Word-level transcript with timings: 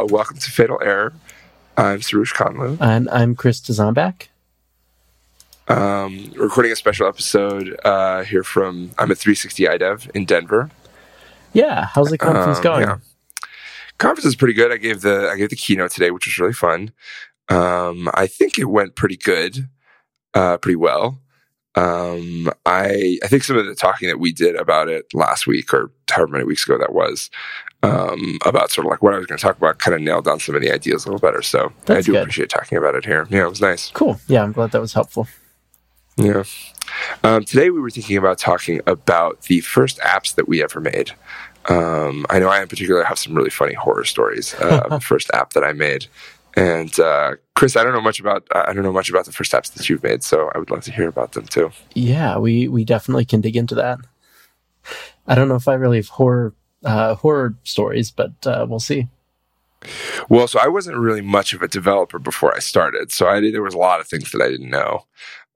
Uh, 0.00 0.06
welcome 0.06 0.38
to 0.38 0.50
Fatal 0.50 0.80
Error. 0.82 1.12
I'm 1.76 2.00
Soroush 2.00 2.32
Khanlou. 2.32 2.80
And 2.80 3.06
I'm 3.10 3.34
Chris 3.34 3.60
Dzombak. 3.60 4.28
Um, 5.68 6.32
recording 6.36 6.72
a 6.72 6.76
special 6.76 7.06
episode 7.06 7.78
uh, 7.84 8.22
here 8.22 8.42
from, 8.42 8.92
I'm 8.96 9.10
at 9.10 9.18
360 9.18 9.64
iDev 9.64 10.10
in 10.14 10.24
Denver. 10.24 10.70
Yeah, 11.52 11.84
how's 11.84 12.08
the 12.08 12.16
conference 12.16 12.56
um, 12.56 12.62
going? 12.62 12.82
Yeah. 12.84 12.96
Conference 13.98 14.24
is 14.24 14.36
pretty 14.36 14.54
good. 14.54 14.72
I 14.72 14.78
gave 14.78 15.02
the 15.02 15.28
I 15.30 15.36
gave 15.36 15.50
the 15.50 15.56
keynote 15.56 15.90
today, 15.90 16.10
which 16.10 16.24
was 16.24 16.38
really 16.38 16.54
fun. 16.54 16.92
Um, 17.50 18.08
I 18.14 18.26
think 18.26 18.58
it 18.58 18.70
went 18.70 18.94
pretty 18.94 19.18
good, 19.18 19.68
uh, 20.32 20.56
pretty 20.56 20.76
well. 20.76 21.20
Um, 21.76 22.50
I 22.66 23.18
I 23.22 23.28
think 23.28 23.44
some 23.44 23.56
of 23.56 23.66
the 23.66 23.74
talking 23.74 24.08
that 24.08 24.18
we 24.18 24.32
did 24.32 24.56
about 24.56 24.88
it 24.88 25.06
last 25.14 25.46
week 25.46 25.72
or 25.72 25.90
however 26.10 26.32
many 26.32 26.44
weeks 26.44 26.64
ago 26.66 26.76
that 26.78 26.92
was, 26.92 27.30
um, 27.82 28.38
about 28.44 28.70
sort 28.70 28.86
of 28.86 28.90
like 28.90 29.02
what 29.02 29.14
I 29.14 29.18
was 29.18 29.26
going 29.26 29.38
to 29.38 29.42
talk 29.42 29.56
about, 29.56 29.78
kind 29.78 29.94
of 29.94 30.00
nailed 30.00 30.24
down 30.24 30.40
some 30.40 30.54
of 30.56 30.62
the 30.62 30.72
ideas 30.72 31.04
a 31.04 31.08
little 31.08 31.20
better. 31.20 31.42
So 31.42 31.72
That's 31.86 31.98
I 31.98 32.02
do 32.02 32.12
good. 32.12 32.22
appreciate 32.22 32.48
talking 32.50 32.76
about 32.76 32.94
it 32.96 33.04
here. 33.04 33.26
Yeah, 33.30 33.44
it 33.44 33.50
was 33.50 33.60
nice. 33.60 33.90
Cool. 33.92 34.20
Yeah, 34.26 34.42
I'm 34.42 34.52
glad 34.52 34.72
that 34.72 34.80
was 34.80 34.92
helpful. 34.94 35.28
Yeah. 36.16 36.42
Um, 37.22 37.44
today 37.44 37.70
we 37.70 37.80
were 37.80 37.90
thinking 37.90 38.16
about 38.16 38.38
talking 38.38 38.80
about 38.86 39.42
the 39.42 39.60
first 39.60 39.98
apps 40.00 40.34
that 40.34 40.48
we 40.48 40.62
ever 40.62 40.80
made. 40.80 41.12
Um, 41.68 42.26
I 42.30 42.38
know 42.38 42.48
I 42.48 42.60
in 42.62 42.68
particular 42.68 43.04
have 43.04 43.18
some 43.18 43.34
really 43.34 43.50
funny 43.50 43.74
horror 43.74 44.04
stories 44.04 44.54
uh, 44.54 44.80
of 44.84 44.90
the 44.90 45.00
first 45.06 45.30
app 45.32 45.52
that 45.52 45.64
I 45.64 45.72
made. 45.72 46.06
And 46.56 46.98
uh, 46.98 47.36
Chris, 47.54 47.76
I 47.76 47.84
don't 47.84 47.92
know 47.92 48.00
much 48.00 48.20
about 48.20 48.46
I 48.52 48.72
don't 48.72 48.82
know 48.82 48.92
much 48.92 49.10
about 49.10 49.24
the 49.24 49.32
first 49.32 49.52
apps 49.52 49.72
that 49.74 49.88
you've 49.88 50.02
made, 50.02 50.22
so 50.22 50.50
I 50.54 50.58
would 50.58 50.70
love 50.70 50.82
to 50.84 50.92
hear 50.92 51.08
about 51.08 51.32
them 51.32 51.46
too. 51.46 51.70
Yeah, 51.94 52.38
we 52.38 52.68
we 52.68 52.84
definitely 52.84 53.24
can 53.24 53.40
dig 53.40 53.56
into 53.56 53.74
that. 53.76 53.98
I 55.26 55.34
don't 55.34 55.48
know 55.48 55.56
if 55.56 55.68
I 55.68 55.74
really 55.74 55.98
have 55.98 56.08
horror 56.08 56.54
uh, 56.84 57.14
horror 57.14 57.54
stories, 57.64 58.10
but 58.10 58.32
uh, 58.46 58.66
we'll 58.68 58.80
see. 58.80 59.08
Well, 60.28 60.46
so 60.46 60.58
I 60.60 60.68
wasn't 60.68 60.98
really 60.98 61.22
much 61.22 61.52
of 61.52 61.62
a 61.62 61.68
developer 61.68 62.18
before 62.18 62.54
I 62.54 62.58
started, 62.58 63.12
so 63.12 63.26
I 63.26 63.40
there 63.40 63.62
was 63.62 63.74
a 63.74 63.78
lot 63.78 64.00
of 64.00 64.08
things 64.08 64.30
that 64.32 64.42
I 64.42 64.48
didn't 64.48 64.70
know. 64.70 65.06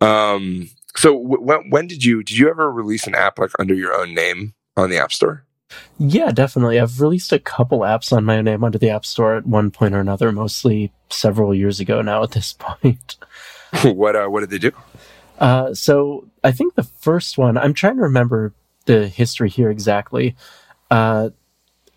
Um, 0.01 0.71
so 0.97 1.13
w- 1.13 1.43
when 1.43 1.71
when 1.71 1.87
did 1.87 2.05
you 2.05 2.23
did 2.23 2.37
you 2.39 2.49
ever 2.49 2.71
release 2.71 3.07
an 3.07 3.15
app 3.15 3.39
like 3.39 3.51
under 3.59 3.75
your 3.75 3.95
own 3.95 4.15
name 4.15 4.55
on 4.77 4.91
the 4.91 4.99
App 4.99 5.13
Store? 5.13 5.44
Yeah, 5.99 6.33
definitely. 6.33 6.81
I've 6.81 7.01
released 7.01 7.33
a 7.33 7.39
couple 7.39 7.81
apps 7.81 8.13
on 8.13 8.25
my 8.25 8.39
own 8.39 8.45
name 8.45 8.65
under 8.65 8.79
the 8.79 8.91
App 8.91 9.07
Store 9.07 9.37
at 9.37 9.47
one 9.47 9.71
point 9.71 9.95
or 9.95 10.01
another, 10.01 10.33
mostly 10.33 10.93
several 11.09 11.55
years 11.55 11.81
ago 11.81 12.03
now 12.03 12.23
at 12.23 12.33
this 12.33 12.53
point. 12.59 13.17
what 13.83 14.17
uh, 14.17 14.27
what 14.29 14.41
did 14.41 14.51
they 14.51 14.59
do? 14.59 14.73
Uh, 15.39 15.75
so 15.75 16.29
I 16.43 16.53
think 16.53 16.75
the 16.75 16.83
first 16.83 17.39
one, 17.39 17.57
I'm 17.59 17.75
trying 17.75 17.97
to 17.97 18.03
remember 18.03 18.53
the 18.87 19.09
history 19.09 19.49
here 19.49 19.71
exactly. 19.71 20.37
Uh, 20.91 21.31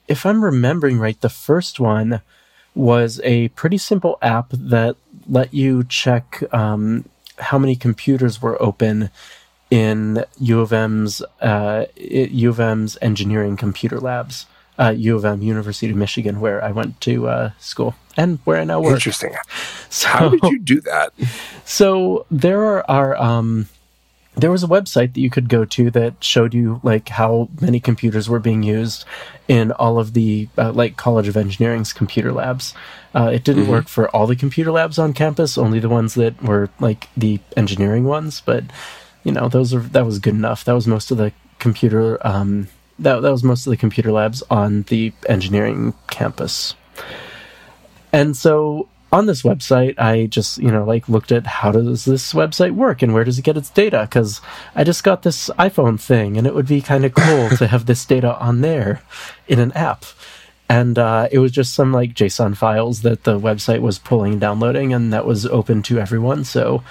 if 0.08 0.26
I'm 0.26 0.44
remembering 0.44 1.00
right, 1.00 1.20
the 1.20 1.30
first 1.30 1.80
one 1.80 2.22
was 2.74 3.20
a 3.24 3.50
pretty 3.50 3.78
simple 3.78 4.18
app 4.22 4.50
that 4.52 4.96
let 5.28 5.54
you 5.54 5.84
check 5.84 6.44
um, 6.54 7.06
how 7.40 7.58
many 7.58 7.76
computers 7.76 8.42
were 8.42 8.62
open 8.62 9.10
in 9.70 10.24
U 10.40 10.62
of 10.62 10.72
M's 10.72 11.22
uh, 11.42 11.86
U 11.96 12.50
of 12.50 12.60
M's 12.60 12.98
engineering 13.02 13.58
computer 13.58 14.00
labs, 14.00 14.46
uh, 14.80 14.94
U 14.96 15.16
of 15.16 15.26
M, 15.26 15.42
University 15.42 15.90
of 15.90 15.98
Michigan, 15.98 16.40
where 16.40 16.64
I 16.64 16.72
went 16.72 17.02
to 17.02 17.28
uh, 17.28 17.52
school 17.60 17.96
and 18.16 18.40
where 18.44 18.60
I 18.60 18.64
now 18.64 18.82
work. 18.82 18.96
Interesting. 18.96 19.36
So, 19.90 20.10
How 20.10 20.30
did 20.30 20.44
you 20.44 20.60
do 20.60 20.82
that? 20.82 21.14
So 21.66 22.26
there 22.30 22.90
are, 22.90 23.16
um, 23.18 23.68
there 24.36 24.52
was 24.52 24.64
a 24.64 24.68
website 24.68 25.14
that 25.14 25.20
you 25.20 25.30
could 25.30 25.50
go 25.50 25.66
to 25.66 25.92
that 25.92 26.24
showed 26.24 26.54
you 26.54 26.80
like 26.84 27.10
how 27.10 27.50
many 27.60 27.80
computers 27.80 28.30
were 28.30 28.40
being 28.40 28.64
used 28.64 29.04
in 29.48 29.72
all 29.74 30.00
of 30.00 30.14
the 30.14 30.48
uh, 30.58 30.72
like 30.72 30.96
College 30.96 31.28
of 31.28 31.36
Engineering's 31.36 31.92
computer 31.94 32.32
labs. 32.32 32.74
Uh, 33.16 33.32
it 33.34 33.44
didn't 33.44 33.64
mm-hmm. 33.64 33.72
work 33.72 33.88
for 33.88 34.10
all 34.10 34.28
the 34.28 34.36
computer 34.36 34.72
labs 34.72 35.00
on 35.00 35.14
campus, 35.14 35.58
only 35.58 35.80
the 35.80 35.90
ones 35.90 36.14
that 36.14 36.42
were 36.42 36.70
like 36.80 37.10
the 37.18 37.40
engineering 37.58 38.04
ones. 38.04 38.42
But 38.42 38.64
you 39.28 39.34
know, 39.34 39.50
those 39.50 39.74
are 39.74 39.82
that 39.82 40.06
was 40.06 40.20
good 40.20 40.36
enough. 40.36 40.64
That 40.64 40.72
was 40.72 40.88
most 40.88 41.12
of 41.12 41.18
the 41.18 41.34
computer. 41.60 42.26
Um, 42.26 42.70
that 42.98 43.20
that 43.20 43.32
was 43.32 43.44
most 43.44 43.68
of 43.68 43.72
the 43.72 43.78
computer 43.78 44.10
labs 44.10 44.42
on 44.50 44.84
the 44.84 45.12
engineering 45.28 45.94
campus. 46.10 46.76
And 48.14 48.38
so 48.38 48.88
on 49.12 49.26
this 49.26 49.42
website, 49.44 50.00
I 50.00 50.28
just, 50.28 50.60
you 50.60 50.72
know, 50.72 50.86
like 50.86 51.10
looked 51.10 51.34
at 51.34 51.46
how 51.46 51.74
does 51.74 52.06
this 52.06 52.32
website 52.32 52.72
work 52.72 53.02
and 53.02 53.14
where 53.14 53.26
does 53.26 53.38
it 53.38 53.42
get 53.42 53.58
its 53.58 53.70
data? 53.70 54.08
Because 54.10 54.40
I 54.76 54.86
just 54.86 55.04
got 55.04 55.24
this 55.24 55.50
iPhone 55.60 56.00
thing 56.00 56.38
and 56.38 56.48
it 56.48 56.56
would 56.56 56.68
be 56.68 56.82
kind 56.82 57.04
of 57.04 57.14
cool 57.14 57.50
to 57.58 57.68
have 57.68 57.86
this 57.86 58.06
data 58.06 58.38
on 58.40 58.62
there 58.62 59.02
in 59.50 59.60
an 59.60 59.74
app. 59.74 60.06
And 60.70 60.98
uh, 60.98 61.28
it 61.34 61.40
was 61.40 61.52
just 61.52 61.74
some 61.74 61.92
like 61.92 62.14
JSON 62.14 62.56
files 62.56 63.02
that 63.02 63.26
the 63.26 63.38
website 63.38 63.82
was 63.82 64.00
pulling 64.00 64.34
and 64.34 64.42
downloading, 64.42 64.94
and 64.94 65.12
that 65.14 65.26
was 65.26 65.46
open 65.46 65.84
to 65.84 66.00
everyone. 66.00 66.44
So, 66.44 66.84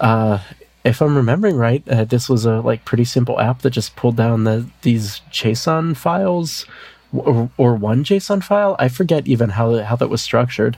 uh, 0.00 0.38
if 0.84 1.00
I'm 1.00 1.16
remembering 1.16 1.56
right, 1.56 1.86
uh, 1.88 2.04
this 2.04 2.28
was 2.28 2.44
a 2.44 2.60
like 2.60 2.84
pretty 2.84 3.04
simple 3.04 3.40
app 3.40 3.62
that 3.62 3.70
just 3.70 3.96
pulled 3.96 4.16
down 4.16 4.44
the 4.44 4.66
these 4.82 5.20
JSON 5.30 5.96
files 5.96 6.66
or, 7.12 7.50
or 7.56 7.74
one 7.74 8.04
JSON 8.04 8.42
file. 8.42 8.76
I 8.78 8.88
forget 8.88 9.26
even 9.26 9.50
how 9.50 9.82
how 9.82 9.96
that 9.96 10.08
was 10.08 10.22
structured 10.22 10.76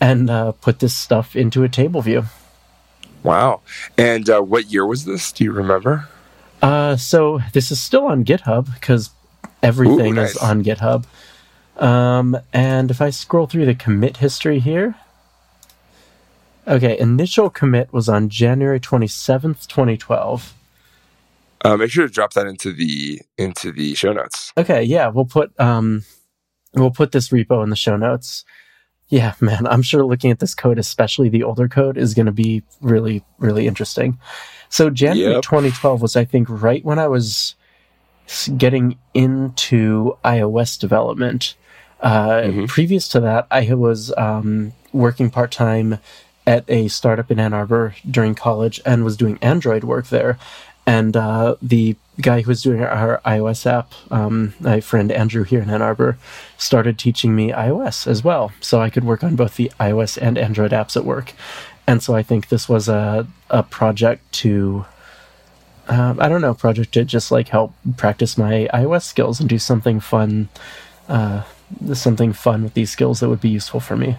and 0.00 0.28
uh, 0.28 0.52
put 0.52 0.80
this 0.80 0.94
stuff 0.94 1.36
into 1.36 1.62
a 1.62 1.68
table 1.68 2.02
view. 2.02 2.24
Wow. 3.22 3.60
And 3.96 4.28
uh, 4.28 4.40
what 4.40 4.70
year 4.70 4.86
was 4.86 5.04
this? 5.04 5.32
Do 5.32 5.44
you 5.44 5.52
remember? 5.52 6.08
Uh, 6.62 6.96
so 6.96 7.40
this 7.52 7.70
is 7.70 7.80
still 7.80 8.06
on 8.06 8.24
GitHub 8.24 8.72
because 8.74 9.10
everything 9.62 10.12
Ooh, 10.12 10.22
nice. 10.22 10.32
is 10.32 10.36
on 10.36 10.62
GitHub. 10.62 11.04
Um, 11.76 12.38
and 12.52 12.90
if 12.90 13.00
I 13.00 13.10
scroll 13.10 13.46
through 13.46 13.66
the 13.66 13.74
commit 13.74 14.18
history 14.18 14.60
here, 14.60 14.94
okay, 16.66 16.98
initial 16.98 17.50
commit 17.50 17.92
was 17.92 18.08
on 18.08 18.28
January 18.28 18.80
27th, 18.80 19.66
2012. 19.66 20.54
Uh, 21.64 21.76
make 21.76 21.90
sure 21.90 22.06
to 22.06 22.12
drop 22.12 22.32
that 22.34 22.46
into 22.46 22.72
the 22.72 23.20
into 23.38 23.72
the 23.72 23.94
show 23.94 24.12
notes. 24.12 24.52
Okay, 24.56 24.82
yeah, 24.82 25.08
we'll 25.08 25.24
put 25.24 25.58
um, 25.58 26.04
we'll 26.74 26.90
put 26.90 27.12
this 27.12 27.30
repo 27.30 27.62
in 27.62 27.70
the 27.70 27.76
show 27.76 27.96
notes. 27.96 28.44
Yeah, 29.08 29.34
man, 29.40 29.66
I'm 29.66 29.82
sure 29.82 30.04
looking 30.04 30.30
at 30.30 30.40
this 30.40 30.54
code, 30.54 30.78
especially 30.78 31.28
the 31.28 31.44
older 31.44 31.68
code, 31.68 31.96
is 31.96 32.14
going 32.14 32.26
to 32.26 32.32
be 32.32 32.62
really, 32.80 33.24
really 33.38 33.66
interesting. 33.66 34.18
So 34.68 34.90
January 34.90 35.34
yep. 35.34 35.42
2012 35.42 36.02
was, 36.02 36.16
I 36.16 36.24
think, 36.24 36.48
right 36.50 36.84
when 36.84 36.98
I 36.98 37.06
was 37.06 37.54
getting 38.56 38.98
into 39.14 40.16
iOS 40.24 40.78
development. 40.78 41.54
Uh, 42.00 42.28
mm-hmm. 42.28 42.64
Previous 42.66 43.08
to 43.08 43.20
that, 43.20 43.46
I 43.50 43.72
was 43.74 44.12
um, 44.16 44.72
working 44.92 45.30
part 45.30 45.52
time 45.52 45.98
at 46.46 46.64
a 46.68 46.88
startup 46.88 47.30
in 47.30 47.40
Ann 47.40 47.52
Arbor 47.52 47.94
during 48.08 48.34
college 48.34 48.80
and 48.86 49.04
was 49.04 49.16
doing 49.16 49.38
Android 49.42 49.84
work 49.84 50.08
there. 50.08 50.38
And 50.86 51.16
uh, 51.16 51.56
the 51.60 51.96
guy 52.20 52.42
who 52.42 52.48
was 52.48 52.62
doing 52.62 52.80
our 52.82 53.20
iOS 53.26 53.66
app, 53.66 53.92
um, 54.10 54.54
my 54.60 54.80
friend 54.80 55.10
Andrew 55.10 55.42
here 55.42 55.60
in 55.60 55.68
Ann 55.68 55.82
Arbor, 55.82 56.16
started 56.56 56.96
teaching 56.96 57.34
me 57.34 57.50
iOS 57.50 58.06
as 58.06 58.22
well. 58.22 58.52
So 58.60 58.80
I 58.80 58.88
could 58.88 59.02
work 59.02 59.24
on 59.24 59.34
both 59.34 59.56
the 59.56 59.72
iOS 59.80 60.16
and 60.20 60.38
Android 60.38 60.70
apps 60.70 60.96
at 60.96 61.04
work. 61.04 61.32
And 61.88 62.02
so 62.02 62.14
I 62.14 62.22
think 62.22 62.48
this 62.48 62.68
was 62.68 62.88
a, 62.88 63.26
a 63.50 63.64
project 63.64 64.30
to, 64.34 64.86
uh, 65.88 66.14
I 66.18 66.28
don't 66.28 66.40
know, 66.40 66.54
project 66.54 66.92
to 66.94 67.04
just 67.04 67.32
like 67.32 67.48
help 67.48 67.74
practice 67.96 68.38
my 68.38 68.68
iOS 68.72 69.02
skills 69.02 69.40
and 69.40 69.48
do 69.48 69.58
something 69.58 69.98
fun, 69.98 70.48
uh, 71.08 71.42
something 71.94 72.32
fun 72.32 72.62
with 72.62 72.74
these 72.74 72.90
skills 72.90 73.18
that 73.20 73.28
would 73.28 73.40
be 73.40 73.48
useful 73.48 73.80
for 73.80 73.96
me. 73.96 74.16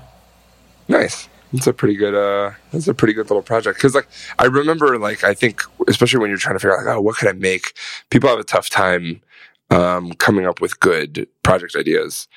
Nice 0.89 1.29
it's 1.53 1.67
a 1.67 1.73
pretty 1.73 1.95
good 1.95 2.15
uh 2.15 2.51
it's 2.73 2.87
a 2.87 2.93
pretty 2.93 3.13
good 3.13 3.29
little 3.29 3.41
project. 3.41 3.77
Because 3.77 3.95
like 3.95 4.07
i 4.39 4.45
remember 4.45 4.97
like 4.97 5.23
i 5.23 5.33
think 5.33 5.61
especially 5.87 6.19
when 6.19 6.29
you're 6.29 6.37
trying 6.37 6.55
to 6.55 6.59
figure 6.59 6.77
out 6.77 6.85
like 6.85 6.95
oh 6.95 7.01
what 7.01 7.17
could 7.17 7.29
i 7.29 7.33
make? 7.33 7.73
People 8.09 8.29
have 8.29 8.39
a 8.39 8.43
tough 8.43 8.69
time 8.69 9.21
um 9.69 10.13
coming 10.13 10.45
up 10.45 10.61
with 10.61 10.79
good 10.79 11.27
project 11.43 11.75
ideas. 11.75 12.27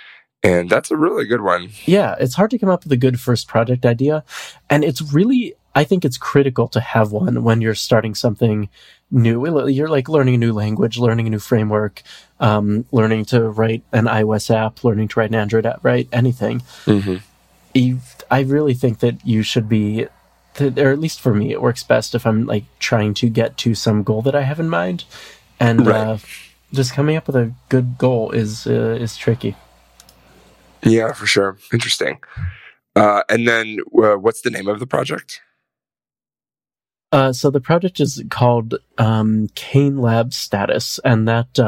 And 0.42 0.70
that's 0.70 0.90
a 0.90 0.96
really 0.96 1.26
good 1.26 1.42
one. 1.42 1.70
Yeah 1.84 2.14
it's 2.18 2.34
hard 2.34 2.50
to 2.52 2.58
come 2.58 2.68
up 2.68 2.84
with 2.84 2.92
a 2.92 2.96
good 2.96 3.20
first 3.20 3.48
project 3.48 3.84
idea. 3.84 4.24
And 4.68 4.84
it's 4.84 5.02
really 5.02 5.54
i 5.74 5.84
think 5.84 6.04
it's 6.04 6.18
critical 6.18 6.68
to 6.68 6.80
have 6.80 7.12
one 7.12 7.42
when 7.42 7.60
you're 7.60 7.74
starting 7.74 8.14
something 8.14 8.68
new. 9.10 9.68
You're 9.68 9.88
like 9.88 10.08
learning 10.08 10.34
a 10.36 10.38
new 10.38 10.52
language 10.52 10.98
learning 10.98 11.26
a 11.26 11.30
new 11.30 11.40
framework 11.40 12.02
um, 12.38 12.86
learning 12.90 13.26
to 13.26 13.50
write 13.50 13.82
an 13.92 14.04
ios 14.04 14.54
app 14.54 14.84
learning 14.84 15.08
to 15.08 15.20
write 15.20 15.30
an 15.30 15.34
android 15.34 15.66
app 15.66 15.80
right? 15.82 16.08
Anything. 16.12 16.60
Mm-hmm 16.86 17.16
I 17.74 18.40
really 18.40 18.74
think 18.74 19.00
that 19.00 19.24
you 19.26 19.42
should 19.42 19.68
be, 19.68 20.06
or 20.60 20.90
at 20.90 20.98
least 20.98 21.20
for 21.20 21.34
me, 21.34 21.52
it 21.52 21.62
works 21.62 21.82
best 21.82 22.14
if 22.14 22.26
I'm 22.26 22.46
like 22.46 22.64
trying 22.78 23.14
to 23.14 23.28
get 23.28 23.56
to 23.58 23.74
some 23.74 24.02
goal 24.02 24.22
that 24.22 24.34
I 24.34 24.42
have 24.42 24.60
in 24.60 24.68
mind, 24.68 25.04
and 25.58 25.86
right. 25.86 25.96
uh, 25.96 26.18
just 26.72 26.94
coming 26.94 27.16
up 27.16 27.26
with 27.26 27.36
a 27.36 27.52
good 27.68 27.98
goal 27.98 28.30
is 28.30 28.66
uh, 28.66 28.96
is 29.00 29.16
tricky. 29.16 29.56
Yeah, 30.82 31.12
for 31.12 31.26
sure. 31.26 31.58
Interesting. 31.72 32.20
Uh, 32.96 33.22
and 33.28 33.46
then, 33.46 33.78
uh, 34.02 34.16
what's 34.16 34.40
the 34.40 34.50
name 34.50 34.66
of 34.66 34.80
the 34.80 34.86
project? 34.86 35.40
Uh, 37.12 37.32
so 37.32 37.50
the 37.50 37.60
project 37.60 38.00
is 38.00 38.22
called 38.30 38.74
um, 38.98 39.48
CAEN 39.54 39.98
Lab 39.98 40.32
Status, 40.32 40.98
and 41.04 41.28
that 41.28 41.58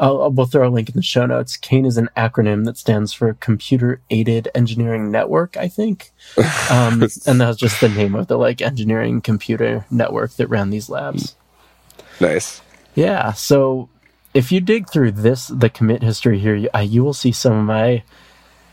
uh, 0.00 0.04
I'll, 0.04 0.30
we'll 0.30 0.46
throw 0.46 0.68
a 0.68 0.70
link 0.70 0.88
in 0.88 0.96
the 0.96 1.02
show 1.02 1.26
notes. 1.26 1.56
CAEN 1.56 1.86
is 1.86 1.96
an 1.96 2.08
acronym 2.16 2.64
that 2.64 2.78
stands 2.78 3.12
for 3.12 3.34
Computer 3.34 4.00
Aided 4.10 4.48
Engineering 4.54 5.10
Network, 5.10 5.56
I 5.56 5.68
think. 5.68 6.12
Um, 6.70 7.02
and 7.26 7.40
that 7.40 7.48
was 7.48 7.56
just 7.56 7.80
the 7.80 7.88
name 7.88 8.14
of 8.14 8.28
the 8.28 8.38
like 8.38 8.62
engineering 8.62 9.20
computer 9.20 9.84
network 9.90 10.32
that 10.34 10.46
ran 10.46 10.70
these 10.70 10.88
labs. 10.88 11.34
Nice. 12.20 12.62
Yeah. 12.94 13.32
So 13.32 13.88
if 14.34 14.52
you 14.52 14.60
dig 14.60 14.88
through 14.88 15.12
this, 15.12 15.48
the 15.48 15.68
commit 15.68 16.02
history 16.02 16.38
here, 16.38 16.54
you, 16.54 16.68
uh, 16.74 16.78
you 16.78 17.02
will 17.02 17.14
see 17.14 17.32
some 17.32 17.52
of 17.52 17.64
my 17.64 18.04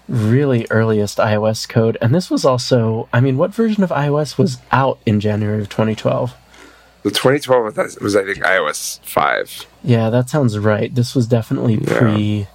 really 0.07 0.67
earliest 0.69 1.17
iOS 1.17 1.67
code. 1.67 1.97
And 2.01 2.13
this 2.13 2.29
was 2.29 2.45
also, 2.45 3.09
I 3.11 3.19
mean, 3.19 3.37
what 3.37 3.53
version 3.53 3.83
of 3.83 3.89
iOS 3.89 4.37
was 4.37 4.59
out 4.71 4.99
in 5.05 5.19
January 5.19 5.61
of 5.61 5.69
2012? 5.69 6.35
The 7.07 7.13
2012 7.13 8.01
was, 8.01 8.17
I 8.17 8.25
think 8.25 8.39
iOS 8.39 8.99
5. 9.05 9.65
Yeah, 9.81 10.09
that 10.09 10.29
sounds 10.29 10.59
right. 10.59 10.93
This 10.93 11.15
was 11.15 11.25
definitely 11.25 11.75
Yeah. 11.75 11.97
pre, 11.99 12.47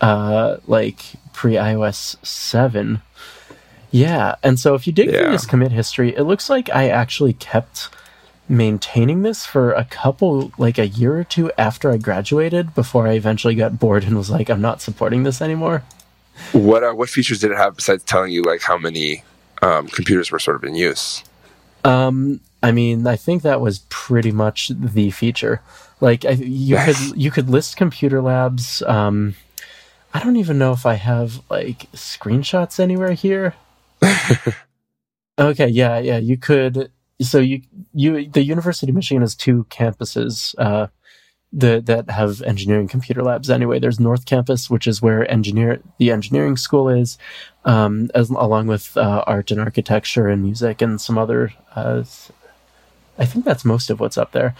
uh, 0.00 0.56
like 0.66 0.98
pre 1.32 1.52
iOS 1.52 2.16
7. 2.26 3.00
Yeah. 3.92 4.34
And 4.42 4.58
so 4.58 4.74
if 4.74 4.88
you 4.88 4.92
dig 4.92 5.12
Yeah. 5.12 5.20
through 5.20 5.30
this 5.30 5.46
commit 5.46 5.70
history, 5.70 6.12
it 6.16 6.24
looks 6.24 6.50
like 6.50 6.68
I 6.74 6.88
actually 6.88 7.34
kept 7.34 7.88
maintaining 8.48 9.22
this 9.22 9.46
for 9.46 9.70
a 9.72 9.84
couple, 9.84 10.50
like 10.58 10.78
a 10.78 10.88
year 10.88 11.16
or 11.16 11.22
two 11.24 11.52
after 11.56 11.92
I 11.92 11.96
graduated 11.96 12.74
before 12.74 13.06
I 13.06 13.12
eventually 13.12 13.54
got 13.54 13.78
bored 13.78 14.02
and 14.02 14.16
was 14.16 14.30
like, 14.30 14.50
I'm 14.50 14.60
not 14.60 14.82
supporting 14.82 15.22
this 15.22 15.40
anymore. 15.40 15.84
What 16.50 16.82
uh, 16.82 16.92
what 16.92 17.08
features 17.08 17.38
did 17.38 17.52
it 17.52 17.56
have 17.56 17.76
besides 17.76 18.02
telling 18.02 18.32
you 18.32 18.42
like 18.42 18.62
how 18.62 18.76
many 18.78 19.22
um, 19.62 19.86
computers 19.86 20.32
were 20.32 20.40
sort 20.40 20.56
of 20.56 20.64
in 20.64 20.74
use? 20.74 21.22
Um, 21.84 22.40
I 22.66 22.72
mean, 22.72 23.06
I 23.06 23.14
think 23.14 23.42
that 23.42 23.60
was 23.60 23.86
pretty 23.90 24.32
much 24.32 24.72
the 24.74 25.12
feature. 25.12 25.62
Like, 26.00 26.24
I, 26.24 26.30
you 26.30 26.76
could 26.76 26.96
you 27.14 27.30
could 27.30 27.48
list 27.48 27.76
computer 27.76 28.20
labs. 28.20 28.82
Um, 28.82 29.36
I 30.12 30.18
don't 30.18 30.34
even 30.34 30.58
know 30.58 30.72
if 30.72 30.84
I 30.84 30.94
have 30.94 31.42
like 31.48 31.88
screenshots 31.92 32.80
anywhere 32.80 33.12
here. 33.12 33.54
okay, 35.38 35.68
yeah, 35.68 35.98
yeah, 36.00 36.18
you 36.18 36.36
could. 36.36 36.90
So 37.20 37.38
you 37.38 37.62
you 37.94 38.28
the 38.28 38.42
University 38.42 38.90
of 38.90 38.96
Michigan 38.96 39.22
has 39.22 39.36
two 39.36 39.64
campuses. 39.70 40.52
Uh, 40.58 40.88
the, 41.52 41.80
that 41.86 42.10
have 42.10 42.42
engineering 42.42 42.88
computer 42.88 43.22
labs 43.22 43.48
anyway. 43.48 43.78
There's 43.78 44.00
North 44.00 44.26
Campus, 44.26 44.68
which 44.68 44.88
is 44.88 45.00
where 45.00 45.30
engineer 45.30 45.80
the 45.98 46.10
engineering 46.10 46.56
school 46.56 46.88
is, 46.88 47.16
um, 47.64 48.10
as, 48.12 48.28
along 48.28 48.66
with 48.66 48.96
uh, 48.96 49.22
art 49.24 49.52
and 49.52 49.60
architecture 49.60 50.26
and 50.26 50.42
music 50.42 50.82
and 50.82 51.00
some 51.00 51.16
other. 51.16 51.52
Uh, 51.76 52.02
I 53.18 53.24
think 53.24 53.44
that's 53.44 53.64
most 53.64 53.90
of 53.90 54.00
what's 54.00 54.18
up 54.18 54.32
there, 54.32 54.54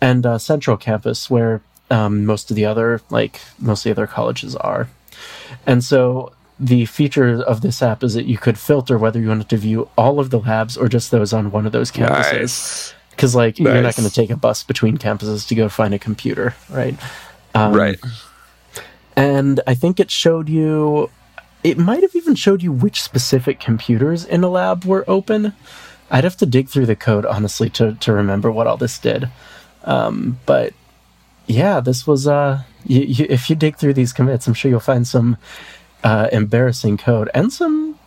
and 0.00 0.24
uh, 0.24 0.38
Central 0.38 0.76
Campus, 0.76 1.28
where 1.28 1.60
um, 1.90 2.24
most 2.24 2.50
of 2.50 2.56
the 2.56 2.64
other 2.64 3.00
like 3.10 3.40
most 3.58 3.80
of 3.80 3.84
the 3.84 4.02
other 4.02 4.06
colleges 4.06 4.56
are, 4.56 4.88
and 5.66 5.82
so. 5.84 6.32
The 6.60 6.86
feature 6.86 7.40
of 7.40 7.60
this 7.60 7.80
app 7.82 8.02
is 8.02 8.14
that 8.14 8.24
you 8.24 8.36
could 8.36 8.58
filter 8.58 8.98
whether 8.98 9.20
you 9.20 9.28
wanted 9.28 9.48
to 9.50 9.56
view 9.56 9.88
all 9.96 10.18
of 10.18 10.30
the 10.30 10.40
labs 10.40 10.76
or 10.76 10.88
just 10.88 11.12
those 11.12 11.32
on 11.32 11.52
one 11.52 11.66
of 11.66 11.70
those 11.70 11.92
campuses 11.92 12.32
Nice. 12.32 12.94
because 13.12 13.36
like 13.36 13.60
you're 13.60 13.80
not 13.80 13.94
going 13.94 14.08
to 14.08 14.12
take 14.12 14.28
a 14.30 14.36
bus 14.36 14.64
between 14.64 14.98
campuses 14.98 15.46
to 15.46 15.54
go 15.54 15.68
find 15.68 15.94
a 15.94 16.00
computer 16.00 16.56
right 16.68 16.96
um, 17.54 17.72
right. 17.72 18.00
and 19.14 19.60
i 19.68 19.74
think 19.74 20.00
it 20.00 20.10
showed 20.10 20.48
you 20.48 21.08
it 21.62 21.78
might 21.78 22.02
have 22.02 22.16
even 22.16 22.34
showed 22.34 22.60
you 22.60 22.72
which 22.72 23.02
specific 23.02 23.60
computers 23.60 24.24
in 24.24 24.42
a 24.42 24.48
lab 24.48 24.84
were 24.84 25.04
open 25.06 25.52
i'd 26.10 26.24
have 26.24 26.36
to 26.36 26.46
dig 26.46 26.68
through 26.68 26.86
the 26.86 26.96
code 26.96 27.24
honestly 27.26 27.68
to, 27.70 27.94
to 27.94 28.12
remember 28.12 28.50
what 28.50 28.66
all 28.66 28.76
this 28.76 28.98
did 28.98 29.28
um, 29.84 30.38
but 30.46 30.72
yeah 31.46 31.80
this 31.80 32.06
was 32.06 32.26
uh 32.26 32.62
you, 32.84 33.00
you, 33.00 33.26
if 33.28 33.48
you 33.50 33.56
dig 33.56 33.76
through 33.76 33.94
these 33.94 34.12
commits 34.12 34.46
i'm 34.46 34.54
sure 34.54 34.70
you'll 34.70 34.80
find 34.80 35.06
some 35.06 35.36
uh, 36.04 36.28
embarrassing 36.32 36.96
code 36.96 37.28
and 37.34 37.52
some 37.52 37.98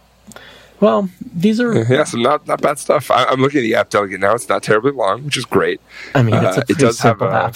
well 0.80 1.10
these 1.22 1.60
are 1.60 1.74
Yeah, 1.90 2.06
some 2.06 2.22
not 2.22 2.48
not 2.48 2.62
bad 2.62 2.80
stuff. 2.80 3.12
I, 3.12 3.26
I'm 3.26 3.42
looking 3.42 3.60
at 3.60 3.64
the 3.64 3.76
app 3.76 3.90
delegate 3.90 4.20
now. 4.20 4.34
It's 4.34 4.48
not 4.50 4.64
terribly 4.64 4.92
long, 4.92 5.26
which 5.26 5.38
is 5.38 5.46
great. 5.46 5.82
i 6.16 6.22
mean 6.24 6.36
it's 6.36 6.58
uh, 6.58 6.64
it 6.70 6.78
does 6.78 7.00
have 7.00 7.22
a- 7.22 7.26
app 7.32 7.56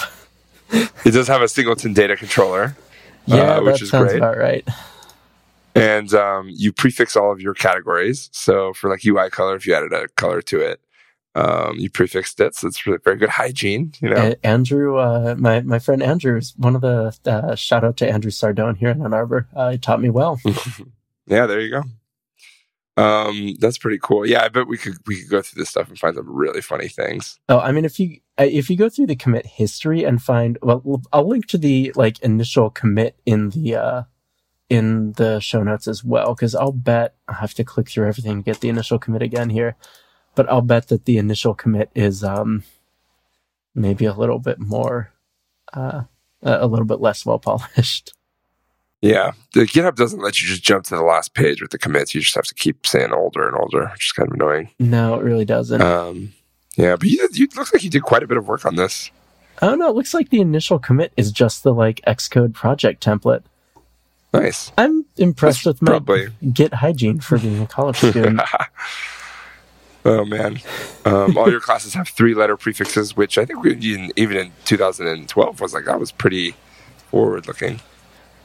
It 1.06 1.12
does 1.12 1.27
have 1.27 1.42
a 1.42 1.47
singleton 1.47 1.94
data 1.94 2.15
controller, 2.18 2.75
yeah 3.25 3.57
uh, 3.57 3.62
which 3.63 3.75
that 3.80 3.81
is 3.83 3.89
sounds 3.92 4.07
great. 4.12 4.18
about 4.18 4.38
right 4.38 4.68
and 5.75 6.13
um, 6.13 6.50
you 6.51 6.72
prefix 6.72 7.16
all 7.16 7.31
of 7.31 7.42
your 7.42 7.54
categories. 7.54 8.30
So 8.31 8.74
for 8.74 8.89
like 8.89 9.06
UI 9.06 9.30
color, 9.30 9.56
if 9.56 9.68
you 9.68 9.75
added 9.75 9.94
a 9.94 10.07
color 10.10 10.42
to 10.44 10.60
it, 10.62 10.81
um, 11.36 11.75
you 11.77 11.89
prefixed 11.89 12.39
it. 12.39 12.56
So 12.56 12.68
it's 12.68 12.88
really 12.88 13.00
very 13.04 13.18
good 13.18 13.30
hygiene. 13.30 13.94
You 14.00 14.10
know, 14.10 14.16
A- 14.16 14.45
Andrew, 14.45 14.98
uh, 14.98 15.36
my 15.38 15.62
my 15.62 15.80
friend 15.80 16.01
Andrew 16.01 16.38
is 16.38 16.54
one 16.57 16.75
of 16.75 16.81
the 16.81 17.16
uh, 17.25 17.56
shout 17.56 17.83
out 17.83 17.98
to 17.98 18.10
Andrew 18.10 18.31
Sardone 18.31 18.77
here 18.77 18.89
in 18.89 19.01
Ann 19.01 19.13
Arbor. 19.13 19.48
Uh, 19.54 19.72
he 19.72 19.77
taught 19.77 20.01
me 20.01 20.10
well. 20.10 20.39
yeah, 21.27 21.45
there 21.45 21.60
you 21.60 21.72
go. 21.72 21.83
Um, 22.98 23.56
that's 23.60 23.78
pretty 23.78 24.00
cool. 24.01 24.25
Yeah, 24.25 24.44
I 24.44 24.48
bet 24.48 24.68
we 24.68 24.78
could 24.78 24.95
we 25.06 25.19
could 25.19 25.30
go 25.30 25.42
through 25.42 25.62
this 25.62 25.69
stuff 25.69 25.89
and 25.89 26.00
find 26.00 26.16
some 26.16 26.33
really 26.33 26.62
funny 26.62 26.88
things. 26.88 27.38
Oh, 27.50 27.60
I 27.60 27.74
mean, 27.74 27.83
if 27.83 28.00
you 28.00 28.19
uh, 28.39 28.48
if 28.50 28.69
you 28.69 28.78
go 28.78 28.88
through 28.88 29.07
the 29.07 29.18
commit 29.18 29.45
history 29.45 30.06
and 30.06 30.21
find 30.21 30.57
well, 30.62 31.01
I'll 31.12 31.28
link 31.28 31.48
to 31.48 31.57
the 31.57 31.92
like 31.98 32.19
initial 32.21 32.69
commit 32.69 33.19
in 33.25 33.50
the 33.50 33.75
uh, 33.75 34.04
in 34.69 35.13
the 35.13 35.39
show 35.39 35.63
notes 35.63 35.88
as 35.88 36.03
well 36.03 36.33
because 36.33 36.56
I'll 36.56 36.71
bet 36.71 37.15
I 37.27 37.33
have 37.33 37.53
to 37.56 37.63
click 37.63 37.89
through 37.89 38.07
everything 38.07 38.38
to 38.38 38.51
get 38.51 38.62
the 38.62 38.69
initial 38.69 39.00
commit 39.00 39.21
again 39.21 39.50
here, 39.50 39.75
but 40.33 40.50
I'll 40.50 40.62
bet 40.62 40.88
that 40.88 41.06
the 41.06 41.17
initial 41.17 41.53
commit 41.53 41.89
is 41.94 42.23
um 42.23 42.63
maybe 43.73 44.06
a 44.06 44.13
little 44.13 44.39
bit 44.39 44.59
more 44.59 45.12
uh 45.73 46.03
a 46.41 46.67
little 46.67 46.85
bit 46.85 47.00
less 47.00 47.25
well 47.25 47.39
polished. 47.39 48.13
Yeah, 49.01 49.33
the 49.53 49.65
GitHub 49.65 49.95
doesn't 49.95 50.21
let 50.21 50.41
you 50.41 50.47
just 50.47 50.63
jump 50.63 50.85
to 50.85 50.95
the 50.95 51.03
last 51.03 51.35
page 51.35 51.61
with 51.61 51.69
the 51.69 51.77
commits. 51.77 52.15
You 52.15 52.21
just 52.21 52.33
have 52.33 52.45
to 52.45 52.56
keep 52.56 52.88
saying 52.88 53.11
older 53.11 53.47
and 53.47 53.56
older, 53.56 53.88
which 53.91 54.07
is 54.07 54.11
kind 54.13 54.27
of 54.27 54.33
annoying. 54.33 54.71
No, 54.79 55.19
it 55.19 55.23
really 55.23 55.45
doesn't. 55.45 55.79
Um, 55.79 56.33
yeah, 56.75 56.95
but 56.95 57.07
you, 57.07 57.29
you 57.33 57.47
looks 57.56 57.71
like 57.71 57.83
you 57.83 57.91
did 57.91 58.01
quite 58.01 58.23
a 58.23 58.27
bit 58.27 58.38
of 58.38 58.47
work 58.47 58.65
on 58.65 58.77
this. 58.77 59.11
Oh 59.61 59.75
no, 59.75 59.89
it 59.89 59.95
looks 59.95 60.15
like 60.15 60.29
the 60.29 60.41
initial 60.41 60.79
commit 60.79 61.13
is 61.18 61.31
just 61.31 61.61
the 61.61 61.73
like 61.73 62.01
Xcode 62.07 62.53
project 62.53 63.03
template. 63.03 63.44
Nice. 64.41 64.71
I'm 64.77 65.05
impressed 65.17 65.65
with 65.65 65.81
my 65.81 65.91
Probably. 65.91 66.27
Git 66.53 66.73
hygiene 66.73 67.19
for 67.19 67.37
being 67.37 67.61
a 67.61 67.67
college 67.67 67.97
student. 67.97 68.41
oh 70.05 70.25
man, 70.25 70.59
um, 71.05 71.37
all 71.37 71.49
your 71.49 71.61
classes 71.61 71.93
have 71.93 72.09
three-letter 72.09 72.57
prefixes, 72.57 73.15
which 73.15 73.37
I 73.37 73.45
think 73.45 73.63
we 73.63 73.75
even, 73.77 74.11
even 74.15 74.37
in 74.37 74.51
2012 74.65 75.61
was 75.61 75.73
like 75.73 75.85
that 75.85 75.99
was 75.99 76.11
pretty 76.11 76.55
forward-looking. 77.09 77.81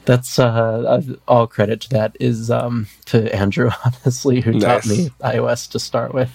That's 0.05 0.39
uh, 0.39 0.45
uh, 0.45 1.01
all 1.27 1.45
credit 1.45 1.81
to 1.81 1.89
that 1.89 2.17
is 2.19 2.49
um, 2.49 2.87
to 3.05 3.33
Andrew, 3.35 3.69
honestly, 3.85 4.41
who 4.41 4.59
taught 4.59 4.85
me 4.87 5.09
iOS 5.21 5.69
to 5.71 5.79
start 5.79 6.13
with. 6.13 6.31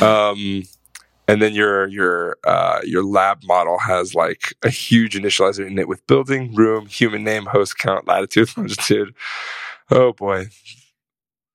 Um, 0.00 0.62
and 1.30 1.40
then 1.40 1.54
your 1.54 1.86
your 1.88 2.36
uh, 2.44 2.80
your 2.84 3.04
lab 3.04 3.42
model 3.44 3.78
has 3.78 4.14
like 4.14 4.54
a 4.64 4.68
huge 4.70 5.14
initializer 5.14 5.66
in 5.66 5.78
it 5.78 5.86
with 5.88 6.04
building, 6.06 6.54
room, 6.54 6.86
human 6.86 7.22
name, 7.24 7.46
host 7.46 7.78
count, 7.78 8.06
latitude, 8.08 8.48
longitude. 8.56 9.14
Oh 9.90 10.12
boy, 10.12 10.46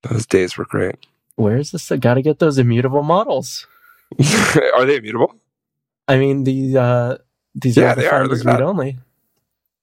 those 0.03 0.25
days 0.25 0.57
were 0.57 0.65
great. 0.65 0.95
Where 1.35 1.57
is 1.57 1.71
this? 1.71 1.91
I 1.91 1.97
Got 1.97 2.13
to 2.13 2.21
get 2.21 2.39
those 2.39 2.57
immutable 2.57 3.03
models. 3.03 3.67
are 4.75 4.85
they 4.85 4.97
immutable? 4.97 5.35
I 6.07 6.17
mean, 6.17 6.45
the 6.45 6.77
uh, 6.77 7.17
these 7.53 7.75
Yeah, 7.75 7.91
are 7.91 7.95
they 7.95 8.07
are. 8.07 8.23
defined 8.23 8.29
Look 8.29 8.37
as 8.37 8.43
that. 8.43 8.51
read 8.53 8.61
only. 8.61 8.97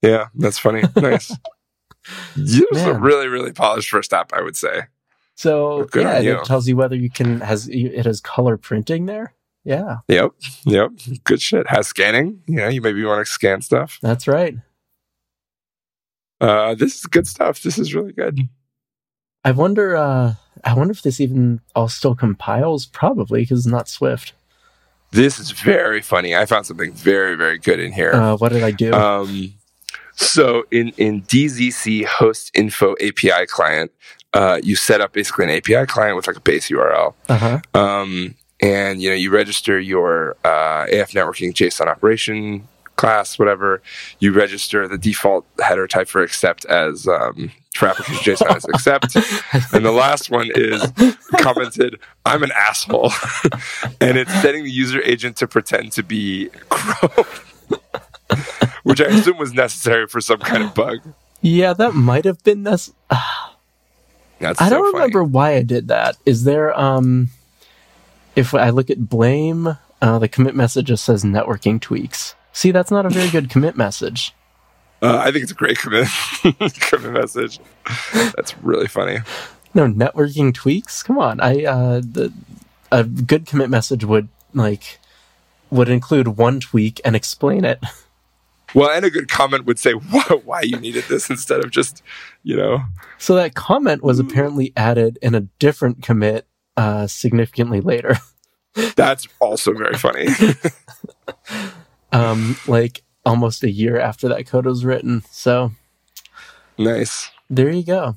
Yeah, 0.02 0.28
that's 0.34 0.58
funny. 0.58 0.82
Nice. 0.96 1.36
It 2.36 2.68
was 2.72 2.82
a 2.82 2.94
really, 2.94 3.28
really 3.28 3.52
polished 3.52 3.90
first 3.90 4.12
app, 4.12 4.32
I 4.32 4.40
would 4.42 4.56
say. 4.56 4.82
So 5.36 5.88
yeah, 5.94 6.08
on 6.10 6.16
and 6.16 6.24
you. 6.24 6.38
it 6.38 6.44
tells 6.44 6.66
you 6.66 6.76
whether 6.76 6.96
you 6.96 7.10
can 7.10 7.40
has 7.40 7.68
it 7.68 8.06
has 8.06 8.20
color 8.20 8.56
printing 8.56 9.06
there. 9.06 9.34
Yeah, 9.64 9.98
Yep, 10.08 10.32
yep. 10.66 10.90
Good 11.24 11.40
shit. 11.40 11.68
Has 11.68 11.86
scanning. 11.86 12.42
You 12.46 12.56
know, 12.56 12.68
you 12.68 12.80
maybe 12.80 13.04
want 13.04 13.24
to 13.24 13.32
scan 13.32 13.62
stuff. 13.62 13.98
that's 14.02 14.26
right. 14.26 14.56
Uh, 16.40 16.74
this 16.74 16.96
is 16.96 17.06
good 17.06 17.26
stuff. 17.26 17.62
This 17.62 17.78
is 17.78 17.94
really 17.94 18.12
good. 18.12 18.40
I 19.44 19.52
wonder. 19.52 19.96
Uh, 19.96 20.34
I 20.64 20.74
wonder 20.74 20.90
if 20.92 21.02
this 21.02 21.20
even 21.20 21.60
all 21.74 21.88
still 21.88 22.14
compiles. 22.14 22.86
Probably 22.86 23.42
because 23.42 23.60
it's 23.60 23.66
not 23.72 23.88
Swift. 23.88 24.32
This 25.12 25.38
is 25.38 25.50
very 25.50 26.00
funny. 26.00 26.34
I 26.34 26.46
found 26.46 26.66
something 26.66 26.92
very, 26.92 27.36
very 27.36 27.58
good 27.58 27.78
in 27.78 27.92
here. 27.92 28.12
Uh, 28.12 28.36
what 28.36 28.50
did 28.50 28.62
I 28.62 28.70
do? 28.70 28.92
Um, 28.92 29.54
so 30.14 30.64
in 30.70 30.88
in 30.96 31.22
DZC 31.22 32.04
host 32.06 32.50
info 32.54 32.94
API 32.94 33.46
client, 33.46 33.92
uh, 34.32 34.58
you 34.62 34.74
set 34.74 35.00
up 35.00 35.12
basically 35.12 35.44
an 35.44 35.50
API 35.50 35.86
client 35.86 36.16
with 36.16 36.26
like 36.26 36.36
a 36.36 36.40
base 36.40 36.68
URL. 36.68 37.14
Uh 37.28 37.38
huh. 37.38 37.78
Um, 37.78 38.34
and 38.62 39.02
you 39.02 39.10
know 39.10 39.16
you 39.16 39.30
register 39.30 39.78
your 39.78 40.36
uh, 40.44 40.86
AFNetworking 40.86 41.52
JSON 41.52 41.88
operation 41.88 42.66
class, 42.96 43.38
whatever. 43.38 43.82
You 44.20 44.32
register 44.32 44.86
the 44.86 44.96
default 44.96 45.44
header 45.60 45.88
type 45.88 46.08
for 46.08 46.22
accept 46.22 46.64
as 46.66 47.06
um, 47.08 47.50
for 47.74 47.88
application 47.88 48.34
JSON 48.34 48.56
as 48.56 48.64
accept. 48.66 49.16
And 49.74 49.84
the 49.84 49.92
last 49.92 50.30
one 50.30 50.50
is 50.54 50.80
commented, 51.38 51.98
"I'm 52.24 52.42
an 52.42 52.52
asshole," 52.54 53.12
and 54.00 54.16
it's 54.16 54.32
setting 54.40 54.64
the 54.64 54.70
user 54.70 55.02
agent 55.02 55.36
to 55.38 55.48
pretend 55.48 55.92
to 55.92 56.02
be 56.02 56.48
Chrome. 56.70 57.26
which 58.82 59.00
I 59.00 59.06
assume 59.06 59.38
was 59.38 59.52
necessary 59.52 60.06
for 60.06 60.20
some 60.20 60.38
kind 60.38 60.62
of 60.62 60.74
bug. 60.74 61.00
Yeah, 61.40 61.72
that 61.74 61.94
might 61.94 62.24
have 62.24 62.42
been 62.44 62.62
this. 62.64 62.90
I 63.10 63.14
don't 64.40 64.56
funny. 64.68 64.92
remember 64.92 65.24
why 65.24 65.54
I 65.54 65.62
did 65.62 65.88
that. 65.88 66.16
Is 66.26 66.44
there 66.44 66.78
um 66.78 67.28
if 68.36 68.54
I 68.54 68.70
look 68.70 68.90
at 68.90 69.08
blame, 69.08 69.76
uh, 70.00 70.18
the 70.18 70.28
commit 70.28 70.54
message 70.54 70.86
just 70.86 71.04
says 71.04 71.24
networking 71.24 71.80
tweaks. 71.80 72.34
See, 72.52 72.70
that's 72.70 72.90
not 72.90 73.06
a 73.06 73.10
very 73.10 73.30
good 73.30 73.50
commit 73.50 73.76
message. 73.76 74.34
Uh, 75.00 75.18
I 75.18 75.32
think 75.32 75.42
it's 75.42 75.52
a 75.52 75.56
great 75.56 75.78
commit 75.78 76.06
commit 76.80 77.12
message. 77.12 77.58
That's 78.12 78.56
really 78.58 78.86
funny. 78.86 79.18
No 79.74 79.86
networking 79.86 80.54
tweaks. 80.54 81.02
Come 81.02 81.18
on, 81.18 81.40
I 81.40 81.64
uh, 81.64 82.00
the 82.00 82.32
a 82.90 83.04
good 83.04 83.46
commit 83.46 83.70
message 83.70 84.04
would 84.04 84.28
like 84.52 85.00
would 85.70 85.88
include 85.88 86.28
one 86.28 86.60
tweak 86.60 87.00
and 87.04 87.16
explain 87.16 87.64
it. 87.64 87.80
Well, 88.74 88.88
and 88.88 89.04
a 89.04 89.10
good 89.10 89.28
comment 89.28 89.66
would 89.66 89.78
say 89.78 89.92
why, 89.92 90.22
why 90.44 90.62
you 90.62 90.78
needed 90.78 91.04
this 91.04 91.28
instead 91.28 91.62
of 91.62 91.70
just, 91.70 92.02
you 92.42 92.56
know, 92.56 92.80
So 93.18 93.34
that 93.34 93.54
comment 93.54 94.02
was 94.02 94.18
apparently 94.18 94.72
added 94.74 95.18
in 95.20 95.34
a 95.34 95.42
different 95.58 96.02
commit 96.02 96.46
uh, 96.76 97.06
significantly 97.06 97.80
later. 97.80 98.16
that's 98.96 99.28
also 99.40 99.72
very 99.72 99.96
funny. 99.96 100.28
um, 102.12 102.56
like 102.66 103.02
almost 103.24 103.62
a 103.62 103.70
year 103.70 103.98
after 103.98 104.28
that 104.28 104.46
code 104.46 104.66
was 104.66 104.84
written. 104.84 105.22
So 105.30 105.72
nice. 106.78 107.30
there 107.50 107.70
you 107.70 107.84
go. 107.84 108.16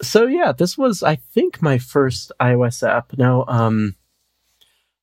So 0.00 0.26
yeah, 0.26 0.52
this 0.52 0.76
was 0.76 1.02
I 1.02 1.16
think 1.16 1.62
my 1.62 1.78
first 1.78 2.32
iOS 2.40 2.86
app. 2.86 3.16
Now, 3.16 3.44
um, 3.46 3.94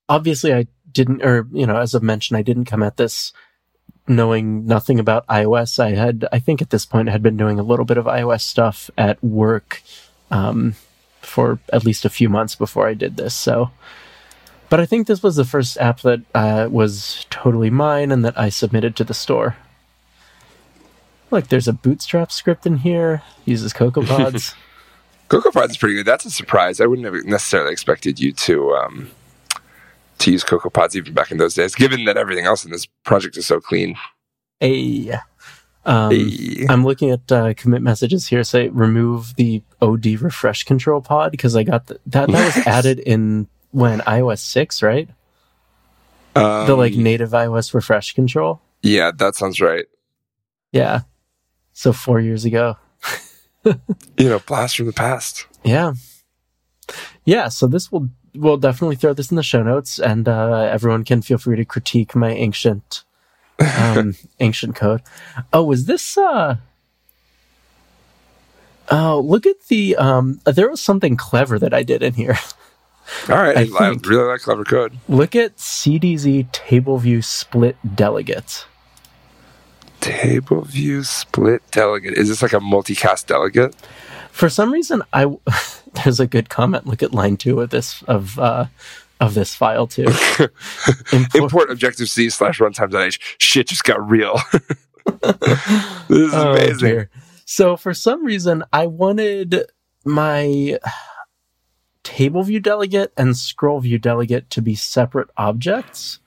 obviously 0.09 0.53
I 0.53 0.67
didn't, 0.91 1.23
or 1.23 1.47
you 1.51 1.65
know, 1.65 1.77
as 1.77 1.95
I've 1.95 2.03
mentioned, 2.03 2.37
I 2.37 2.41
didn't 2.41 2.65
come 2.65 2.83
at 2.83 2.97
this 2.97 3.31
knowing 4.07 4.65
nothing 4.65 4.99
about 4.99 5.27
iOS. 5.27 5.79
I 5.79 5.91
had, 5.91 6.27
I 6.31 6.39
think 6.39 6.61
at 6.61 6.71
this 6.71 6.85
point, 6.85 7.07
I 7.07 7.11
had 7.11 7.23
been 7.23 7.37
doing 7.37 7.59
a 7.59 7.63
little 7.63 7.85
bit 7.85 7.97
of 7.97 8.05
iOS 8.05 8.41
stuff 8.41 8.89
at 8.97 9.23
work 9.23 9.83
um, 10.31 10.75
for 11.21 11.59
at 11.71 11.85
least 11.85 12.05
a 12.05 12.09
few 12.09 12.29
months 12.29 12.55
before 12.55 12.87
I 12.87 12.93
did 12.93 13.17
this. 13.17 13.35
So, 13.35 13.71
but 14.69 14.79
I 14.79 14.85
think 14.85 15.07
this 15.07 15.23
was 15.23 15.35
the 15.35 15.45
first 15.45 15.77
app 15.77 16.01
that 16.01 16.21
uh, 16.35 16.67
was 16.71 17.25
totally 17.29 17.69
mine 17.69 18.11
and 18.11 18.23
that 18.23 18.37
I 18.37 18.49
submitted 18.49 18.95
to 18.97 19.03
the 19.03 19.13
store. 19.13 19.55
Look, 21.31 21.47
there's 21.47 21.67
a 21.67 21.73
Bootstrap 21.73 22.31
script 22.31 22.65
in 22.65 22.77
here. 22.77 23.21
Uses 23.45 23.73
CocoaPods. 23.73 24.55
CocoaPods 25.29 25.69
is 25.71 25.77
pretty 25.77 25.95
good. 25.95 26.05
That's 26.05 26.25
a 26.25 26.31
surprise. 26.31 26.81
I 26.81 26.87
wouldn't 26.87 27.05
have 27.05 27.25
necessarily 27.25 27.71
expected 27.71 28.19
you 28.19 28.31
to 28.33 28.71
um, 28.73 29.11
to 30.17 30.31
use 30.31 30.43
CocoaPods 30.43 30.95
even 30.95 31.13
back 31.13 31.31
in 31.31 31.37
those 31.37 31.53
days, 31.53 31.75
given 31.75 32.05
that 32.05 32.17
everything 32.17 32.45
else 32.45 32.65
in 32.65 32.71
this 32.71 32.87
project 33.03 33.37
is 33.37 33.45
so 33.45 33.59
clean. 33.59 33.95
Hey. 34.59 35.11
Um, 35.85 36.11
Hey. 36.11 36.65
I'm 36.67 36.83
looking 36.83 37.11
at 37.11 37.31
uh, 37.31 37.53
commit 37.53 37.81
messages 37.81 38.27
here. 38.27 38.43
Say 38.43 38.69
remove 38.69 39.35
the 39.35 39.61
OD 39.81 40.05
refresh 40.21 40.63
control 40.63 41.01
pod 41.01 41.31
because 41.31 41.55
I 41.55 41.63
got 41.63 41.87
the, 41.87 41.99
that. 42.07 42.29
That 42.29 42.55
was 42.55 42.67
added 42.67 42.99
in 42.99 43.47
when 43.71 43.99
iOS 44.01 44.39
six, 44.39 44.81
right? 44.81 45.09
Um, 46.35 46.67
the 46.67 46.75
like 46.75 46.93
native 46.93 47.31
iOS 47.31 47.73
refresh 47.73 48.13
control. 48.13 48.61
yeah, 48.81 49.11
that 49.17 49.35
sounds 49.35 49.59
right. 49.59 49.85
Yeah. 50.71 51.01
So 51.73 51.93
four 51.93 52.19
years 52.19 52.45
ago. 52.45 52.77
You 54.17 54.29
know, 54.29 54.39
blast 54.39 54.77
from 54.77 54.85
the 54.85 54.93
past. 54.93 55.45
Yeah. 55.65 55.93
Yeah. 57.25 57.49
So 57.49 57.67
this 57.67 57.91
will 57.91 58.09
we'll 58.33 58.57
definitely 58.57 58.95
throw 58.95 59.13
this 59.13 59.31
in 59.31 59.35
the 59.35 59.43
show 59.43 59.61
notes, 59.61 59.99
and 59.99 60.27
uh, 60.29 60.69
everyone 60.71 61.03
can 61.03 61.21
feel 61.21 61.37
free 61.37 61.57
to 61.57 61.65
critique 61.65 62.15
my 62.15 62.31
ancient 62.31 63.03
um, 63.77 64.15
ancient 64.39 64.75
code. 64.75 65.01
Oh, 65.51 65.71
is 65.71 65.85
this? 65.85 66.17
uh 66.17 66.57
Oh, 68.91 69.19
look 69.25 69.45
at 69.45 69.61
the. 69.67 69.95
um 69.97 70.39
There 70.45 70.69
was 70.69 70.81
something 70.81 71.15
clever 71.17 71.59
that 71.59 71.73
I 71.73 71.83
did 71.83 72.01
in 72.03 72.13
here. 72.13 72.37
All 73.27 73.37
right, 73.37 73.57
I 73.57 73.61
I, 73.61 73.89
really 74.05 74.23
like 74.27 74.41
clever 74.41 74.63
code. 74.63 74.97
Look 75.07 75.35
at 75.35 75.57
CDZ 75.57 76.51
table 76.51 76.97
view 76.99 77.21
split 77.23 77.75
delegate. 77.95 78.65
Table 79.99 80.61
view 80.61 81.03
split 81.03 81.61
delegate. 81.71 82.13
Is 82.13 82.29
this 82.29 82.41
like 82.41 82.53
a 82.53 82.59
multicast 82.59 83.25
delegate? 83.25 83.75
For 84.31 84.47
some 84.47 84.71
reason, 84.71 85.01
I 85.11 85.25
there's 86.03 86.19
a 86.19 86.27
good 86.27 86.49
comment. 86.49 86.87
Look 86.87 87.03
at 87.03 87.11
line 87.13 87.35
two 87.35 87.59
of 87.61 87.71
this 87.71 88.01
of 88.03 88.39
uh 88.39 88.65
of 89.19 89.33
this 89.33 89.53
file 89.55 89.87
too. 89.87 90.03
Import- 91.11 91.35
Import 91.35 91.71
Objective 91.71 92.09
C 92.09 92.29
slash 92.29 92.59
runtime.h. 92.59 93.35
Shit 93.39 93.67
just 93.67 93.83
got 93.83 94.07
real. 94.09 94.39
this 95.23 96.09
is 96.09 96.33
Oh, 96.33 96.51
amazing. 96.53 96.77
dear. 96.77 97.09
So 97.51 97.75
for 97.77 97.95
some 97.95 98.23
reason, 98.23 98.63
I 98.71 98.85
wanted 98.85 99.63
my 100.05 100.77
table 102.03 102.43
view 102.43 102.59
delegate 102.59 103.11
and 103.17 103.35
scroll 103.35 103.79
view 103.79 103.97
delegate 103.97 104.51
to 104.51 104.61
be 104.61 104.75
separate 104.75 105.29
objects. 105.35 106.19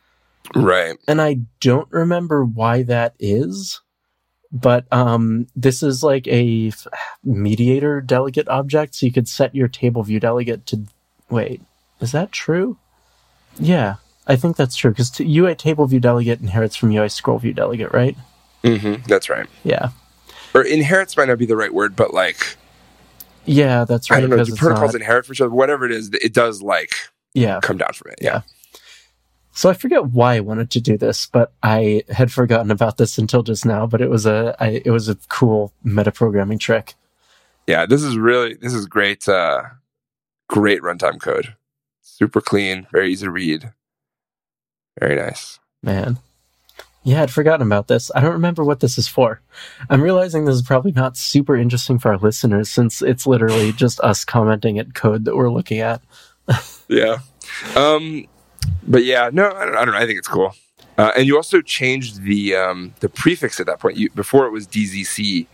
Right. 0.53 0.97
And 1.07 1.23
I 1.23 1.43
don't 1.61 1.87
remember 1.93 2.45
why 2.45 2.83
that 2.83 3.15
is. 3.21 3.81
But 4.51 4.87
um, 4.91 5.47
this 5.55 5.85
is 5.85 6.03
like 6.03 6.27
a 6.27 6.69
f- 6.69 6.89
mediator 7.23 8.01
delegate 8.01 8.49
object, 8.49 8.97
so 8.97 9.07
you 9.07 9.13
could 9.13 9.29
set 9.29 9.55
your 9.55 9.69
table 9.69 10.03
view 10.03 10.19
delegate 10.19 10.67
to. 10.67 10.87
Wait, 11.31 11.63
is 12.01 12.11
that 12.11 12.33
true? 12.33 12.79
Yeah, 13.61 13.95
I 14.27 14.35
think 14.35 14.57
that's 14.57 14.75
true 14.75 14.91
because 14.91 15.21
UI 15.21 15.55
table 15.55 15.87
view 15.87 16.01
delegate 16.01 16.41
inherits 16.41 16.75
from 16.75 16.91
UI 16.91 17.09
scroll 17.09 17.39
view 17.39 17.53
delegate, 17.53 17.93
right? 17.93 18.17
Mm-hmm. 18.65 19.05
That's 19.07 19.31
right. 19.31 19.47
Yeah, 19.65 19.91
Or 20.55 20.63
inherits 20.63 21.17
might 21.17 21.29
not 21.29 21.39
be 21.39 21.47
the 21.47 21.57
right 21.57 21.73
word, 21.73 21.97
but 21.97 22.13
like 22.13 22.57
yeah, 23.45 23.85
that's 23.85 24.11
right. 24.11 24.19
I 24.19 24.21
don't 24.21 24.31
know. 24.31 24.45
Do 24.45 24.55
protocols 24.55 24.93
not- 24.93 25.01
inherit 25.01 25.27
from 25.27 25.35
each 25.35 25.41
other? 25.41 25.51
Whatever 25.51 25.85
it 25.87 25.93
is, 25.93 26.11
it 26.15 26.33
does 26.33 26.63
like 26.63 26.93
yeah, 27.35 27.61
come 27.61 27.79
down 27.79 27.93
from 27.93 28.13
it. 28.13 28.19
Yeah. 28.21 28.43
So 29.55 29.69
I 29.69 29.75
forget 29.75 30.07
why 30.07 30.37
I 30.37 30.41
wanted 30.41 30.71
to 30.71 30.81
do 30.81 30.97
this, 30.97 31.27
but 31.27 31.53
I 31.63 32.05
had 32.11 32.33
forgotten 32.33 32.71
about 32.71 32.97
this 32.97 33.19
until 33.19 33.43
just 33.43 33.67
now. 33.67 33.87
But 33.87 34.01
it 34.01 34.09
was 34.11 34.27
a 34.27 34.57
I, 34.61 34.83
it 34.85 34.91
was 34.91 35.09
a 35.09 35.17
cool 35.29 35.73
metaprogramming 35.85 36.61
trick. 36.61 36.95
Yeah. 37.67 37.87
This 37.87 38.03
is 38.03 38.17
really 38.17 38.55
this 38.55 38.75
is 38.75 38.87
great. 38.87 39.29
Uh, 39.29 39.63
great 40.49 40.83
runtime 40.83 41.19
code. 41.21 41.55
Super 42.03 42.41
clean, 42.43 42.87
very 42.93 43.11
easy 43.11 43.25
to 43.25 43.31
read. 43.31 43.73
Very 45.01 45.17
nice. 45.17 45.59
Man, 45.83 46.19
yeah, 47.05 47.23
I'd 47.23 47.31
forgotten 47.31 47.67
about 47.67 47.89
this. 47.89 48.11
I 48.15 48.21
don't 48.21 48.33
remember 48.33 48.65
what 48.65 48.81
this 48.81 48.97
is 48.99 49.09
for. 49.09 49.41
I'm 49.91 50.01
realizing 50.03 50.45
this 50.45 50.55
is 50.55 50.63
probably 50.63 50.93
not 50.93 51.17
super 51.17 51.57
interesting 51.57 51.99
for 51.99 52.13
our 52.13 52.19
listeners 52.19 52.71
since 52.71 53.03
it's 53.03 53.27
literally 53.27 53.73
just 53.73 54.01
us 54.01 54.25
commenting 54.25 54.79
at 54.79 54.95
code 54.95 55.25
that 55.25 55.37
we're 55.37 55.51
looking 55.51 55.81
at. 55.81 56.01
Yeah. 56.89 57.19
Um, 57.75 58.27
but 58.87 59.03
yeah, 59.05 59.31
no, 59.33 59.47
I 59.51 59.65
don't, 59.65 59.77
I 59.77 59.85
don't 59.85 59.95
know. 59.95 60.01
I 60.01 60.05
think 60.07 60.19
it's 60.19 60.29
cool. 60.29 60.55
Uh, 60.99 61.11
and 61.17 61.27
you 61.27 61.37
also 61.37 61.63
changed 61.63 62.23
the 62.23 62.55
um, 62.55 62.93
the 63.01 63.09
prefix 63.09 63.59
at 63.61 63.67
that 63.67 63.81
point. 63.81 63.97
You, 63.97 64.11
before 64.11 64.47
it 64.47 64.51
was 64.51 64.67
DZC, 64.67 65.47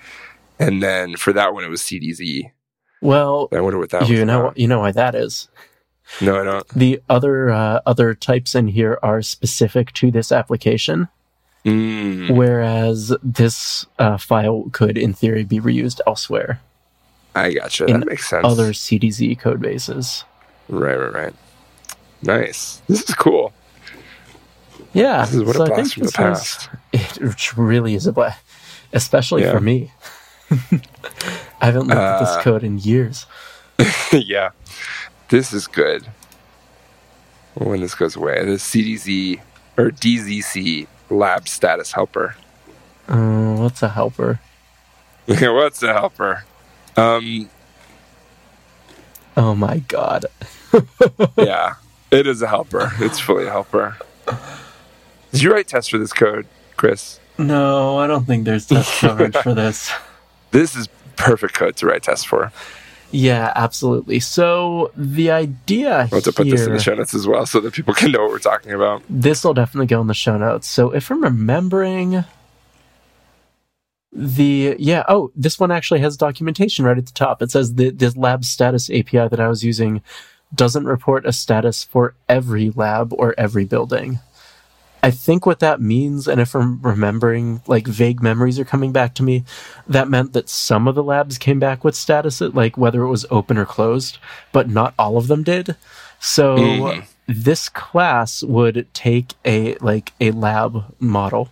and 0.59 0.83
then 0.83 1.17
for 1.17 1.33
that 1.33 1.55
one 1.55 1.63
it 1.63 1.69
was 1.69 1.81
CDZ. 1.83 2.51
Well, 3.01 3.49
I 3.53 3.61
wonder 3.61 3.79
what 3.79 3.91
that 3.91 4.09
you 4.09 4.17
was. 4.17 4.25
know 4.25 4.41
about. 4.47 4.59
you 4.59 4.67
know 4.67 4.81
why 4.81 4.91
that 4.91 5.15
is. 5.15 5.49
No, 6.21 6.41
I 6.41 6.45
don't. 6.45 6.69
The 6.71 7.01
other 7.09 7.51
uh, 7.51 7.81
other 7.87 8.15
types 8.15 8.57
in 8.57 8.67
here 8.67 8.99
are 9.03 9.23
specific 9.23 9.93
to 9.93 10.11
this 10.11 10.33
application. 10.33 11.07
Mm, 11.65 12.31
whereas 12.37 13.15
this 13.23 13.85
uh, 13.99 14.17
file 14.17 14.71
could, 14.73 14.97
in 14.97 15.13
theory, 15.13 15.45
be 15.45 15.61
reused 15.61 16.01
elsewhere, 16.07 16.61
I 17.35 17.53
gotcha. 17.53 17.85
That 17.87 18.07
makes 18.07 18.29
sense. 18.29 18.45
other 18.45 18.73
CDZ 18.73 19.39
code 19.39 19.61
bases. 19.61 20.25
Right, 20.69 20.97
right, 20.97 21.13
right. 21.13 21.35
Nice. 22.23 22.81
This 22.89 23.03
is 23.09 23.15
cool. 23.15 23.53
Yeah, 24.93 25.25
This 25.27 25.35
is 25.35 25.45
what 25.45 25.57
so 25.57 25.63
a 25.63 25.65
I 25.65 25.69
blast 25.69 25.81
think 25.81 25.93
from 25.95 26.07
the 26.07 26.13
past. 26.13 26.69
was- 26.93 27.19
it 27.21 27.57
really 27.57 27.95
is 27.95 28.07
a 28.07 28.13
blast, 28.13 28.43
especially 28.93 29.43
Yeah. 29.43 29.53
for 29.53 29.61
me. 29.61 29.93
I 31.61 31.67
haven't 31.67 31.89
looked 31.89 31.93
at 32.01 32.21
this 32.21 32.29
Uh, 32.31 32.43
code 32.43 32.65
in 32.65 32.79
years. 32.79 33.27
yeah, 34.13 34.51
this 35.29 35.53
is 35.53 35.67
good. 35.67 36.07
When 37.55 37.81
this 37.81 37.95
goes 37.95 38.17
away, 38.17 38.45
the 38.45 38.53
CDZ 38.59 39.41
or 39.77 39.91
DZC 39.91 40.87
lab 41.11 41.49
status 41.49 41.93
helper. 41.93 42.37
Uh, 43.09 43.57
what's 43.57 43.83
a 43.83 43.89
helper? 43.89 44.41
What's 45.27 45.83
a 45.83 45.93
helper? 45.93 46.45
Um, 46.97 47.51
Oh 49.37 49.55
my 49.55 49.79
god! 49.81 50.27
yeah, 51.37 51.75
it 52.11 52.27
is 52.27 52.41
a 52.43 52.49
helper. 52.49 52.93
It's 52.99 53.21
fully 53.21 53.47
a 53.47 53.51
helper. 53.51 53.97
Did 55.31 55.43
you 55.43 55.53
write 55.53 55.69
tests 55.69 55.91
for 55.91 55.99
this 55.99 56.13
code, 56.13 56.47
Chris? 56.77 57.21
No, 57.39 57.99
I 57.99 58.07
don't 58.07 58.25
think 58.25 58.47
there's 58.47 58.67
test 58.67 59.01
coverage 59.01 59.37
for 59.37 59.55
this. 59.55 59.91
This 60.51 60.75
is 60.75 60.89
perfect 61.17 61.53
code 61.53 61.77
to 61.77 61.87
write 61.87 62.03
tests 62.05 62.25
for. 62.25 62.51
Yeah, 63.11 63.53
absolutely. 63.57 64.21
So 64.21 64.93
the 64.97 65.31
idea 65.31 66.01
I'll 66.01 66.07
have 66.09 66.23
to 66.25 66.33
put 66.33 66.51
this 66.51 66.67
in 66.67 66.75
the 66.75 66.79
show 66.81 66.95
notes 66.95 67.15
as 67.15 67.27
well 67.27 67.47
so 67.47 67.59
that 67.61 67.73
people 67.73 67.95
can 68.01 68.13
know 68.13 68.21
what 68.21 68.31
we're 68.31 68.39
talking 68.39 68.73
about. 68.73 69.03
this 69.09 69.45
will 69.45 69.55
definitely 69.55 69.87
go 69.87 70.01
in 70.01 70.07
the 70.09 70.15
show 70.15 70.37
notes. 70.37 70.69
So 70.69 70.91
if 70.91 71.11
I'm 71.11 71.23
remembering, 71.23 72.25
The 74.13 74.75
yeah 74.79 75.05
oh 75.09 75.31
this 75.37 75.59
one 75.61 75.71
actually 75.71 76.01
has 76.01 76.17
documentation 76.17 76.85
right 76.85 76.99
at 76.99 77.07
the 77.07 77.13
top. 77.13 77.43
It 77.43 77.51
says 77.51 77.75
the 77.75 77.91
the 77.91 78.13
lab 78.19 78.45
status 78.45 78.89
API 78.91 79.29
that 79.29 79.39
I 79.41 79.49
was 79.49 79.63
using 79.65 80.03
doesn't 80.55 80.85
report 80.87 81.27
a 81.27 81.33
status 81.33 81.85
for 81.85 82.15
every 82.29 82.71
lab 82.71 83.13
or 83.13 83.35
every 83.37 83.65
building. 83.67 84.19
I 85.03 85.11
think 85.11 85.47
what 85.47 85.61
that 85.61 85.81
means, 85.81 86.27
and 86.27 86.41
if 86.41 86.55
I'm 86.55 86.81
remembering, 86.83 87.63
like 87.67 87.87
vague 87.87 88.23
memories 88.23 88.59
are 88.59 88.65
coming 88.65 88.93
back 88.93 89.15
to 89.15 89.23
me, 89.23 89.45
that 89.87 90.09
meant 90.09 90.33
that 90.33 90.49
some 90.49 90.89
of 90.89 90.95
the 90.95 91.03
labs 91.03 91.39
came 91.39 91.59
back 91.59 91.85
with 91.85 91.95
status, 91.95 92.41
like 92.41 92.77
whether 92.77 93.03
it 93.03 93.09
was 93.09 93.27
open 93.31 93.59
or 93.59 93.65
closed, 93.65 94.19
but 94.53 94.69
not 94.69 94.95
all 94.99 95.17
of 95.17 95.29
them 95.29 95.43
did. 95.43 95.77
So 96.21 96.57
mm. 96.57 97.07
this 97.27 97.69
class 97.69 98.43
would 98.43 98.89
take 98.93 99.35
a 99.45 99.77
like 99.77 100.13
a 100.21 100.33
lab 100.33 100.97
model 100.99 101.51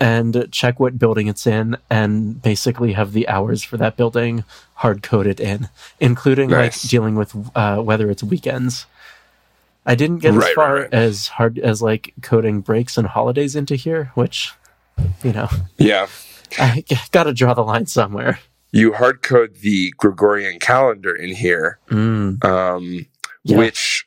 and 0.00 0.48
check 0.50 0.80
what 0.80 0.98
building 0.98 1.28
it's 1.28 1.46
in 1.46 1.76
and 1.88 2.42
basically 2.42 2.94
have 2.94 3.12
the 3.12 3.28
hours 3.28 3.62
for 3.62 3.76
that 3.76 3.96
building 3.96 4.42
hard 4.74 5.00
coded 5.00 5.38
in, 5.38 5.68
including 6.00 6.50
nice. 6.50 6.82
like 6.82 6.90
dealing 6.90 7.14
with 7.14 7.36
uh, 7.54 7.80
whether 7.80 8.10
it's 8.10 8.24
weekends. 8.24 8.86
I 9.84 9.94
didn't 9.94 10.18
get 10.18 10.34
right, 10.34 10.48
as 10.48 10.54
far 10.54 10.74
right, 10.74 10.82
right. 10.82 10.94
as 10.94 11.28
hard 11.28 11.58
as 11.58 11.82
like 11.82 12.14
coding 12.22 12.60
breaks 12.60 12.96
and 12.96 13.06
holidays 13.06 13.56
into 13.56 13.74
here, 13.74 14.12
which, 14.14 14.52
you 15.22 15.32
know, 15.32 15.48
yeah, 15.76 16.06
I 16.58 16.84
got 17.10 17.24
to 17.24 17.32
draw 17.32 17.54
the 17.54 17.62
line 17.62 17.86
somewhere. 17.86 18.38
You 18.70 18.92
hard 18.94 19.22
code 19.22 19.56
the 19.56 19.92
Gregorian 19.96 20.58
calendar 20.58 21.14
in 21.14 21.34
here, 21.34 21.78
mm. 21.90 22.42
um, 22.44 23.06
yeah. 23.44 23.58
which 23.58 24.06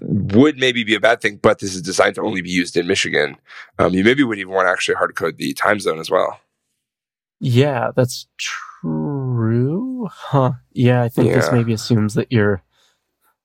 would 0.00 0.58
maybe 0.58 0.84
be 0.84 0.94
a 0.94 1.00
bad 1.00 1.20
thing, 1.20 1.36
but 1.36 1.60
this 1.60 1.74
is 1.74 1.82
designed 1.82 2.16
to 2.16 2.22
only 2.22 2.42
be 2.42 2.50
used 2.50 2.76
in 2.76 2.86
Michigan. 2.86 3.36
Um, 3.78 3.94
you 3.94 4.04
maybe 4.04 4.22
would 4.22 4.38
even 4.38 4.52
want 4.52 4.66
to 4.66 4.70
actually 4.70 4.96
hard 4.96 5.14
code 5.14 5.36
the 5.36 5.54
time 5.54 5.80
zone 5.80 5.98
as 5.98 6.10
well. 6.10 6.40
Yeah, 7.40 7.90
that's 7.94 8.26
true. 8.38 10.08
Huh. 10.10 10.52
Yeah, 10.72 11.02
I 11.02 11.08
think 11.08 11.28
yeah. 11.28 11.36
this 11.36 11.52
maybe 11.52 11.72
assumes 11.72 12.14
that 12.14 12.32
you're 12.32 12.62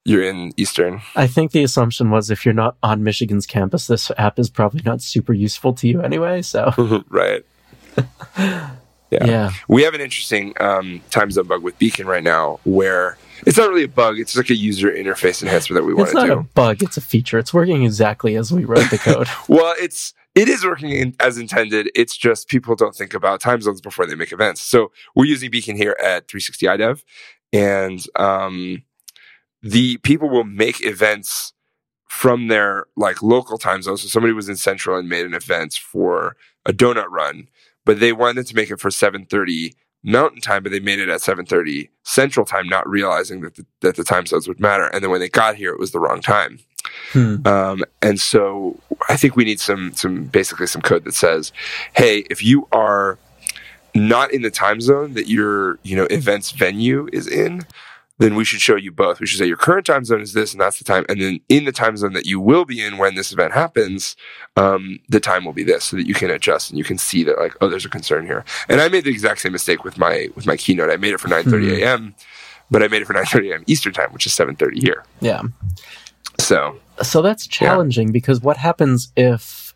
you're 0.04 0.24
in 0.24 0.52
Eastern. 0.58 1.02
I 1.16 1.28
think 1.28 1.52
the 1.52 1.64
assumption 1.64 2.10
was 2.10 2.32
if 2.32 2.46
you're 2.46 2.54
not 2.54 2.78
on 2.82 3.04
Michigan's 3.04 3.46
campus, 3.46 3.88
this 3.88 4.12
app 4.18 4.40
is 4.40 4.50
probably 4.50 4.82
not 4.84 5.02
super 5.02 5.34
useful 5.34 5.74
to 5.74 5.88
you 5.88 6.02
anyway. 6.02 6.42
So 6.42 7.04
right. 7.10 7.46
yeah. 8.38 8.72
yeah. 9.12 9.52
We 9.68 9.84
have 9.84 9.94
an 9.94 10.02
interesting 10.02 10.54
um, 10.60 11.02
time 11.10 11.30
zone 11.32 11.48
bug 11.48 11.62
with 11.62 11.78
Beacon 11.78 12.08
right 12.08 12.24
now 12.24 12.60
where 12.64 13.18
it's 13.46 13.58
not 13.58 13.70
really 13.70 13.84
a 13.84 13.88
bug. 13.88 14.20
It's 14.20 14.36
like 14.36 14.50
a 14.50 14.56
user 14.56 14.92
interface 14.92 15.42
enhancer 15.42 15.74
that 15.74 15.84
we 15.84 15.94
want 15.94 16.10
to 16.10 16.14
do. 16.14 16.20
It's 16.20 16.28
not 16.28 16.38
a 16.38 16.44
bug. 16.44 16.84
It's 16.84 16.98
a 16.98 17.02
feature. 17.02 17.38
It's 17.38 17.54
working 17.54 17.84
exactly 17.84 18.36
as 18.36 18.52
we 18.52 18.66
wrote 18.66 18.90
the 18.90 18.98
code. 18.98 19.28
well, 19.48 19.76
it's 19.80 20.14
it 20.34 20.48
is 20.48 20.64
working 20.64 20.92
in, 20.92 21.16
as 21.20 21.38
intended. 21.38 21.92
It's 21.94 22.16
just 22.16 22.48
people 22.48 22.76
don't 22.76 22.96
think 22.96 23.14
about 23.14 23.42
time 23.42 23.62
zones 23.62 23.82
before 23.82 24.06
they 24.06 24.16
make 24.16 24.32
events. 24.32 24.62
So 24.62 24.92
we're 25.14 25.26
using 25.26 25.52
Beacon 25.52 25.76
here 25.76 25.96
at 26.00 26.28
360 26.28 26.66
iDev, 26.68 27.04
and 27.52 28.06
um, 28.16 28.84
the 29.62 29.98
people 29.98 30.30
will 30.30 30.44
make 30.44 30.86
events 30.86 31.54
from 32.08 32.48
their 32.50 32.86
like 32.96 33.22
local 33.22 33.58
time 33.58 33.82
zone. 33.82 33.98
So 33.98 34.08
somebody 34.08 34.34
was 34.34 34.50
in 34.50 34.58
Central 34.58 34.98
and 34.98 35.08
made 35.08 35.26
an 35.26 35.34
event 35.34 35.76
for 35.76 36.36
a 36.66 36.74
donut 36.74 37.10
run, 37.10 37.48
but 37.86 38.00
they 38.00 38.14
wanted 38.14 38.48
to 38.48 38.56
make 38.56 38.70
it 38.70 38.80
for 38.80 38.90
7:30 38.90 39.74
Mountain 40.04 40.42
Time, 40.42 40.64
but 40.64 40.72
they 40.72 40.80
made 40.80 41.00
it 41.00 41.10
at 41.10 41.22
7:30 41.22 41.90
Central 42.04 42.46
Time, 42.46 42.68
not 42.68 42.88
realizing 42.88 43.42
that 43.42 43.56
the, 43.56 43.66
that 43.82 43.96
the 43.96 44.04
time 44.04 44.26
zones 44.26 44.48
would 44.48 44.60
matter. 44.60 44.86
And 44.86 45.04
then 45.04 45.12
when 45.12 45.20
they 45.20 45.30
got 45.30 45.56
here, 45.56 45.72
it 45.72 45.80
was 45.80 45.92
the 45.92 46.00
wrong 46.00 46.22
time. 46.22 46.60
Hmm. 47.14 47.46
Um, 47.46 47.84
and 48.02 48.20
so 48.20 48.80
I 49.10 49.16
think 49.18 49.36
we 49.36 49.46
need 49.46 49.60
some 49.60 49.94
some 49.94 50.26
basically 50.26 50.68
some 50.68 50.82
code 50.82 51.04
that 51.06 51.14
says, 51.14 51.52
hey, 51.94 52.26
if 52.30 52.44
you 52.44 52.68
are 52.72 53.18
not 53.94 54.32
in 54.32 54.42
the 54.42 54.52
time 54.52 54.82
zone 54.82 55.14
that 55.14 55.28
your 55.28 55.78
you 55.84 55.96
know 55.96 56.06
events 56.06 56.52
venue 56.52 57.08
is 57.14 57.28
in, 57.28 57.64
then 58.22 58.36
we 58.36 58.46
should 58.46 58.62
show 58.62 58.76
you 58.76 58.92
both. 58.92 59.20
We 59.20 59.26
should 59.26 59.40
say 59.40 59.48
your 59.48 59.58
current 59.58 59.86
time 59.86 60.06
zone 60.06 60.22
is 60.22 60.34
this, 60.34 60.52
and 60.52 60.62
that's 60.62 60.78
the 60.78 60.84
time. 60.84 61.06
And 61.10 61.20
then 61.20 61.40
in 61.50 61.66
the 61.66 61.72
time 61.72 61.98
zone 61.98 62.14
that 62.14 62.28
you 62.28 62.40
will 62.40 62.66
be 62.66 62.80
in 62.80 63.00
when 63.00 63.16
this 63.16 63.32
event 63.34 63.52
happens, 63.54 64.16
um, 64.56 65.00
the 65.10 65.20
time 65.20 65.44
will 65.44 65.54
be 65.54 65.64
this, 65.64 65.86
so 65.86 65.98
that 65.98 66.06
you 66.06 66.14
can 66.14 66.30
adjust 66.30 66.70
and 66.70 66.78
you 66.78 66.84
can 66.84 67.00
see 67.00 67.24
that 67.24 67.40
like, 67.40 67.56
oh, 67.62 67.68
there's 67.68 67.86
a 67.86 67.90
concern 67.90 68.28
here. 68.28 68.46
And 68.70 68.80
I 68.80 68.90
made 68.90 69.06
the 69.06 69.10
exact 69.10 69.42
same 69.42 69.52
mistake 69.52 69.84
with 69.84 69.98
my 69.98 70.30
with 70.36 70.46
my 70.46 70.56
keynote. 70.56 70.92
I 70.92 70.98
made 70.98 71.16
it 71.16 71.20
for 71.20 71.30
9:30 71.30 71.80
a.m., 71.80 72.00
hmm. 72.00 72.10
but 72.70 72.84
I 72.84 72.88
made 72.88 73.02
it 73.02 73.06
for 73.06 73.14
9:30 73.16 73.52
a.m. 73.52 73.64
Eastern 73.66 73.92
time, 73.92 74.14
which 74.14 74.28
is 74.28 74.34
7:30 74.34 74.82
here. 74.82 75.04
Yeah. 75.20 75.42
So. 76.40 76.80
So 77.02 77.24
that's 77.24 77.48
challenging 77.48 78.10
yeah. 78.10 78.14
because 78.14 78.42
what 78.42 78.58
happens 78.58 79.12
if 79.16 79.74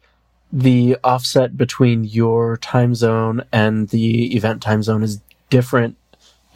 the 0.54 0.98
offset 1.04 1.58
between 1.58 2.04
your 2.04 2.58
time 2.58 2.94
zone 2.94 3.44
and 3.52 3.90
the 3.90 4.36
event 4.36 4.62
time 4.62 4.84
zone 4.84 5.02
is 5.02 5.20
different 5.50 5.98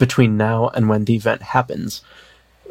between 0.00 0.36
now 0.36 0.68
and 0.70 0.88
when 0.88 1.04
the 1.04 1.14
event 1.14 1.42
happens. 1.42 2.02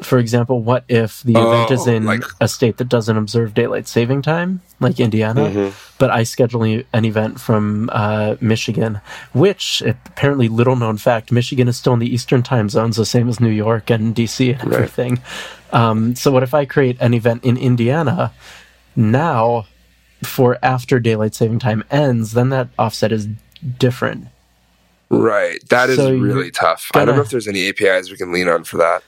For 0.01 0.17
example, 0.17 0.61
what 0.63 0.83
if 0.87 1.21
the 1.23 1.35
oh, 1.35 1.51
event 1.51 1.71
is 1.71 1.85
in 1.85 2.05
like, 2.05 2.23
a 2.41 2.47
state 2.47 2.77
that 2.77 2.87
doesn't 2.87 3.17
observe 3.17 3.53
daylight 3.53 3.87
saving 3.87 4.21
time, 4.21 4.61
like 4.79 4.99
Indiana, 4.99 5.41
mm-hmm. 5.41 5.95
but 5.97 6.09
I 6.09 6.23
schedule 6.23 6.63
an 6.63 7.05
event 7.05 7.39
from 7.39 7.89
uh, 7.91 8.35
Michigan, 8.39 9.01
which 9.33 9.81
apparently 9.81 10.47
little 10.47 10.77
known 10.77 10.97
fact, 10.97 11.33
Michigan 11.33 11.67
is 11.67 11.77
still 11.77 11.93
in 11.93 11.99
the 11.99 12.11
Eastern 12.13 12.43
time 12.43 12.69
zones, 12.69 12.95
the 12.95 13.05
same 13.05 13.27
as 13.27 13.39
New 13.39 13.49
York 13.49 13.89
and 13.89 14.15
DC 14.15 14.59
and 14.61 14.73
everything. 14.73 15.21
Right. 15.73 15.89
Um, 15.89 16.15
so 16.15 16.31
what 16.31 16.43
if 16.43 16.53
I 16.53 16.65
create 16.65 16.97
an 16.99 17.13
event 17.13 17.43
in 17.43 17.57
Indiana 17.57 18.31
now 18.95 19.67
for 20.23 20.57
after 20.63 20.99
daylight 20.99 21.35
saving 21.35 21.59
time 21.59 21.83
ends? 21.91 22.31
Then 22.31 22.49
that 22.49 22.69
offset 22.79 23.11
is 23.11 23.27
different 23.77 24.29
Right. 25.10 25.60
That 25.69 25.89
is 25.89 25.98
so 25.98 26.13
really 26.13 26.52
tough. 26.52 26.89
Gonna, 26.93 27.04
I 27.04 27.06
don't 27.06 27.15
know 27.15 27.22
if 27.22 27.30
there's 27.30 27.48
any 27.48 27.67
APIs 27.69 28.12
we 28.12 28.17
can 28.17 28.32
lean 28.32 28.48
on 28.48 28.63
for 28.63 28.78
that. 28.78 29.04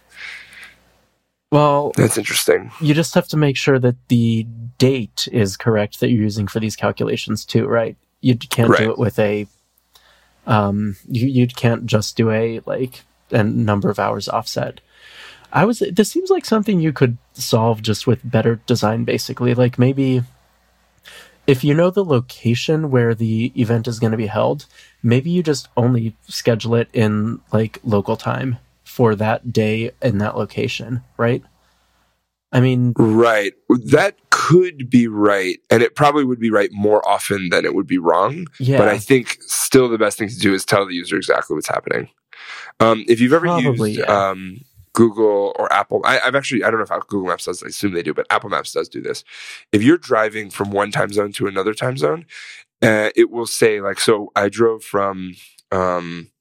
Well, 1.51 1.91
that's 1.97 2.17
interesting. 2.17 2.71
You 2.79 2.93
just 2.93 3.13
have 3.13 3.27
to 3.29 3.37
make 3.37 3.57
sure 3.57 3.77
that 3.77 3.95
the 4.07 4.47
date 4.77 5.27
is 5.31 5.57
correct 5.57 5.99
that 5.99 6.09
you're 6.09 6.23
using 6.23 6.47
for 6.47 6.59
these 6.59 6.75
calculations 6.75 7.45
too, 7.45 7.67
right? 7.67 7.97
You 8.21 8.37
can't 8.37 8.69
right. 8.69 8.79
do 8.79 8.91
it 8.91 8.97
with 8.97 9.19
a 9.19 9.47
um 10.47 10.95
you 11.07 11.27
you 11.27 11.45
can't 11.47 11.85
just 11.85 12.17
do 12.17 12.31
a 12.31 12.61
like 12.65 13.03
a 13.31 13.43
number 13.43 13.89
of 13.89 13.99
hours 13.99 14.29
offset. 14.29 14.79
I 15.53 15.65
was 15.65 15.79
this 15.91 16.09
seems 16.09 16.29
like 16.29 16.45
something 16.45 16.79
you 16.79 16.93
could 16.93 17.17
solve 17.33 17.81
just 17.81 18.07
with 18.07 18.19
better 18.23 18.55
design 18.65 19.03
basically. 19.03 19.53
Like 19.53 19.77
maybe 19.77 20.23
if 21.47 21.63
you 21.63 21.73
know 21.73 21.89
the 21.89 22.05
location 22.05 22.91
where 22.91 23.15
the 23.15 23.51
event 23.59 23.87
is 23.87 23.99
going 23.99 24.11
to 24.11 24.17
be 24.17 24.27
held, 24.27 24.65
maybe 25.03 25.29
you 25.29 25.43
just 25.43 25.67
only 25.75 26.15
schedule 26.27 26.75
it 26.75 26.89
in 26.93 27.41
like 27.51 27.79
local 27.83 28.15
time 28.15 28.57
for 28.83 29.15
that 29.15 29.51
day 29.51 29.91
in 30.01 30.17
that 30.19 30.37
location, 30.37 31.01
right? 31.17 31.43
I 32.51 32.59
mean, 32.59 32.93
right. 32.97 33.53
That 33.69 34.17
could 34.29 34.89
be 34.89 35.07
right. 35.07 35.57
And 35.69 35.81
it 35.81 35.95
probably 35.95 36.25
would 36.25 36.39
be 36.39 36.51
right 36.51 36.69
more 36.73 37.07
often 37.07 37.49
than 37.49 37.63
it 37.63 37.73
would 37.73 37.87
be 37.87 37.97
wrong. 37.97 38.47
Yeah. 38.59 38.77
But 38.77 38.89
I 38.89 38.97
think 38.97 39.37
still 39.41 39.87
the 39.87 39.97
best 39.97 40.17
thing 40.17 40.27
to 40.27 40.37
do 40.37 40.53
is 40.53 40.65
tell 40.65 40.85
the 40.85 40.93
user 40.93 41.15
exactly 41.15 41.55
what's 41.55 41.69
happening. 41.69 42.09
Um, 42.81 43.05
if 43.07 43.21
you've 43.21 43.33
ever 43.33 43.45
probably, 43.45 43.91
used 43.91 44.01
yeah. 44.01 44.29
um, 44.29 44.57
Google 44.93 45.53
or 45.57 45.71
Apple. 45.71 46.01
I, 46.05 46.17
have 46.17 46.35
actually, 46.35 46.63
I 46.63 46.69
don't 46.69 46.79
know 46.79 46.95
if 46.95 47.07
Google 47.07 47.27
Maps 47.27 47.45
does, 47.45 47.63
I 47.63 47.67
assume 47.67 47.93
they 47.93 48.03
do, 48.03 48.13
but 48.13 48.27
Apple 48.29 48.49
Maps 48.49 48.71
does 48.73 48.89
do 48.89 49.01
this. 49.01 49.23
If 49.71 49.81
you're 49.83 49.97
driving 49.97 50.49
from 50.49 50.71
one 50.71 50.91
time 50.91 51.11
zone 51.11 51.31
to 51.33 51.47
another 51.47 51.73
time 51.73 51.97
zone, 51.97 52.25
uh, 52.81 53.09
it 53.15 53.29
will 53.29 53.45
say, 53.45 53.79
like, 53.79 53.99
so 53.99 54.31
I 54.35 54.49
drove 54.49 54.83
from, 54.83 55.35
um, 55.71 56.31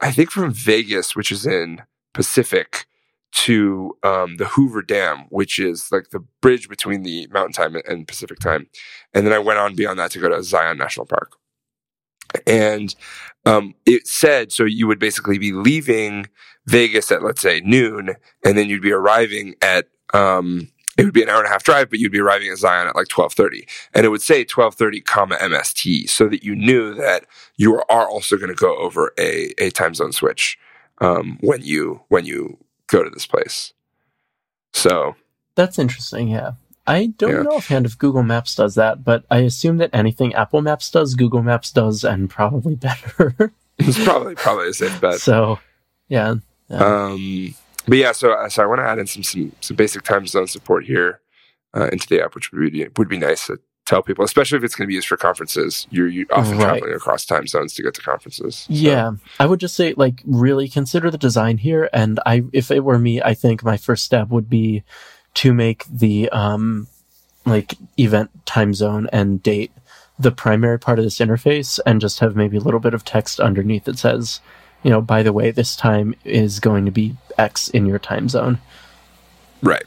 I 0.00 0.12
think 0.12 0.30
from 0.30 0.52
Vegas, 0.52 1.14
which 1.14 1.30
is 1.30 1.46
in 1.46 1.82
Pacific, 2.14 2.86
to 3.32 3.96
um, 4.02 4.36
the 4.36 4.46
Hoover 4.46 4.82
Dam, 4.82 5.26
which 5.28 5.58
is 5.58 5.90
like 5.92 6.10
the 6.10 6.20
bridge 6.40 6.68
between 6.68 7.02
the 7.02 7.28
Mountain 7.30 7.52
Time 7.52 7.76
and 7.88 8.06
Pacific 8.06 8.38
Time. 8.38 8.66
And 9.14 9.26
then 9.26 9.32
I 9.32 9.38
went 9.38 9.58
on 9.58 9.74
beyond 9.74 9.98
that 9.98 10.10
to 10.12 10.18
go 10.18 10.28
to 10.28 10.42
Zion 10.42 10.78
National 10.78 11.06
Park. 11.06 11.36
And 12.46 12.94
um, 13.46 13.74
it 13.86 14.06
said 14.06 14.52
so 14.52 14.64
you 14.64 14.86
would 14.86 14.98
basically 14.98 15.38
be 15.38 15.52
leaving 15.52 16.26
Vegas 16.66 17.10
at 17.10 17.22
let's 17.22 17.40
say 17.40 17.60
noon, 17.64 18.14
and 18.44 18.56
then 18.56 18.68
you'd 18.68 18.82
be 18.82 18.92
arriving 18.92 19.54
at 19.62 19.88
um, 20.12 20.68
it 20.98 21.04
would 21.04 21.14
be 21.14 21.22
an 21.22 21.28
hour 21.28 21.38
and 21.38 21.46
a 21.46 21.50
half 21.50 21.62
drive, 21.62 21.88
but 21.88 21.98
you'd 21.98 22.12
be 22.12 22.20
arriving 22.20 22.48
at 22.48 22.58
Zion 22.58 22.88
at 22.88 22.96
like 22.96 23.08
twelve 23.08 23.32
thirty, 23.32 23.66
and 23.94 24.04
it 24.04 24.10
would 24.10 24.22
say 24.22 24.44
twelve 24.44 24.74
thirty, 24.74 25.00
comma 25.00 25.36
MST, 25.36 26.08
so 26.08 26.28
that 26.28 26.44
you 26.44 26.54
knew 26.54 26.94
that 26.94 27.24
you 27.56 27.76
are 27.88 28.08
also 28.08 28.36
going 28.36 28.50
to 28.50 28.54
go 28.54 28.76
over 28.76 29.12
a 29.18 29.54
a 29.58 29.70
time 29.70 29.94
zone 29.94 30.12
switch 30.12 30.58
um, 30.98 31.38
when 31.40 31.62
you 31.62 32.02
when 32.08 32.24
you 32.24 32.58
go 32.86 33.02
to 33.02 33.10
this 33.10 33.26
place. 33.26 33.72
So 34.72 35.16
that's 35.54 35.78
interesting. 35.78 36.28
Yeah. 36.28 36.52
I 36.86 37.06
don't 37.18 37.30
yeah. 37.30 37.42
know 37.42 37.56
offhand 37.56 37.86
if 37.86 37.98
Google 37.98 38.22
Maps 38.22 38.54
does 38.54 38.74
that, 38.74 39.04
but 39.04 39.24
I 39.30 39.38
assume 39.38 39.76
that 39.78 39.90
anything 39.92 40.34
Apple 40.34 40.62
Maps 40.62 40.90
does, 40.90 41.14
Google 41.14 41.42
Maps 41.42 41.70
does, 41.70 42.04
and 42.04 42.28
probably 42.28 42.74
better. 42.76 43.52
it's 43.78 44.02
probably 44.02 44.34
probably 44.34 44.68
a 44.68 44.72
safe 44.74 45.00
bet. 45.00 45.20
So, 45.20 45.58
yeah. 46.08 46.36
yeah. 46.68 46.76
Um, 46.78 47.54
but 47.86 47.98
yeah, 47.98 48.12
so 48.12 48.32
uh, 48.32 48.48
so 48.48 48.62
I 48.62 48.66
want 48.66 48.80
to 48.80 48.86
add 48.86 48.98
in 48.98 49.06
some 49.06 49.22
some 49.22 49.52
some 49.60 49.76
basic 49.76 50.02
time 50.02 50.26
zone 50.26 50.46
support 50.46 50.84
here 50.84 51.20
uh, 51.74 51.88
into 51.92 52.06
the 52.08 52.22
app, 52.22 52.34
which 52.34 52.50
would 52.52 52.72
be 52.72 52.86
would 52.96 53.08
be 53.08 53.18
nice 53.18 53.46
to, 53.46 53.58
tell 53.86 54.02
people, 54.02 54.24
especially 54.24 54.56
if 54.56 54.62
it's 54.62 54.76
going 54.76 54.84
to 54.84 54.88
be 54.88 54.94
used 54.94 55.08
for 55.08 55.16
conferences. 55.16 55.88
You're, 55.90 56.06
you're 56.06 56.26
often 56.30 56.58
Right. 56.58 56.78
traveling 56.78 56.94
across 56.94 57.24
time 57.24 57.48
zones 57.48 57.74
to 57.74 57.82
get 57.82 57.92
to 57.94 58.00
conferences. 58.00 58.54
So- 58.68 58.72
Yeah, 58.72 59.12
I 59.40 59.46
would 59.46 59.58
just 59.58 59.74
say 59.74 59.94
like 59.96 60.22
really 60.24 60.68
consider 60.68 61.10
the 61.10 61.18
design 61.18 61.58
here, 61.58 61.88
and 61.92 62.20
I 62.24 62.44
if 62.52 62.70
it 62.70 62.84
were 62.84 62.98
me, 63.00 63.20
I 63.20 63.34
think 63.34 63.64
my 63.64 63.76
first 63.76 64.04
step 64.04 64.28
would 64.28 64.48
be 64.48 64.84
to 65.34 65.52
make 65.54 65.84
the 65.86 66.28
um 66.30 66.86
like 67.46 67.74
event 67.98 68.30
time 68.46 68.74
zone 68.74 69.08
and 69.12 69.42
date 69.42 69.72
the 70.18 70.30
primary 70.30 70.78
part 70.78 70.98
of 70.98 71.04
this 71.04 71.18
interface, 71.18 71.80
and 71.86 72.00
just 72.00 72.18
have 72.18 72.36
maybe 72.36 72.58
a 72.58 72.60
little 72.60 72.80
bit 72.80 72.92
of 72.92 73.04
text 73.04 73.40
underneath 73.40 73.84
that 73.84 73.98
says, 73.98 74.40
you 74.82 74.90
know, 74.90 75.00
by 75.00 75.22
the 75.22 75.32
way, 75.32 75.50
this 75.50 75.74
time 75.74 76.14
is 76.24 76.60
going 76.60 76.84
to 76.84 76.90
be 76.90 77.16
X 77.38 77.68
in 77.70 77.86
your 77.86 77.98
time 77.98 78.28
zone 78.28 78.58
right. 79.62 79.84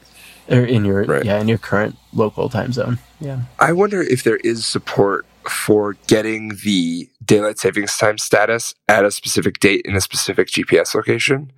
or 0.48 0.58
in 0.64 0.84
your 0.84 1.04
Right. 1.04 1.24
yeah 1.24 1.40
in 1.40 1.46
your 1.46 1.58
current 1.58 1.96
local 2.12 2.48
time 2.48 2.72
zone. 2.72 2.98
Yeah. 3.20 3.42
I 3.60 3.72
wonder 3.72 4.02
if 4.02 4.24
there 4.24 4.38
is 4.38 4.66
support 4.66 5.24
for 5.48 5.94
getting 6.08 6.56
the 6.64 7.08
daylight 7.24 7.58
savings 7.58 7.96
time 7.96 8.18
status 8.18 8.74
at 8.88 9.04
a 9.04 9.10
specific 9.12 9.60
date 9.60 9.82
in 9.84 9.94
a 9.94 10.00
specific 10.00 10.48
GPS 10.48 10.94
location. 10.94 11.52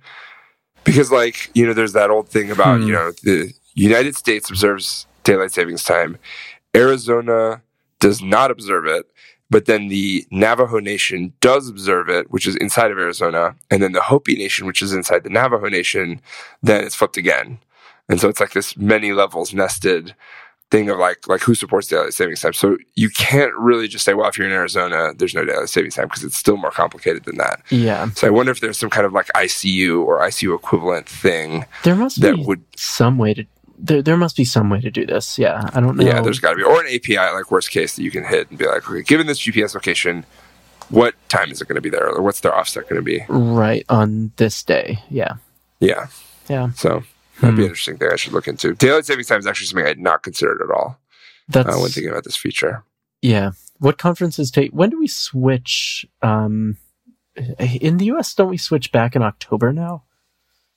Because, 0.83 1.11
like, 1.11 1.49
you 1.53 1.65
know, 1.65 1.73
there's 1.73 1.93
that 1.93 2.09
old 2.11 2.29
thing 2.29 2.49
about, 2.51 2.79
Hmm. 2.79 2.87
you 2.87 2.93
know, 2.93 3.11
the 3.23 3.53
United 3.83 4.15
States 4.15 4.49
observes 4.49 5.07
daylight 5.23 5.51
savings 5.51 5.83
time, 5.83 6.17
Arizona 6.75 7.61
does 7.99 8.21
not 8.21 8.51
observe 8.51 8.85
it, 8.85 9.05
but 9.49 9.65
then 9.65 9.87
the 9.87 10.25
Navajo 10.31 10.79
Nation 10.79 11.33
does 11.41 11.69
observe 11.69 12.09
it, 12.09 12.31
which 12.31 12.47
is 12.47 12.55
inside 12.57 12.91
of 12.91 12.97
Arizona, 12.97 13.55
and 13.71 13.81
then 13.81 13.93
the 13.93 14.01
Hopi 14.01 14.35
Nation, 14.35 14.67
which 14.67 14.81
is 14.81 14.93
inside 14.93 15.23
the 15.23 15.29
Navajo 15.29 15.69
Nation, 15.69 16.21
then 16.61 16.83
it's 16.83 16.95
flipped 16.95 17.17
again. 17.17 17.59
And 18.09 18.19
so 18.19 18.29
it's 18.29 18.39
like 18.39 18.53
this 18.53 18.77
many 18.77 19.11
levels 19.11 19.53
nested 19.53 20.15
thing 20.69 20.89
of 20.89 20.97
like 20.97 21.27
like 21.27 21.41
who 21.41 21.55
supports 21.55 21.87
daylight 21.87 22.13
savings 22.13 22.41
time. 22.41 22.53
So 22.53 22.77
you 22.95 23.09
can't 23.09 23.53
really 23.55 23.87
just 23.87 24.03
say, 24.03 24.13
well, 24.13 24.27
if 24.27 24.37
you're 24.37 24.47
in 24.47 24.53
Arizona, 24.53 25.13
there's 25.15 25.33
no 25.33 25.45
daylight 25.45 25.69
savings 25.69 25.95
time 25.95 26.07
because 26.07 26.23
it's 26.23 26.37
still 26.37 26.57
more 26.57 26.71
complicated 26.71 27.23
than 27.23 27.37
that. 27.37 27.61
Yeah. 27.69 28.09
So 28.11 28.27
I 28.27 28.29
wonder 28.29 28.51
if 28.51 28.59
there's 28.59 28.77
some 28.77 28.89
kind 28.89 29.05
of 29.05 29.13
like 29.13 29.27
ICU 29.27 30.03
or 30.05 30.19
ICU 30.19 30.55
equivalent 30.55 31.07
thing 31.07 31.65
There 31.83 31.95
must 31.95 32.17
be 32.17 32.27
that 32.27 32.35
be 32.37 32.43
would 32.43 32.63
some 32.75 33.17
way 33.17 33.33
to 33.33 33.45
there 33.77 34.01
there 34.01 34.17
must 34.17 34.35
be 34.35 34.45
some 34.45 34.69
way 34.69 34.81
to 34.81 34.89
do 34.91 35.05
this. 35.05 35.37
Yeah. 35.37 35.69
I 35.73 35.79
don't 35.79 35.97
know. 35.97 36.03
yeah, 36.05 36.21
there's 36.21 36.39
got 36.39 36.51
to 36.51 36.55
be 36.57 36.63
or 36.63 36.81
an 36.83 36.87
API 36.93 37.17
like 37.17 37.51
worst 37.51 37.71
case 37.71 37.95
that 37.95 38.03
you 38.03 38.11
can 38.11 38.23
hit 38.23 38.49
and 38.49 38.57
be 38.57 38.65
like, 38.65 38.89
okay, 38.89 39.01
given 39.03 39.27
this 39.27 39.39
GPS 39.39 39.75
location, 39.75 40.25
what 40.89 41.13
time 41.29 41.51
is 41.51 41.61
it 41.61 41.67
going 41.67 41.75
to 41.75 41.81
be 41.81 41.89
there, 41.89 42.07
or 42.09 42.21
what's 42.21 42.39
their 42.39 42.55
offset 42.55 42.83
going 42.89 42.95
to 42.95 43.01
be? 43.01 43.23
right 43.29 43.85
on 43.89 44.31
this 44.37 44.63
day. 44.63 44.99
Yeah. 45.09 45.33
Yeah, 45.79 46.07
Yeah. 46.49 46.71
so 46.71 47.03
that'd 47.41 47.55
be 47.55 47.61
Hmm. 47.61 47.65
an 47.65 47.69
interesting 47.69 47.97
thing 47.97 48.09
I 48.11 48.15
should 48.15 48.33
look 48.33 48.47
into. 48.47 48.73
Daylight 48.73 49.05
savings 49.05 49.27
time 49.27 49.39
is 49.39 49.45
actually 49.47 49.67
something 49.67 49.85
I 49.85 49.89
had 49.89 49.99
not 49.99 50.23
considered 50.23 50.59
at 50.63 50.71
all 50.71 50.99
That's 51.49 51.69
uh, 51.75 51.79
when 51.79 51.91
thinking 51.91 52.09
about 52.11 52.23
this 52.23 52.35
feature. 52.37 52.83
yeah. 53.21 53.51
What 53.79 53.99
conferences 53.99 54.49
take 54.49 54.71
when 54.71 54.89
do 54.89 54.97
we 54.99 55.07
switch 55.07 56.03
um 56.23 56.77
in 57.59 57.97
the 57.97 58.05
US 58.05 58.33
don't 58.33 58.49
we 58.49 58.57
switch 58.57 58.91
back 58.91 59.15
in 59.15 59.21
October 59.21 59.71
now? 59.71 60.03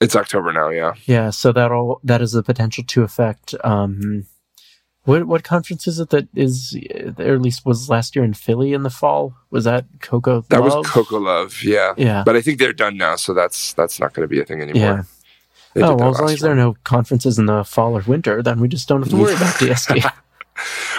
It's 0.01 0.17
October 0.17 0.53
now, 0.53 0.71
yeah. 0.71 0.95
Yeah, 1.05 1.31
so 1.31 1.53
that'll 1.53 2.01
that 2.05 2.23
is 2.23 2.33
the 2.33 2.43
potential 2.43 2.85
to 2.85 3.03
affect 3.03 3.55
um 3.65 4.27
what 5.05 5.27
what 5.27 5.45
conference 5.45 5.87
is 5.87 5.99
it 6.01 6.11
that 6.11 6.29
is 6.35 6.77
or 7.19 7.35
at 7.35 7.41
least 7.43 7.65
was 7.67 7.89
last 7.91 8.15
year 8.17 8.25
in 8.25 8.35
Philly 8.35 8.73
in 8.73 8.83
the 8.83 8.91
fall? 8.91 9.35
Was 9.51 9.65
that 9.65 9.85
Cocoa 10.01 10.45
That 10.49 10.61
Love? 10.61 10.79
was 10.79 10.87
CocoaLove, 10.87 11.63
yeah. 11.65 11.95
Yeah. 11.97 12.23
But 12.25 12.37
I 12.37 12.41
think 12.43 12.59
they're 12.59 12.73
done 12.73 12.97
now, 12.97 13.17
so 13.17 13.35
that's 13.35 13.73
that's 13.75 14.01
not 14.01 14.13
going 14.15 14.25
to 14.25 14.29
be 14.29 14.41
a 14.41 14.45
thing 14.45 14.61
anymore. 14.63 14.83
Yeah. 14.83 15.03
They 15.75 15.83
Oh 15.83 15.95
well, 15.95 16.11
as 16.11 16.21
long 16.21 16.31
as 16.31 16.41
there 16.41 16.53
are 16.53 16.57
no 16.57 16.77
conferences 16.85 17.39
in 17.39 17.47
the 17.47 17.63
fall 17.65 17.97
or 17.97 18.01
winter, 18.03 18.43
then 18.43 18.59
we 18.61 18.69
just 18.69 18.89
don't 18.89 19.03
have 19.03 19.11
to 19.11 19.17
worry 19.17 19.35
about 19.35 19.55
DST. 19.61 20.13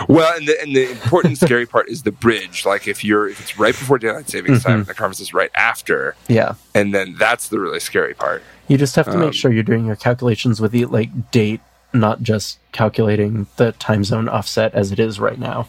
Well, 0.07 0.35
and 0.37 0.47
the 0.47 0.59
and 0.61 0.75
the 0.75 0.89
important 0.91 1.37
scary 1.37 1.65
part 1.67 1.87
is 1.89 2.01
the 2.03 2.11
bridge. 2.11 2.65
Like 2.65 2.87
if 2.87 3.03
you're 3.03 3.27
if 3.29 3.39
it's 3.39 3.59
right 3.59 3.73
before 3.77 3.99
daylight 3.99 4.29
savings 4.29 4.63
time, 4.63 4.71
Mhm. 4.73 4.79
and 4.79 4.85
the 4.87 4.93
conference 4.93 5.19
is 5.19 5.33
right 5.33 5.51
after, 5.55 6.15
yeah. 6.27 6.53
and 6.73 6.93
then 6.95 7.15
that's 7.19 7.49
the 7.49 7.59
really 7.59 7.79
scary 7.79 8.13
part. 8.15 8.41
You 8.71 8.77
just 8.77 8.95
have 8.95 9.05
to 9.07 9.13
Um, 9.13 9.19
make 9.19 9.33
sure 9.33 9.51
you're 9.51 9.63
doing 9.63 9.85
your 9.85 9.97
calculations 9.97 10.61
with 10.61 10.71
the 10.71 10.85
like 10.85 11.31
date, 11.31 11.59
not 11.91 12.21
just 12.23 12.57
calculating 12.71 13.47
the 13.57 13.73
time 13.73 14.05
zone 14.05 14.29
offset 14.29 14.73
as 14.73 14.93
it 14.93 14.99
is 14.99 15.19
right 15.19 15.37
now. 15.37 15.67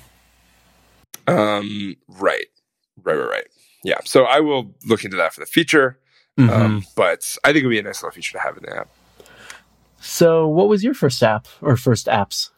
Um, 1.26 1.96
right, 2.06 2.46
right, 3.02 3.14
right, 3.16 3.28
right. 3.28 3.46
Yeah. 3.82 3.98
So 4.04 4.22
I 4.24 4.38
will 4.38 4.72
look 4.86 5.04
into 5.04 5.16
that 5.16 5.32
for 5.34 5.40
the 5.40 5.46
future. 5.46 5.98
Mhm. 6.38 6.48
Um, 6.48 6.84
but 6.94 7.36
I 7.42 7.52
think 7.52 7.64
it 7.64 7.66
would 7.66 7.72
be 7.72 7.80
a 7.80 7.82
nice 7.82 8.02
little 8.02 8.14
feature 8.14 8.32
to 8.32 8.38
have 8.38 8.56
in 8.56 8.62
the 8.64 8.76
app. 8.76 8.88
so, 10.00 10.46
what 10.48 10.68
was 10.68 10.82
your 10.84 10.94
first 10.94 11.22
app 11.22 11.46
or 11.60 11.76
first 11.76 12.06
apps? 12.06 12.50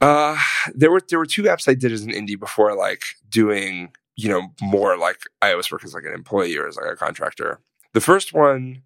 Uh, 0.00 0.38
there 0.74 0.90
were 0.90 1.00
there 1.08 1.18
were 1.18 1.26
two 1.26 1.42
apps 1.44 1.68
I 1.68 1.74
did 1.74 1.92
as 1.92 2.02
an 2.02 2.12
indie 2.12 2.38
before, 2.40 2.74
like 2.74 3.02
doing 3.28 3.92
you 4.16 4.28
know 4.30 4.48
more 4.62 4.96
like 4.96 5.20
I 5.42 5.52
iOS 5.52 5.70
work 5.70 5.84
as 5.84 5.92
like 5.92 6.04
an 6.04 6.14
employee 6.14 6.56
or 6.56 6.66
as 6.66 6.76
like 6.76 6.90
a 6.90 6.96
contractor. 6.96 7.60
The 7.92 8.00
first 8.00 8.32
one 8.32 8.82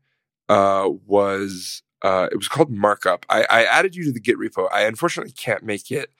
uh, 0.48 0.88
was 1.06 1.82
uh, 2.02 2.28
it 2.30 2.36
was 2.36 2.48
called 2.48 2.70
Markup. 2.70 3.26
I, 3.28 3.44
I 3.50 3.64
added 3.64 3.96
you 3.96 4.04
to 4.04 4.12
the 4.12 4.20
Git 4.20 4.38
repo. 4.38 4.68
I 4.72 4.82
unfortunately 4.82 5.32
can't 5.32 5.64
make 5.64 5.90
it 5.90 6.10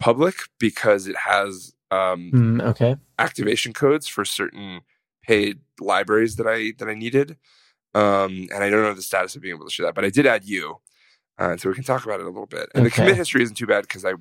public 0.00 0.36
because 0.58 1.06
it 1.06 1.16
has 1.16 1.74
um, 1.90 2.30
Mm, 2.32 2.62
okay. 2.62 2.96
activation 3.18 3.72
codes 3.72 4.06
for 4.08 4.24
certain 4.24 4.80
paid 5.22 5.60
libraries 5.80 6.36
that 6.36 6.46
I 6.46 6.72
that 6.78 6.88
I 6.88 6.94
needed. 6.94 7.36
Um, 7.94 8.48
and 8.54 8.62
I 8.62 8.70
don't 8.70 8.82
know 8.82 8.94
the 8.94 9.02
status 9.02 9.34
of 9.34 9.42
being 9.42 9.54
able 9.54 9.64
to 9.66 9.72
share 9.72 9.86
that, 9.86 9.94
but 9.94 10.04
I 10.04 10.10
did 10.10 10.26
add 10.26 10.44
you, 10.44 10.76
uh, 11.38 11.56
so 11.56 11.68
we 11.68 11.74
can 11.74 11.84
talk 11.84 12.04
about 12.04 12.20
it 12.20 12.24
a 12.24 12.28
little 12.28 12.46
bit. 12.46 12.68
And 12.74 12.84
the 12.84 12.90
commit 12.90 13.16
history 13.16 13.42
isn't 13.42 13.56
too 13.56 13.66
bad 13.66 13.82
because 13.82 14.04
I 14.04 14.12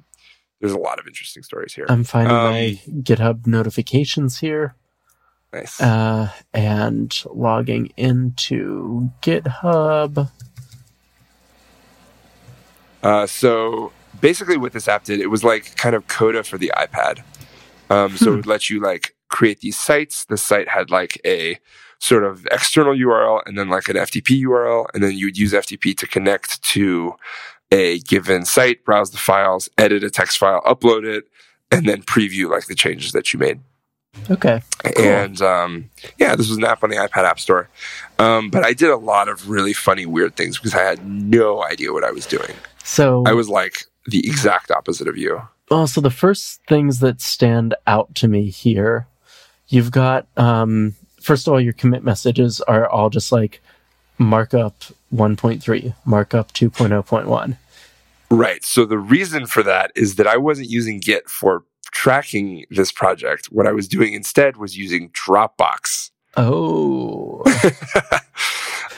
there's 0.60 0.74
a 0.74 0.80
lot 0.80 1.00
of 1.00 1.06
interesting 1.08 1.44
stories 1.44 1.74
here. 1.74 1.86
I'm 1.90 2.04
finding 2.04 2.36
Um, 2.36 2.44
my 2.44 2.80
GitHub 3.02 3.46
notifications 3.46 4.40
here 4.40 4.76
nice. 5.54 5.80
uh, 5.82 6.30
and 6.54 7.24
logging 7.34 7.92
into 7.98 9.10
GitHub. 9.22 10.30
Uh, 13.04 13.28
so 13.28 13.92
basically, 14.20 14.58
what 14.58 14.74
this 14.74 14.88
app 14.88 15.04
did, 15.04 15.20
it 15.20 15.28
was 15.28 15.44
like 15.44 15.76
kind 15.76 15.96
of 15.96 16.08
Coda 16.08 16.44
for 16.44 16.58
the 16.58 16.72
iPad. 16.76 17.22
Um, 17.90 18.18
so 18.18 18.26
it 18.26 18.30
Hmm. 18.32 18.36
would 18.38 18.48
let 18.48 18.70
you 18.70 18.82
like 18.82 19.16
create 19.30 19.62
these 19.62 19.78
sites. 19.80 20.26
The 20.26 20.38
site 20.38 20.68
had 20.70 20.90
like 20.90 21.20
a 21.26 21.60
sort 22.00 22.24
of 22.24 22.46
external 22.52 22.94
URL 22.94 23.42
and 23.46 23.58
then 23.58 23.70
like 23.70 23.88
an 23.90 23.96
FTP 23.96 24.42
URL, 24.44 24.86
and 24.94 25.02
then 25.04 25.14
you 25.18 25.28
would 25.28 25.38
use 25.38 25.54
FTP 25.54 25.96
to 25.98 26.08
connect 26.08 26.62
to 26.64 27.14
a 27.72 28.00
given 28.00 28.46
site, 28.46 28.84
browse 28.86 29.12
the 29.12 29.18
files, 29.18 29.70
edit 29.78 30.04
a 30.04 30.10
text 30.10 30.38
file, 30.38 30.62
upload 30.62 31.06
it, 31.06 31.26
and 31.72 31.88
then 31.88 32.02
preview 32.04 32.50
like 32.50 32.66
the 32.68 32.76
changes 32.76 33.12
that 33.14 33.34
you 33.34 33.40
made. 33.40 33.60
Okay. 34.30 34.62
Cool. 34.84 35.06
And 35.06 35.42
um, 35.42 35.90
yeah, 36.18 36.36
this 36.36 36.50
was 36.50 36.58
an 36.58 36.64
app 36.64 36.84
on 36.84 36.90
the 36.90 36.98
iPad 36.98 37.24
App 37.24 37.40
Store. 37.40 37.70
Um, 38.20 38.50
but 38.50 38.66
I 38.66 38.74
did 38.74 38.90
a 38.90 38.98
lot 38.98 39.30
of 39.30 39.50
really 39.50 39.74
funny, 39.74 40.06
weird 40.06 40.36
things 40.36 40.58
because 40.58 40.74
I 40.74 40.84
had 40.84 41.06
no 41.08 41.64
idea 41.64 41.94
what 41.94 42.04
I 42.04 42.12
was 42.12 42.26
doing. 42.26 42.54
So 42.84 43.24
I 43.26 43.34
was 43.34 43.50
like 43.50 43.86
the 44.06 44.20
exact 44.28 44.72
opposite 44.72 45.08
of 45.08 45.18
you. 45.18 45.42
Well, 45.70 45.88
so 45.88 46.02
the 46.02 46.10
first 46.10 46.62
things 46.68 47.00
that 47.00 47.22
stand 47.22 47.76
out 47.86 48.16
to 48.16 48.28
me 48.28 48.50
here, 48.50 49.08
you've 49.68 49.92
got 49.92 50.28
um, 50.38 50.96
first 51.22 51.48
of 51.48 51.54
all, 51.54 51.62
your 51.62 51.74
commit 51.74 52.04
messages 52.04 52.62
are 52.62 52.88
all 52.88 53.10
just 53.10 53.32
like 53.32 53.62
markup 54.18 54.84
1.3, 55.14 55.94
markup 56.06 56.54
2.0.1. 56.54 57.58
Right. 58.30 58.64
So 58.64 58.86
the 58.86 58.98
reason 58.98 59.46
for 59.46 59.64
that 59.64 59.92
is 59.96 60.16
that 60.16 60.28
I 60.28 60.38
wasn't 60.38 60.70
using 60.70 61.00
Git 61.00 61.30
for 61.30 61.64
tracking 61.98 62.64
this 62.70 62.92
project. 62.92 63.48
What 63.48 63.66
I 63.66 63.72
was 63.72 63.88
doing 63.88 64.14
instead 64.14 64.58
was 64.58 64.78
using 64.78 65.10
Dropbox. 65.12 66.12
Oh, 66.38 67.42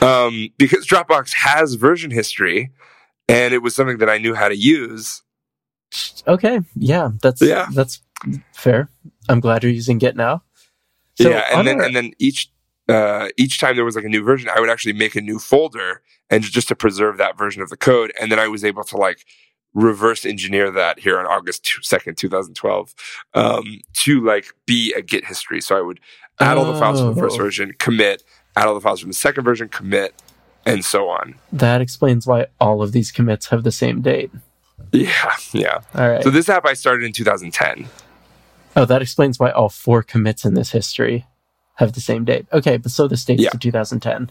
um, 0.02 0.48
because 0.58 0.86
Dropbox 0.86 1.32
has 1.32 1.74
version 1.74 2.10
history 2.10 2.70
and 3.26 3.54
it 3.54 3.62
was 3.62 3.74
something 3.74 3.98
that 3.98 4.10
I 4.10 4.18
knew 4.18 4.34
how 4.34 4.48
to 4.48 4.56
use. 4.56 5.22
okay, 6.28 6.60
yeah, 6.76 7.10
that's 7.22 7.40
Yeah. 7.40 7.68
that's 7.72 8.02
fair. 8.52 8.90
I'm 9.30 9.40
glad 9.40 9.62
you're 9.62 9.72
using 9.72 9.96
Git 9.98 10.16
now. 10.16 10.42
So 11.20 11.30
yeah. 11.30 11.44
And 11.52 11.66
then, 11.66 11.80
our- 11.80 11.86
and 11.86 11.96
then 11.96 12.12
each, 12.18 12.50
uh, 12.88 13.28
each 13.38 13.58
time 13.60 13.76
there 13.76 13.84
was 13.84 13.96
like 13.96 14.04
a 14.04 14.08
new 14.08 14.22
version, 14.22 14.50
I 14.54 14.60
would 14.60 14.68
actually 14.70 14.92
make 14.92 15.16
a 15.16 15.20
new 15.22 15.38
folder 15.38 16.02
and 16.28 16.42
just 16.44 16.68
to 16.68 16.76
preserve 16.76 17.16
that 17.16 17.38
version 17.38 17.62
of 17.62 17.70
the 17.70 17.76
code. 17.78 18.12
And 18.20 18.30
then 18.30 18.38
I 18.38 18.48
was 18.48 18.62
able 18.64 18.84
to 18.84 18.96
like 18.98 19.24
reverse 19.74 20.24
engineer 20.26 20.70
that 20.70 20.98
here 20.98 21.18
on 21.18 21.26
August 21.26 21.64
2nd, 21.82 22.16
2012, 22.16 22.94
um, 23.34 23.80
to 23.94 24.24
like 24.24 24.46
be 24.66 24.92
a 24.94 25.02
Git 25.02 25.24
history. 25.26 25.60
So 25.60 25.76
I 25.76 25.80
would 25.80 26.00
add 26.40 26.56
all 26.58 26.72
the 26.72 26.78
files 26.78 27.00
from 27.00 27.14
the 27.14 27.20
first 27.20 27.36
Oh. 27.38 27.42
version, 27.44 27.74
commit, 27.78 28.22
add 28.56 28.66
all 28.66 28.74
the 28.74 28.80
files 28.80 29.00
from 29.00 29.10
the 29.10 29.14
second 29.14 29.44
version, 29.44 29.68
commit, 29.68 30.14
and 30.66 30.84
so 30.84 31.08
on. 31.08 31.34
that 31.52 31.80
explains 31.80 32.26
why 32.26 32.46
all 32.60 32.82
of 32.82 32.92
these 32.92 33.10
commits 33.12 33.46
have 33.48 33.62
the 33.62 33.72
same 33.72 34.00
date. 34.02 34.30
Yeah. 34.92 35.36
Yeah. 35.52 35.80
All 35.94 36.08
right. 36.10 36.22
So 36.22 36.30
this 36.30 36.48
app 36.48 36.66
I 36.66 36.74
started 36.74 37.04
in 37.04 37.12
2010. 37.12 37.86
oh, 38.76 38.84
that 38.84 39.02
explains 39.02 39.38
why 39.38 39.50
all 39.50 39.68
four 39.68 40.02
commits 40.02 40.44
in 40.44 40.54
this 40.54 40.70
history 40.70 41.26
have 41.76 41.92
the 41.92 42.00
same 42.00 42.24
date. 42.24 42.46
Okay, 42.52 42.76
but 42.76 42.90
so 42.92 43.06
this 43.08 43.24
dates 43.24 43.42
Yeah. 43.42 43.50
to 43.50 43.58
2010. 43.58 44.30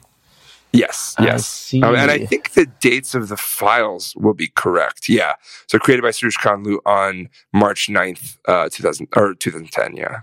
Yes, 0.72 1.16
I 1.18 1.26
yes. 1.26 1.74
Um, 1.82 1.96
and 1.96 2.12
I 2.12 2.26
think 2.26 2.52
the 2.52 2.68
dates 2.80 3.16
of 3.16 3.28
the 3.28 3.38
files 3.38 4.14
will 4.16 4.36
be 4.36 4.50
correct. 4.56 5.10
Yeah. 5.10 5.34
So 5.68 5.80
created 5.80 6.04
by 6.04 6.10
Soroush 6.10 6.38
Khanlou 6.40 6.78
on 6.86 7.28
March 7.54 7.88
9th, 7.90 8.38
uh, 8.48 8.70
2000 8.72 9.08
or 9.16 9.34
2010. 9.34 9.96
Yeah. 9.98 10.20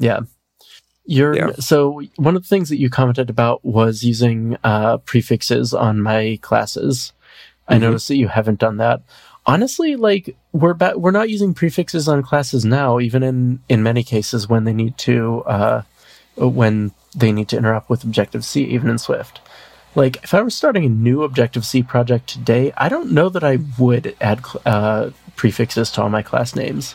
Yeah. 0.00 0.20
You're 1.04 1.34
Yeah. 1.36 1.50
so 1.60 2.02
one 2.16 2.34
of 2.36 2.42
the 2.42 2.48
things 2.48 2.68
that 2.68 2.78
you 2.80 2.90
commented 2.90 3.30
about 3.30 3.64
was 3.64 4.02
using 4.02 4.56
uh, 4.64 4.98
prefixes 4.98 5.72
on 5.72 6.00
my 6.02 6.38
classes. 6.42 7.12
I 7.68 7.76
Mhm. 7.76 7.80
noticed 7.82 8.08
that 8.08 8.16
you 8.16 8.26
haven't 8.28 8.58
done 8.58 8.78
that. 8.78 9.02
Honestly, 9.46 9.94
like 9.96 10.36
we're 10.52 10.74
ba- 10.74 10.94
we're 10.98 11.10
not 11.12 11.30
using 11.30 11.54
prefixes 11.54 12.08
on 12.08 12.22
classes 12.22 12.64
now, 12.64 12.98
even 13.00 13.22
in 13.22 13.60
in 13.68 13.82
many 13.82 14.02
cases 14.02 14.48
when 14.48 14.64
they 14.64 14.72
need 14.72 14.98
to 14.98 15.42
uh, 15.46 15.82
when 16.36 16.92
they 17.14 17.32
need 17.32 17.48
to 17.48 17.56
interop 17.56 17.88
with 17.88 18.04
Objective 18.04 18.44
C, 18.44 18.64
even 18.64 18.88
in 18.88 18.98
Swift. 18.98 19.40
Like 19.94 20.16
if 20.22 20.32
I 20.34 20.42
were 20.42 20.50
starting 20.50 20.84
a 20.84 20.88
new 20.88 21.22
Objective 21.22 21.64
C 21.66 21.82
project 21.82 22.28
today, 22.28 22.72
I 22.76 22.88
don't 22.88 23.10
know 23.12 23.28
that 23.28 23.42
I 23.42 23.58
would 23.78 24.14
add 24.20 24.40
uh, 24.64 25.10
prefixes 25.36 25.90
to 25.92 26.02
all 26.02 26.08
my 26.08 26.22
class 26.22 26.54
names. 26.54 26.94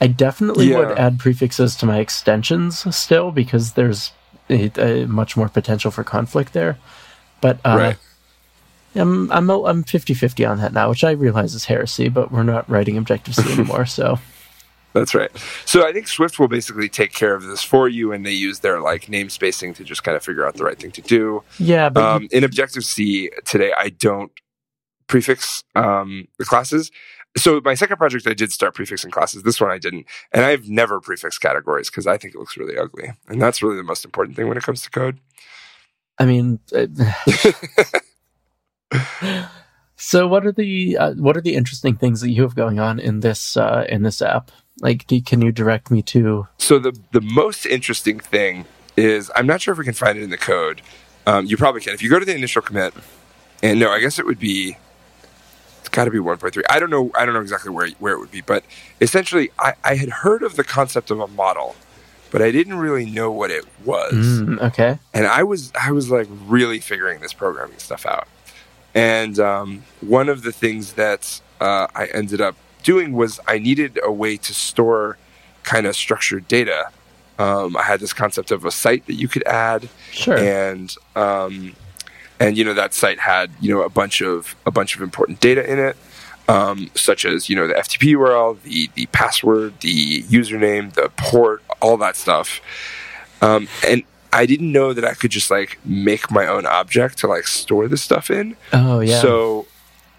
I 0.00 0.08
definitely 0.08 0.70
Yeah. 0.70 0.78
would 0.78 0.98
add 0.98 1.18
prefixes 1.20 1.76
to 1.76 1.86
my 1.86 1.98
extensions 1.98 2.84
still 2.94 3.30
because 3.30 3.72
there's 3.74 4.10
a, 4.50 4.70
a 4.76 5.06
much 5.06 5.36
more 5.36 5.48
potential 5.48 5.90
for 5.92 6.02
conflict 6.02 6.52
there. 6.52 6.76
But 7.40 7.58
uh, 7.64 7.76
Right. 7.78 7.96
I'm 8.96 9.30
I'm 9.32 9.50
I'm 9.50 9.82
50-50 9.84 10.48
on 10.48 10.58
that 10.58 10.72
now, 10.72 10.88
which 10.88 11.02
I 11.04 11.10
realize 11.12 11.54
is 11.54 11.64
heresy, 11.66 12.08
but 12.08 12.30
we're 12.30 12.42
not 12.44 12.68
writing 12.68 12.96
Objective 12.96 13.34
C 13.34 13.52
anymore, 13.52 13.86
so 13.86 14.18
That's 14.94 15.14
right. 15.14 15.30
So 15.64 15.86
I 15.86 15.92
think 15.92 16.06
Swift 16.06 16.38
will 16.38 16.48
basically 16.48 16.88
take 16.88 17.12
care 17.12 17.34
of 17.34 17.42
this 17.42 17.62
for 17.62 17.88
you, 17.88 18.12
and 18.12 18.24
they 18.24 18.32
use 18.32 18.60
their 18.60 18.80
like 18.80 19.08
name 19.08 19.28
spacing 19.28 19.74
to 19.74 19.84
just 19.84 20.04
kind 20.04 20.16
of 20.16 20.24
figure 20.24 20.46
out 20.46 20.54
the 20.54 20.64
right 20.64 20.78
thing 20.78 20.92
to 20.92 21.02
do. 21.02 21.42
yeah. 21.58 21.88
But 21.88 22.04
Um, 22.04 22.28
in 22.30 22.44
Objective 22.44 22.84
C 22.84 23.30
today, 23.44 23.72
I 23.76 23.88
don't 23.90 24.30
prefix 25.08 25.64
um, 25.74 26.28
the 26.38 26.44
classes. 26.44 26.90
So 27.36 27.60
my 27.64 27.74
second 27.74 27.96
project, 27.96 28.28
I 28.28 28.34
did 28.34 28.52
start 28.52 28.74
prefixing 28.74 29.10
classes. 29.10 29.42
This 29.42 29.60
one 29.60 29.72
I 29.72 29.78
didn't, 29.78 30.06
and 30.30 30.44
I've 30.44 30.68
never 30.68 31.00
prefixed 31.00 31.40
categories 31.40 31.90
because 31.90 32.06
I 32.06 32.16
think 32.16 32.34
it 32.34 32.38
looks 32.38 32.56
really 32.56 32.78
ugly, 32.78 33.10
and 33.26 33.42
that's 33.42 33.60
really 33.62 33.76
the 33.76 33.82
most 33.82 34.04
important 34.04 34.36
thing 34.36 34.46
when 34.46 34.56
it 34.56 34.62
comes 34.62 34.82
to 34.82 34.90
code. 34.90 35.18
I 36.18 36.26
mean, 36.26 36.60
uh, 36.72 36.86
so 39.96 40.28
what 40.28 40.46
are 40.46 40.52
the 40.52 40.96
uh, 40.96 41.14
what 41.14 41.36
are 41.36 41.40
the 41.40 41.56
interesting 41.56 41.96
things 41.96 42.20
that 42.20 42.30
you 42.30 42.42
have 42.42 42.54
going 42.54 42.78
on 42.78 43.00
in 43.00 43.18
this 43.18 43.56
uh, 43.56 43.84
in 43.88 44.02
this 44.02 44.22
app? 44.22 44.52
Like, 44.80 45.06
do, 45.06 45.20
can 45.20 45.40
you 45.40 45.52
direct 45.52 45.90
me 45.90 46.02
to? 46.02 46.48
So 46.58 46.78
the 46.78 46.98
the 47.12 47.20
most 47.20 47.66
interesting 47.66 48.18
thing 48.18 48.66
is 48.96 49.30
I'm 49.36 49.46
not 49.46 49.60
sure 49.60 49.72
if 49.72 49.78
we 49.78 49.84
can 49.84 49.94
find 49.94 50.18
it 50.18 50.22
in 50.22 50.30
the 50.30 50.38
code. 50.38 50.82
Um, 51.26 51.46
you 51.46 51.56
probably 51.56 51.80
can 51.80 51.94
if 51.94 52.02
you 52.02 52.10
go 52.10 52.18
to 52.18 52.24
the 52.24 52.34
initial 52.34 52.62
commit. 52.62 52.94
And 53.62 53.80
no, 53.80 53.90
I 53.90 54.00
guess 54.00 54.18
it 54.18 54.26
would 54.26 54.38
be. 54.38 54.76
It's 55.80 55.88
got 55.88 56.04
to 56.04 56.10
be 56.10 56.18
1.3. 56.18 56.62
I 56.68 56.78
don't 56.78 56.90
know. 56.90 57.10
I 57.14 57.24
don't 57.24 57.34
know 57.34 57.40
exactly 57.40 57.70
where 57.70 57.88
where 57.98 58.14
it 58.14 58.18
would 58.18 58.30
be, 58.30 58.40
but 58.40 58.64
essentially, 59.00 59.50
I, 59.58 59.74
I 59.84 59.94
had 59.96 60.08
heard 60.08 60.42
of 60.42 60.56
the 60.56 60.64
concept 60.64 61.10
of 61.10 61.20
a 61.20 61.26
model, 61.28 61.76
but 62.30 62.42
I 62.42 62.50
didn't 62.50 62.74
really 62.74 63.06
know 63.06 63.30
what 63.30 63.50
it 63.50 63.64
was. 63.84 64.12
Mm, 64.12 64.60
okay. 64.60 64.98
and 65.12 65.26
I 65.26 65.42
was 65.44 65.72
I 65.80 65.92
was 65.92 66.10
like 66.10 66.26
really 66.46 66.80
figuring 66.80 67.20
this 67.20 67.32
programming 67.32 67.78
stuff 67.78 68.06
out. 68.06 68.28
And 68.94 69.38
um, 69.38 69.84
one 70.00 70.28
of 70.28 70.42
the 70.42 70.52
things 70.52 70.92
that 70.94 71.40
uh, 71.60 71.88
I 71.94 72.06
ended 72.06 72.40
up 72.40 72.56
doing 72.84 73.12
was 73.12 73.40
I 73.48 73.58
needed 73.58 73.98
a 74.04 74.12
way 74.12 74.36
to 74.36 74.54
store 74.54 75.18
kind 75.64 75.86
of 75.86 75.96
structured 75.96 76.46
data. 76.46 76.84
Um, 77.38 77.76
I 77.76 77.82
had 77.82 77.98
this 77.98 78.12
concept 78.12 78.52
of 78.52 78.64
a 78.64 78.70
site 78.70 79.06
that 79.06 79.14
you 79.14 79.26
could 79.26 79.42
add, 79.46 79.88
Sure. 80.12 80.38
and 80.38 80.94
um, 81.16 81.74
and 82.38 82.56
you 82.56 82.64
know 82.64 82.74
that 82.74 82.94
site 82.94 83.18
had 83.18 83.50
you 83.60 83.74
know 83.74 83.82
a 83.82 83.88
bunch 83.88 84.20
of 84.22 84.54
a 84.66 84.70
bunch 84.70 84.94
of 84.94 85.02
important 85.02 85.40
data 85.40 85.68
in 85.68 85.80
it, 85.80 85.96
um, 86.48 86.90
such 86.94 87.24
as 87.24 87.48
you 87.48 87.56
know 87.56 87.66
the 87.66 87.74
FTP 87.74 88.12
URL, 88.14 88.62
the 88.62 88.88
the 88.94 89.06
password, 89.06 89.80
the 89.80 90.22
username, 90.24 90.92
the 90.92 91.10
port, 91.16 91.60
all 91.82 91.96
that 91.96 92.14
stuff. 92.14 92.60
Um, 93.42 93.66
and 93.86 94.04
I 94.32 94.46
didn't 94.46 94.70
know 94.70 94.92
that 94.92 95.04
I 95.04 95.14
could 95.14 95.30
just 95.32 95.50
like 95.50 95.78
make 95.84 96.30
my 96.30 96.46
own 96.46 96.66
object 96.66 97.18
to 97.18 97.26
like 97.26 97.46
store 97.48 97.88
this 97.88 98.02
stuff 98.02 98.30
in. 98.30 98.56
oh 98.72 99.00
yeah. 99.00 99.20
So, 99.20 99.66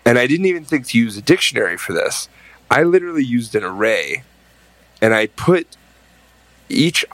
and 0.06 0.20
I 0.20 0.28
didn't 0.28 0.48
even 0.48 0.66
think 0.66 0.88
to 0.88 0.98
use 0.98 1.16
a 1.16 1.22
dictionary 1.22 1.78
for 1.78 1.94
this. 1.94 2.28
I 2.76 2.84
literally 2.84 3.24
used 3.24 3.56
an 3.56 3.64
array, 3.64 4.24
and 5.02 5.14
I 5.14 5.28
put 5.28 5.78
each 6.68 7.06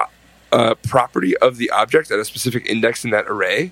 uh, 0.51 0.73
property 0.73 1.37
of 1.37 1.57
the 1.57 1.69
object 1.69 2.09
at 2.09 2.17
a 2.17 2.25
specific 2.25 2.65
index 2.65 3.05
in 3.05 3.11
that 3.11 3.25
array, 3.27 3.71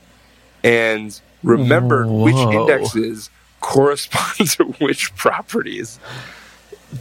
and 0.63 1.19
remembered 1.41 2.05
which 2.07 2.35
indexes 2.35 3.31
correspond 3.59 4.49
to 4.51 4.65
which 4.79 5.15
properties. 5.15 5.99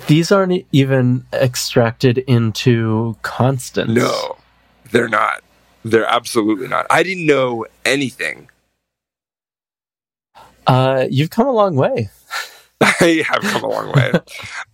These 0.06 0.32
aren't 0.32 0.64
even 0.72 1.26
extracted 1.34 2.18
into 2.26 3.14
constants. 3.20 3.92
No, 3.92 4.38
they're 4.90 5.06
not. 5.06 5.44
They're 5.84 6.06
absolutely 6.06 6.66
not. 6.66 6.86
I 6.88 7.02
didn't 7.02 7.26
know 7.26 7.66
anything. 7.84 8.48
Uh, 10.66 11.04
you've 11.10 11.30
come 11.30 11.46
a 11.46 11.52
long 11.52 11.76
way. 11.76 12.08
I 13.00 13.24
have 13.28 13.40
come 13.42 13.64
a 13.64 13.68
long 13.68 13.92
way. 13.92 14.12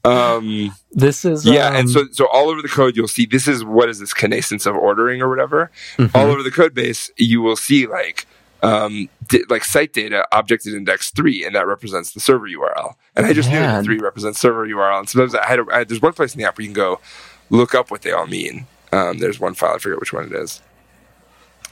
Um, 0.05 0.75
This 0.93 1.25
is 1.25 1.45
yeah, 1.45 1.69
um, 1.69 1.77
and 1.77 1.91
so 1.91 2.05
so 2.13 2.29
all 2.29 2.49
over 2.51 2.63
the 2.63 2.69
code 2.69 2.97
you'll 2.97 3.09
see 3.09 3.27
this 3.27 3.49
is 3.49 3.65
what 3.65 3.89
is 3.89 3.99
this 3.99 4.15
connascence 4.15 4.65
of 4.67 4.77
ordering 4.77 5.21
or 5.23 5.29
whatever. 5.29 5.71
mhm. 5.97 6.15
All 6.15 6.31
over 6.31 6.43
the 6.43 6.51
code 6.53 6.73
base 6.75 7.11
you 7.17 7.41
will 7.43 7.57
see 7.57 7.87
like 7.87 8.27
um 8.63 9.09
di- 9.29 9.45
like 9.49 9.65
site 9.65 9.93
data 9.93 10.27
object 10.33 10.67
at 10.67 10.75
index 10.75 11.11
three, 11.11 11.45
and 11.45 11.55
that 11.55 11.67
represents 11.67 12.13
the 12.13 12.21
server 12.21 12.47
URL. 12.47 12.95
And 13.17 13.27
I 13.27 13.33
just 13.33 13.49
knew 13.51 13.59
that 13.59 13.85
three 13.85 13.99
represents 13.99 14.39
server 14.41 14.67
URL. 14.67 15.01
And 15.01 15.09
sometimes 15.09 15.35
I 15.35 15.47
had, 15.47 15.59
a, 15.61 15.65
I 15.73 15.85
there's 15.85 16.01
one 16.03 16.13
place 16.13 16.35
in 16.35 16.41
the 16.41 16.47
app 16.47 16.57
where 16.59 16.63
you 16.63 16.69
can 16.69 16.75
go 16.75 17.01
look 17.51 17.75
up 17.75 17.91
what 17.91 18.03
they 18.03 18.13
all 18.13 18.27
mean. 18.27 18.67
Um, 18.93 19.19
there's 19.19 19.41
one 19.41 19.55
file 19.55 19.75
I 19.75 19.79
forget 19.79 19.99
which 19.99 20.13
one 20.13 20.27
it 20.27 20.33
is. 20.33 20.61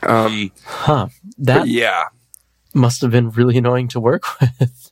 Um, 0.02 0.50
huh? 0.64 1.08
That 1.38 1.68
yeah, 1.68 2.08
must 2.74 3.00
have 3.02 3.10
been 3.12 3.30
really 3.30 3.56
annoying 3.56 3.88
to 3.88 4.00
work 4.00 4.24
with. 4.40 4.91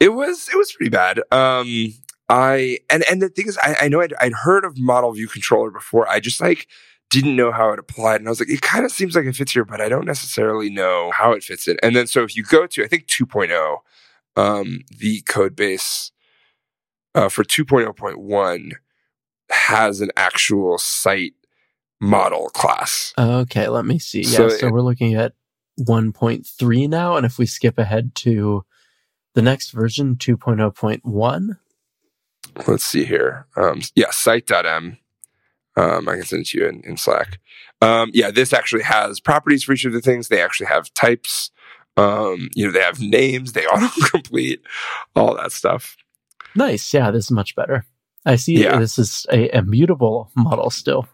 It 0.00 0.10
was 0.14 0.48
it 0.52 0.56
was 0.56 0.72
pretty 0.72 0.90
bad. 0.90 1.18
Um, 1.32 1.92
I 2.28 2.78
and 2.90 3.04
and 3.10 3.20
the 3.22 3.28
thing 3.28 3.48
is, 3.48 3.58
I, 3.62 3.76
I 3.82 3.88
know 3.88 4.00
I'd, 4.00 4.14
I'd 4.20 4.32
heard 4.32 4.64
of 4.64 4.78
model 4.78 5.12
view 5.12 5.28
controller 5.28 5.70
before. 5.70 6.08
I 6.08 6.20
just 6.20 6.40
like 6.40 6.66
didn't 7.10 7.36
know 7.36 7.50
how 7.50 7.72
it 7.72 7.78
applied, 7.78 8.20
and 8.20 8.28
I 8.28 8.30
was 8.30 8.38
like, 8.40 8.50
it 8.50 8.60
kind 8.60 8.84
of 8.84 8.92
seems 8.92 9.16
like 9.16 9.24
it 9.24 9.34
fits 9.34 9.52
here, 9.52 9.64
but 9.64 9.80
I 9.80 9.88
don't 9.88 10.04
necessarily 10.04 10.68
know 10.70 11.10
how 11.10 11.32
it 11.32 11.42
fits 11.42 11.66
it. 11.66 11.78
And 11.82 11.96
then 11.96 12.06
so 12.06 12.22
if 12.22 12.36
you 12.36 12.42
go 12.44 12.66
to 12.66 12.84
I 12.84 12.86
think 12.86 13.06
2.0, 13.06 13.78
um, 14.36 14.80
the 14.98 15.22
code 15.22 15.56
base 15.56 16.12
uh, 17.14 17.28
for 17.28 17.42
2.0.1 17.44 18.72
has 19.50 20.00
an 20.00 20.10
actual 20.16 20.76
site 20.78 21.32
model 22.00 22.50
class. 22.50 23.14
Okay, 23.18 23.68
let 23.68 23.84
me 23.86 23.98
see. 23.98 24.20
Yeah, 24.20 24.28
So 24.36 24.48
so, 24.50 24.66
it- 24.68 24.72
we're 24.72 24.82
looking 24.82 25.14
at 25.14 25.32
1.3 25.80 26.88
now, 26.88 27.16
and 27.16 27.24
if 27.26 27.38
we 27.38 27.46
skip 27.46 27.78
ahead 27.78 28.14
to 28.16 28.64
the 29.38 29.42
next 29.42 29.70
version, 29.70 30.16
2.0.1, 30.16 31.58
let's 32.66 32.84
see 32.84 33.04
here. 33.04 33.46
Um, 33.56 33.82
yeah, 33.94 34.10
site.m. 34.10 34.98
Um, 35.76 36.08
I 36.08 36.14
can 36.16 36.24
send 36.24 36.42
it 36.42 36.48
to 36.48 36.58
you 36.58 36.66
in, 36.66 36.80
in 36.84 36.96
Slack. 36.96 37.38
Um, 37.80 38.10
yeah, 38.12 38.32
this 38.32 38.52
actually 38.52 38.82
has 38.82 39.20
properties 39.20 39.62
for 39.62 39.74
each 39.74 39.84
of 39.84 39.92
the 39.92 40.00
things. 40.00 40.26
They 40.26 40.42
actually 40.42 40.66
have 40.66 40.92
types. 40.94 41.52
Um, 41.96 42.48
you 42.56 42.66
know, 42.66 42.72
they 42.72 42.80
have 42.82 42.98
names. 42.98 43.52
They 43.52 43.62
autocomplete, 43.66 44.58
all 45.14 45.36
that 45.36 45.52
stuff. 45.52 45.96
nice. 46.56 46.92
Yeah, 46.92 47.12
this 47.12 47.26
is 47.26 47.30
much 47.30 47.54
better. 47.54 47.84
I 48.26 48.34
see 48.34 48.60
Yeah. 48.60 48.80
this 48.80 48.98
is 48.98 49.24
a 49.30 49.56
immutable 49.56 50.32
model 50.34 50.70
still. 50.70 51.06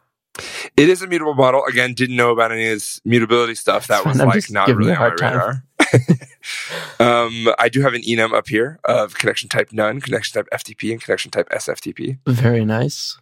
It 0.76 0.88
is 0.88 1.02
a 1.02 1.06
mutable 1.06 1.34
model. 1.34 1.64
Again, 1.64 1.94
didn't 1.94 2.16
know 2.16 2.30
about 2.30 2.50
any 2.52 2.66
of 2.66 2.74
this 2.76 3.00
mutability 3.04 3.54
stuff. 3.54 3.86
That 3.86 4.04
was 4.04 4.20
I'm 4.20 4.28
like 4.28 4.50
not 4.50 4.68
really 4.68 4.92
on 4.92 4.98
my 4.98 5.08
radar. 5.08 5.64
um, 7.00 7.48
I 7.58 7.68
do 7.70 7.82
have 7.82 7.94
an 7.94 8.02
enum 8.02 8.34
up 8.34 8.48
here 8.48 8.80
of 8.84 9.14
connection 9.14 9.48
type 9.48 9.72
none, 9.72 10.00
connection 10.00 10.42
type 10.42 10.48
FTP, 10.52 10.92
and 10.92 11.00
connection 11.00 11.30
type 11.30 11.48
SFTP. 11.50 12.18
Very 12.26 12.64
nice. 12.64 13.18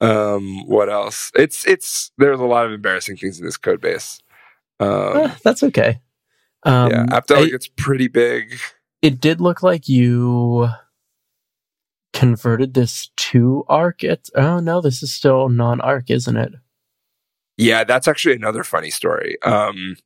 Um, 0.00 0.66
what 0.66 0.88
else? 0.88 1.30
It's 1.34 1.66
it's 1.66 2.12
there's 2.18 2.40
a 2.40 2.44
lot 2.44 2.66
of 2.66 2.72
embarrassing 2.72 3.16
things 3.16 3.38
in 3.38 3.44
this 3.44 3.56
code 3.56 3.80
base. 3.80 4.20
Um, 4.80 5.16
Eh, 5.16 5.34
that's 5.44 5.62
okay. 5.62 6.00
Um, 6.64 6.90
yeah, 6.90 7.20
gets 7.28 7.68
pretty 7.68 8.08
big. 8.08 8.54
it 9.00 9.20
did 9.20 9.40
look 9.40 9.62
like 9.62 9.88
you 9.88 10.68
converted 12.12 12.74
this 12.74 13.10
to 13.16 13.64
arc 13.68 14.04
at 14.04 14.28
oh 14.34 14.60
no 14.60 14.80
this 14.80 15.02
is 15.02 15.12
still 15.12 15.48
non-arc 15.48 16.10
isn't 16.10 16.36
it 16.36 16.52
Yeah, 17.56 17.84
that's 17.84 18.08
actually 18.08 18.34
another 18.34 18.64
funny 18.64 18.90
story. 18.90 19.40
Um, 19.42 19.96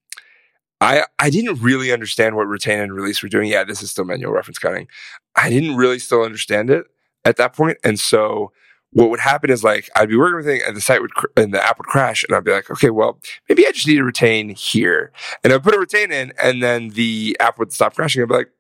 I 0.81 1.05
I 1.19 1.31
didn't 1.31 1.63
really 1.63 1.93
understand 1.93 2.37
what 2.37 2.47
retain 2.47 2.81
and 2.81 2.93
release 2.93 3.23
were 3.23 3.29
doing. 3.29 3.49
Yeah, 3.49 3.65
this 3.65 3.83
is 3.83 3.91
still 3.91 4.05
manual 4.05 4.33
reference 4.33 4.59
counting. 4.59 4.89
I 5.37 5.49
didn't 5.49 5.77
really 5.77 5.99
still 5.99 6.23
understand 6.23 6.71
it 6.71 6.87
at 7.25 7.37
that 7.37 7.55
point. 7.55 7.79
and 7.85 7.99
so 7.99 8.53
what 8.93 9.11
would 9.11 9.21
happen 9.21 9.51
is 9.51 9.65
like 9.65 9.89
I'd 9.97 10.09
be 10.09 10.17
working 10.17 10.37
with 10.37 10.49
it 10.49 10.63
and 10.67 10.77
the 10.77 10.81
site 10.81 11.01
would 11.01 11.15
cr- 11.15 11.27
and 11.37 11.53
the 11.53 11.65
app 11.65 11.79
would 11.79 11.87
crash 11.87 12.25
and 12.25 12.37
I'd 12.37 12.45
be 12.45 12.53
like, 12.53 12.71
okay, 12.71 12.91
well 12.91 13.19
maybe 13.49 13.67
I 13.67 13.73
just 13.73 13.87
need 13.87 13.97
to 13.97 14.05
retain 14.05 14.51
here, 14.51 15.13
and 15.43 15.53
I'd 15.53 15.63
put 15.63 15.75
a 15.75 15.79
retain 15.79 16.13
in, 16.13 16.33
and 16.43 16.63
then 16.63 16.91
the 16.91 17.37
app 17.41 17.59
would 17.59 17.73
stop 17.73 17.95
crashing. 17.95 18.23
I'd 18.23 18.29
be 18.29 18.35
like, 18.35 18.51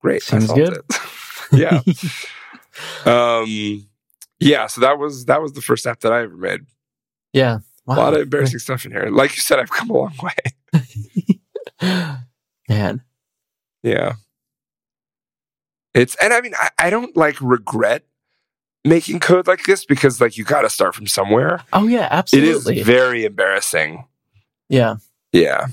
great, 0.00 0.32
I 0.32 0.38
good. 0.38 0.78
it. 0.78 0.84
yeah, 1.52 1.80
um, 3.04 3.86
yeah. 4.40 4.66
So 4.66 4.80
that 4.80 4.98
was 4.98 5.26
that 5.26 5.40
was 5.42 5.52
the 5.52 5.60
first 5.62 5.86
app 5.86 6.00
that 6.00 6.12
I 6.12 6.22
ever 6.22 6.36
made. 6.36 6.60
yeah. 7.32 7.58
A 7.86 7.92
lot 7.94 8.14
of 8.14 8.22
embarrassing 8.22 8.60
stuff 8.60 8.86
in 8.86 8.92
here. 8.92 9.10
Like 9.10 9.34
you 9.36 9.42
said, 9.42 9.58
I've 9.58 9.70
come 9.70 9.90
a 9.90 9.92
long 9.92 10.14
way. 10.22 10.80
Man. 12.68 13.02
Yeah. 13.82 14.14
It's 15.92 16.16
and 16.16 16.32
I 16.32 16.40
mean 16.40 16.54
I, 16.58 16.70
I 16.78 16.88
don't 16.90 17.14
like 17.16 17.36
regret 17.42 18.04
making 18.84 19.20
code 19.20 19.46
like 19.46 19.64
this 19.64 19.84
because 19.84 20.18
like 20.20 20.38
you 20.38 20.44
got 20.44 20.62
to 20.62 20.70
start 20.70 20.94
from 20.94 21.06
somewhere. 21.06 21.60
Oh 21.74 21.86
yeah, 21.86 22.08
absolutely. 22.10 22.76
It 22.76 22.80
is 22.80 22.86
very 22.86 23.24
embarrassing. 23.26 24.06
yeah. 24.68 24.96
Yeah. 25.32 25.66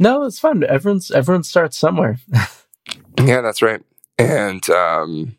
No, 0.00 0.24
it's 0.24 0.40
fun. 0.40 0.64
Everyone's 0.64 1.10
everyone 1.12 1.44
starts 1.44 1.76
somewhere. 1.78 2.18
Yeah, 3.20 3.40
that's 3.42 3.62
right. 3.62 3.80
And 4.18 4.68
um 4.70 5.36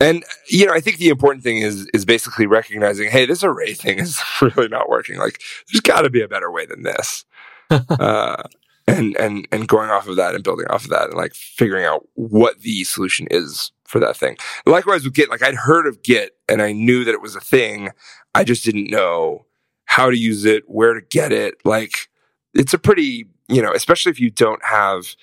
and 0.00 0.24
you 0.48 0.66
know, 0.66 0.72
I 0.72 0.80
think 0.80 0.96
the 0.96 1.10
important 1.10 1.44
thing 1.44 1.58
is 1.58 1.86
is 1.92 2.04
basically 2.04 2.46
recognizing, 2.46 3.10
hey, 3.10 3.26
this 3.26 3.44
array 3.44 3.74
thing 3.74 3.98
is 3.98 4.20
really 4.40 4.68
not 4.68 4.88
working. 4.88 5.18
Like 5.18 5.40
there's 5.70 5.80
got 5.80 6.02
to 6.02 6.10
be 6.10 6.22
a 6.22 6.28
better 6.28 6.50
way 6.50 6.66
than 6.66 6.82
this. 6.82 7.24
uh 7.70 8.42
and 8.86 9.16
and 9.16 9.46
and 9.52 9.68
going 9.68 9.90
off 9.90 10.08
of 10.08 10.16
that 10.16 10.34
and 10.34 10.42
building 10.42 10.66
off 10.68 10.84
of 10.84 10.90
that 10.90 11.08
and 11.08 11.14
like 11.14 11.34
figuring 11.34 11.84
out 11.84 12.08
what 12.14 12.60
the 12.60 12.84
solution 12.84 13.26
is 13.30 13.72
for 13.84 14.00
that 14.00 14.16
thing. 14.16 14.36
Likewise 14.66 15.04
with 15.04 15.14
Git, 15.14 15.30
like 15.30 15.42
I'd 15.42 15.54
heard 15.54 15.86
of 15.86 16.02
Git 16.02 16.32
and 16.48 16.62
I 16.62 16.72
knew 16.72 17.04
that 17.04 17.12
it 17.12 17.22
was 17.22 17.36
a 17.36 17.40
thing. 17.40 17.90
I 18.34 18.44
just 18.44 18.64
didn't 18.64 18.90
know 18.90 19.46
how 19.84 20.10
to 20.10 20.16
use 20.16 20.44
it, 20.44 20.64
where 20.66 20.94
to 20.94 21.00
get 21.00 21.32
it. 21.32 21.54
Like 21.64 22.08
it's 22.54 22.74
a 22.74 22.78
pretty, 22.78 23.26
you 23.48 23.60
know, 23.60 23.72
especially 23.72 24.10
if 24.10 24.20
you 24.20 24.30
don't 24.30 24.64
have 24.64 25.14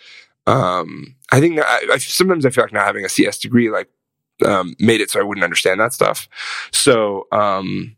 um 0.45 1.15
I 1.31 1.39
think 1.39 1.59
I, 1.59 1.87
I 1.93 1.97
sometimes 1.97 2.45
I 2.45 2.51
feel 2.51 2.63
like 2.63 2.73
not 2.73 2.85
having 2.85 3.05
a 3.05 3.09
CS 3.09 3.39
degree 3.39 3.69
like 3.69 3.89
um 4.45 4.75
made 4.79 5.01
it 5.01 5.09
so 5.09 5.19
I 5.19 5.23
wouldn't 5.23 5.43
understand 5.43 5.79
that 5.79 5.93
stuff. 5.93 6.27
So 6.71 7.27
um 7.31 7.95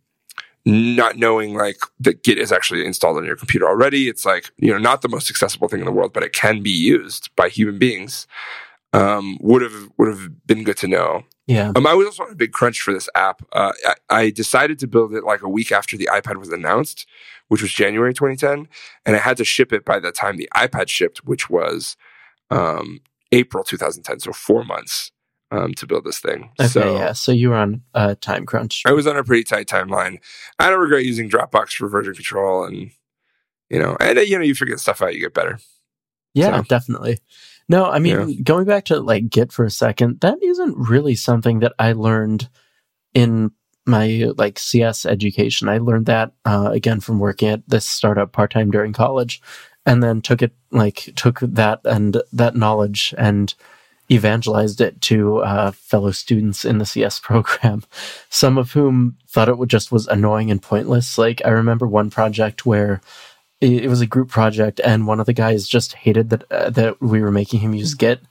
not 0.65 1.17
knowing 1.17 1.55
like 1.55 1.77
that 1.99 2.23
Git 2.23 2.37
is 2.37 2.51
actually 2.51 2.85
installed 2.85 3.17
on 3.17 3.25
your 3.25 3.35
computer 3.35 3.67
already. 3.67 4.07
It's 4.07 4.25
like, 4.25 4.51
you 4.57 4.71
know, 4.71 4.77
not 4.77 5.01
the 5.01 5.09
most 5.09 5.29
accessible 5.29 5.67
thing 5.67 5.79
in 5.79 5.85
the 5.85 5.91
world, 5.91 6.13
but 6.13 6.23
it 6.23 6.33
can 6.33 6.61
be 6.61 6.69
used 6.69 7.29
by 7.35 7.49
human 7.49 7.79
beings. 7.79 8.27
Um, 8.91 9.37
would 9.41 9.61
have 9.61 9.89
would 9.97 10.07
have 10.07 10.47
been 10.47 10.63
good 10.63 10.77
to 10.77 10.87
know. 10.87 11.23
yeah. 11.45 11.71
Um, 11.75 11.85
I 11.85 11.93
was 11.93 12.07
also 12.07 12.23
on 12.23 12.31
a 12.31 12.35
big 12.35 12.53
crunch 12.53 12.81
for 12.81 12.91
this 12.91 13.07
app. 13.13 13.43
Uh, 13.53 13.71
I, 13.85 13.95
I 14.09 14.29
decided 14.31 14.79
to 14.79 14.87
build 14.87 15.13
it 15.13 15.23
like 15.23 15.43
a 15.43 15.49
week 15.49 15.71
after 15.71 15.95
the 15.95 16.09
iPad 16.11 16.37
was 16.37 16.49
announced, 16.49 17.05
which 17.49 17.61
was 17.61 17.71
January 17.71 18.15
2010, 18.15 18.67
and 19.05 19.15
I 19.15 19.19
had 19.19 19.37
to 19.37 19.45
ship 19.45 19.71
it 19.73 19.85
by 19.85 19.99
the 19.99 20.11
time 20.11 20.37
the 20.37 20.49
iPad 20.55 20.87
shipped, 20.89 21.19
which 21.23 21.51
was 21.51 21.97
um, 22.49 23.01
April 23.31 23.63
2010. 23.63 24.21
So 24.21 24.33
four 24.33 24.63
months 24.63 25.11
um, 25.51 25.73
to 25.75 25.87
build 25.87 26.03
this 26.05 26.19
thing. 26.19 26.51
Okay, 26.59 26.67
so 26.69 26.95
yeah. 26.95 27.13
So 27.13 27.31
you 27.31 27.49
were 27.49 27.55
on 27.55 27.81
a 27.93 28.15
time 28.15 28.45
crunch. 28.45 28.83
I 28.85 28.91
was 28.91 29.07
on 29.07 29.17
a 29.17 29.23
pretty 29.23 29.43
tight 29.43 29.67
timeline. 29.67 30.19
I 30.59 30.69
don't 30.69 30.79
regret 30.79 31.05
using 31.05 31.29
Dropbox 31.29 31.73
for 31.73 31.87
version 31.87 32.13
control, 32.13 32.63
and 32.63 32.91
you 33.69 33.79
know, 33.79 33.97
and 33.99 34.17
uh, 34.17 34.21
you 34.21 34.37
know, 34.37 34.43
you 34.43 34.55
figure 34.55 34.77
stuff 34.77 35.01
out, 35.01 35.13
you 35.13 35.19
get 35.21 35.33
better. 35.33 35.59
Yeah, 36.33 36.57
So- 36.57 36.63
definitely. 36.63 37.19
No, 37.71 37.85
I 37.85 37.99
mean, 37.99 38.41
going 38.41 38.65
back 38.65 38.85
to 38.85 38.99
like 38.99 39.29
Git 39.29 39.51
for 39.51 39.63
a 39.63 39.69
second, 39.69 40.21
that 40.21 40.41
isn't 40.41 40.75
really 40.75 41.13
something 41.13 41.59
that 41.59 41.73
I 41.77 41.91
learned 41.91 42.49
in 43.13 43.51
my 43.85 44.31
like 44.37 44.57
CS 44.57 45.05
education. 45.05 45.69
I 45.69 45.77
learned 45.77 46.07
that 46.07 46.31
uh, 46.45 46.71
again 46.73 46.99
from 46.99 47.19
working 47.19 47.49
at 47.49 47.61
this 47.69 47.85
startup 47.85 48.31
part 48.31 48.49
time 48.49 48.71
during 48.71 48.91
college, 48.91 49.39
and 49.85 50.01
then 50.01 50.19
took 50.21 50.41
it 50.41 50.53
like 50.71 51.11
took 51.15 51.41
that 51.41 51.81
and 51.85 52.19
that 52.33 52.55
knowledge 52.55 53.13
and 53.19 53.53
evangelized 54.11 54.81
it 54.81 55.01
to 55.01 55.39
uh, 55.39 55.71
fellow 55.71 56.11
students 56.11 56.65
in 56.65 56.77
the 56.77 56.85
CS 56.85 57.19
program, 57.19 57.83
some 58.29 58.57
of 58.57 58.71
whom 58.71 59.17
thought 59.27 59.49
it 59.49 59.57
would 59.57 59.69
just 59.69 59.91
was 59.91 60.07
annoying 60.07 60.51
and 60.51 60.61
pointless. 60.61 61.17
Like 61.17 61.41
I 61.45 61.49
remember 61.49 61.87
one 61.87 62.09
project 62.09 62.65
where 62.65 63.01
it, 63.61 63.85
it 63.85 63.87
was 63.87 64.01
a 64.01 64.07
group 64.07 64.29
project, 64.29 64.79
and 64.83 65.07
one 65.07 65.19
of 65.19 65.25
the 65.25 65.33
guys 65.33 65.67
just 65.67 65.93
hated 65.93 66.29
that 66.29 66.51
uh, 66.51 66.69
that 66.71 67.01
we 67.01 67.21
were 67.21 67.31
making 67.31 67.59
him 67.59 67.73
use 67.73 67.93
Git, 67.93 68.21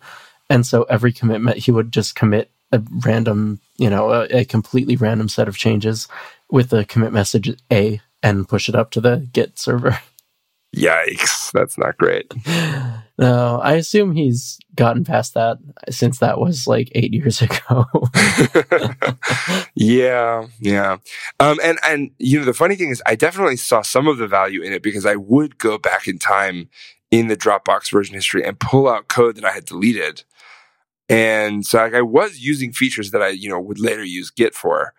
and 0.51 0.67
so 0.67 0.83
every 0.85 1.13
commitment 1.13 1.59
he 1.59 1.71
would 1.71 1.93
just 1.93 2.15
commit 2.15 2.51
a 2.73 2.83
random, 3.05 3.61
you 3.79 3.89
know, 3.89 4.11
a, 4.13 4.25
a 4.41 4.45
completely 4.45 4.97
random 4.97 5.29
set 5.29 5.49
of 5.49 5.57
changes 5.57 6.09
with 6.51 6.71
the 6.71 6.85
commit 6.85 7.13
message 7.13 7.57
A 7.73 8.01
and 8.23 8.49
push 8.49 8.69
it 8.69 8.75
up 8.75 8.91
to 8.93 9.01
the 9.01 9.29
Git 9.33 9.59
server. 9.59 9.99
Yikes, 10.77 11.51
that's 11.53 11.79
not 11.79 11.97
great. 11.97 12.33
no, 13.19 13.59
I 13.63 13.75
assume 13.75 14.13
he's 14.13 14.59
gotten 14.75 15.03
past 15.03 15.35
that 15.35 15.57
since 15.89 16.19
that 16.19 16.39
was 16.39 16.67
like 16.67 16.93
eight 16.95 17.13
years 17.15 17.41
ago. 17.43 17.87
yeah, 19.75 20.47
yeah. 20.61 20.99
Um, 21.41 21.59
and 21.63 21.79
and 21.85 22.11
you 22.19 22.39
know, 22.39 22.45
the 22.45 22.53
funny 22.53 22.77
thing 22.77 22.91
is, 22.91 23.03
I 23.07 23.15
definitely 23.15 23.57
saw 23.57 23.81
some 23.81 24.07
of 24.07 24.19
the 24.19 24.29
value 24.29 24.63
in 24.63 24.73
it 24.73 24.83
because 24.83 25.07
I 25.07 25.17
would 25.17 25.59
go 25.59 25.79
back 25.79 26.07
in 26.07 26.19
time 26.19 26.69
in 27.11 27.29
the 27.29 27.37
Dropbox 27.37 27.91
version 27.91 28.15
history 28.15 28.45
and 28.45 28.61
pull 28.61 28.89
out 28.89 29.09
code 29.09 29.37
that 29.37 29.45
I 29.45 29.53
had 29.53 29.65
deleted. 29.65 30.25
And 31.09 31.65
so 31.65 31.79
like, 31.79 31.95
I 31.95 32.03
was 32.03 32.41
using 32.41 32.73
features 32.73 33.13
that 33.13 33.23
I, 33.23 33.29
you 33.29 33.49
know, 33.49 33.59
would 33.59 33.81
later 33.81 34.05
use 34.05 34.31
Git 34.31 34.55
for. 34.55 34.93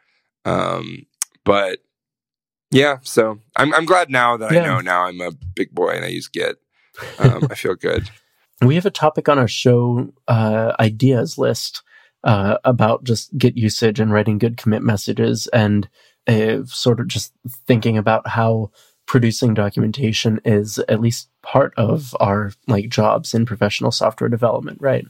Um, 0.44 1.06
but 1.46 1.80
yeah, 2.72 2.98
so 3.02 3.40
I'm 3.56 3.74
I'm 3.74 3.86
glad 3.86 4.10
now 4.10 4.38
that 4.38 4.52
Yeah. 4.52 4.62
I 4.62 4.66
know 4.66 4.80
now 4.82 5.06
I'm 5.06 5.22
a 5.22 5.32
big 5.56 5.74
boy 5.74 5.90
and 5.90 6.06
I 6.06 6.10
use 6.10 6.28
Git. 6.28 6.58
Um, 7.18 7.48
I 7.50 7.56
feel 7.56 7.76
good. 7.76 8.10
we 8.62 8.76
have 8.76 8.86
a 8.86 8.92
topic 8.92 9.30
on 9.30 9.40
our 9.40 9.48
show 9.48 10.12
uh, 10.28 10.74
ideas 10.80 11.38
list 11.38 11.82
uh, 12.24 12.58
about 12.64 13.04
just 13.04 13.36
Git 13.38 13.58
usage 13.58 14.00
and 14.00 14.12
writing 14.12 14.38
good 14.38 14.58
commit 14.58 14.84
messages 14.84 15.48
and 15.48 15.88
uh, 16.28 16.64
sort 16.66 17.00
of 17.00 17.08
just 17.08 17.34
thinking 17.66 17.98
about 17.98 18.28
how 18.28 18.72
producing 19.08 19.56
documentation 19.56 20.40
is 20.46 20.78
at 20.88 21.02
least 21.02 21.30
part 21.42 21.74
of 21.78 22.16
our 22.20 22.52
like 22.68 22.90
jobs 22.90 23.34
in 23.34 23.46
professional 23.46 23.92
software 23.92 24.30
development, 24.30 24.78
right? 24.82 25.08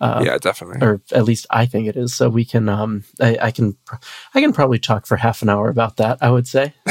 Uh, 0.00 0.22
yeah, 0.24 0.38
definitely. 0.38 0.86
or 0.86 1.00
at 1.12 1.24
least 1.24 1.46
I 1.50 1.66
think 1.66 1.88
it 1.88 1.96
is. 1.96 2.14
So 2.14 2.28
we 2.28 2.44
can, 2.44 2.68
um, 2.68 3.04
I, 3.20 3.36
I 3.42 3.50
can, 3.50 3.76
I 4.34 4.40
can 4.40 4.52
probably 4.52 4.78
talk 4.78 5.06
for 5.06 5.16
half 5.16 5.42
an 5.42 5.48
hour 5.48 5.68
about 5.68 5.96
that. 5.96 6.18
I 6.20 6.30
would 6.30 6.46
say, 6.46 6.74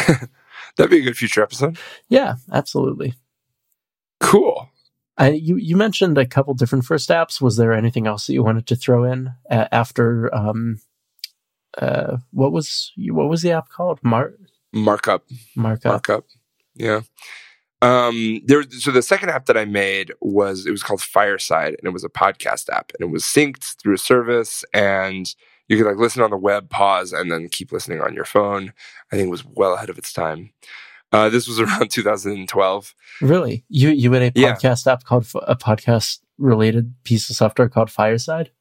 That'd 0.76 0.92
be 0.92 1.00
a 1.00 1.04
good 1.04 1.18
future 1.18 1.42
episode. 1.42 1.78
yeah, 2.10 2.36
absolutely. 2.52 3.14
Cool. 4.20 4.70
I, 5.18 5.30
you 5.30 5.56
you 5.56 5.76
mentioned 5.76 6.18
a 6.18 6.26
couple 6.28 6.54
different 6.54 6.86
first 6.86 7.10
apps. 7.10 7.42
Was 7.42 7.58
there 7.58 7.74
anything 7.74 8.06
else 8.06 8.28
that 8.28 8.34
you 8.34 8.44
wanted 8.44 8.68
to 8.68 8.76
throw 8.76 9.04
in 9.04 9.32
uh, 9.50 9.68
after? 9.72 10.34
Um, 10.34 10.80
uh, 11.78 12.18
what 12.32 12.52
was 12.52 12.92
what 12.98 13.28
was 13.30 13.42
the 13.42 13.52
app 13.52 13.70
called? 13.70 14.00
Mark 14.04 14.38
Markup. 14.74 15.24
Markup. 15.56 15.92
markup. 15.92 16.26
Yeah. 16.76 17.02
Um, 17.82 18.42
there, 18.46 18.64
so 18.70 18.92
the 18.92 19.02
second 19.04 19.30
app 19.30 19.46
that 19.46 19.58
I 19.58 19.66
made 19.66 20.12
was 20.20 20.66
it 20.66 20.72
was 20.72 20.84
called 20.84 21.02
Fireside, 21.02 21.76
and 21.76 21.84
it 21.84 21.94
was 21.94 22.04
a 22.04 22.10
podcast 22.10 22.70
app, 22.70 22.92
and 23.00 23.08
it 23.08 23.12
was 23.12 23.24
synced 23.24 23.80
through 23.82 23.94
a 23.96 24.00
service, 24.00 24.66
and 24.74 25.34
you 25.68 25.78
could 25.78 25.86
like 25.86 25.98
listen 25.98 26.24
on 26.24 26.32
the 26.32 26.38
web, 26.38 26.70
pause, 26.70 27.14
and 27.14 27.32
then 27.32 27.50
keep 27.50 27.72
listening 27.72 28.02
on 28.02 28.14
your 28.16 28.26
phone. 28.26 28.74
I 29.12 29.16
think 29.16 29.28
it 29.28 29.32
was 29.32 29.46
well 29.46 29.74
ahead 29.76 29.90
of 29.90 29.98
its 29.98 30.12
time. 30.12 30.52
Uh, 31.12 31.30
this 31.30 31.48
was 31.48 31.60
around 31.62 31.90
2012. 31.92 32.96
Really? 33.22 33.64
You 33.70 33.90
you 33.90 34.12
had 34.12 34.24
a 34.24 34.32
Yeah. 34.40 34.56
podcast 34.56 34.92
app 34.92 35.04
called 35.04 35.28
a 35.44 35.56
podcast 35.56 36.20
related 36.40 36.94
piece 37.04 37.30
of 37.30 37.36
software 37.36 37.70
called 37.70 37.92
Fireside. 37.92 38.52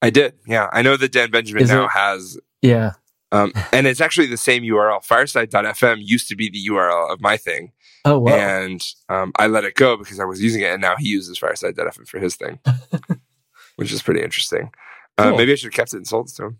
I 0.00 0.10
did, 0.10 0.34
yeah. 0.46 0.68
I 0.72 0.82
know 0.82 0.96
that 0.96 1.12
Dan 1.12 1.30
Benjamin 1.30 1.62
Is 1.64 1.70
now 1.70 1.84
it- 1.84 1.90
has, 1.92 2.38
Yeah. 2.60 2.92
um, 3.30 3.52
and 3.72 3.86
it's 3.86 4.00
actually 4.00 4.26
the 4.26 4.36
same 4.36 4.62
URL. 4.64 5.00
Fireside.fm 5.04 5.98
used 6.00 6.28
to 6.28 6.36
be 6.36 6.50
the 6.50 6.58
URL 6.68 7.12
of 7.12 7.20
my 7.20 7.36
thing, 7.36 7.70
Oh 8.04 8.18
wow. 8.18 8.32
and 8.32 8.82
um, 9.08 9.32
I 9.38 9.46
let 9.46 9.64
it 9.64 9.74
go 9.74 9.96
because 9.96 10.18
I 10.18 10.24
was 10.24 10.42
using 10.42 10.62
it, 10.62 10.72
and 10.72 10.80
now 10.82 10.96
he 10.98 11.08
uses 11.08 11.38
Fireside.fm 11.38 12.08
for 12.08 12.18
his 12.18 12.34
thing, 12.36 12.58
which 13.76 13.92
is 13.92 14.02
pretty 14.02 14.22
interesting. 14.22 14.70
Uh, 15.18 15.28
Cool. 15.28 15.36
maybe 15.38 15.52
I 15.52 15.54
should 15.56 15.66
have 15.66 15.74
kept 15.74 15.92
it 15.92 15.98
and 15.98 16.06
sold 16.06 16.28
it 16.30 16.34
to 16.36 16.44
him. 16.46 16.58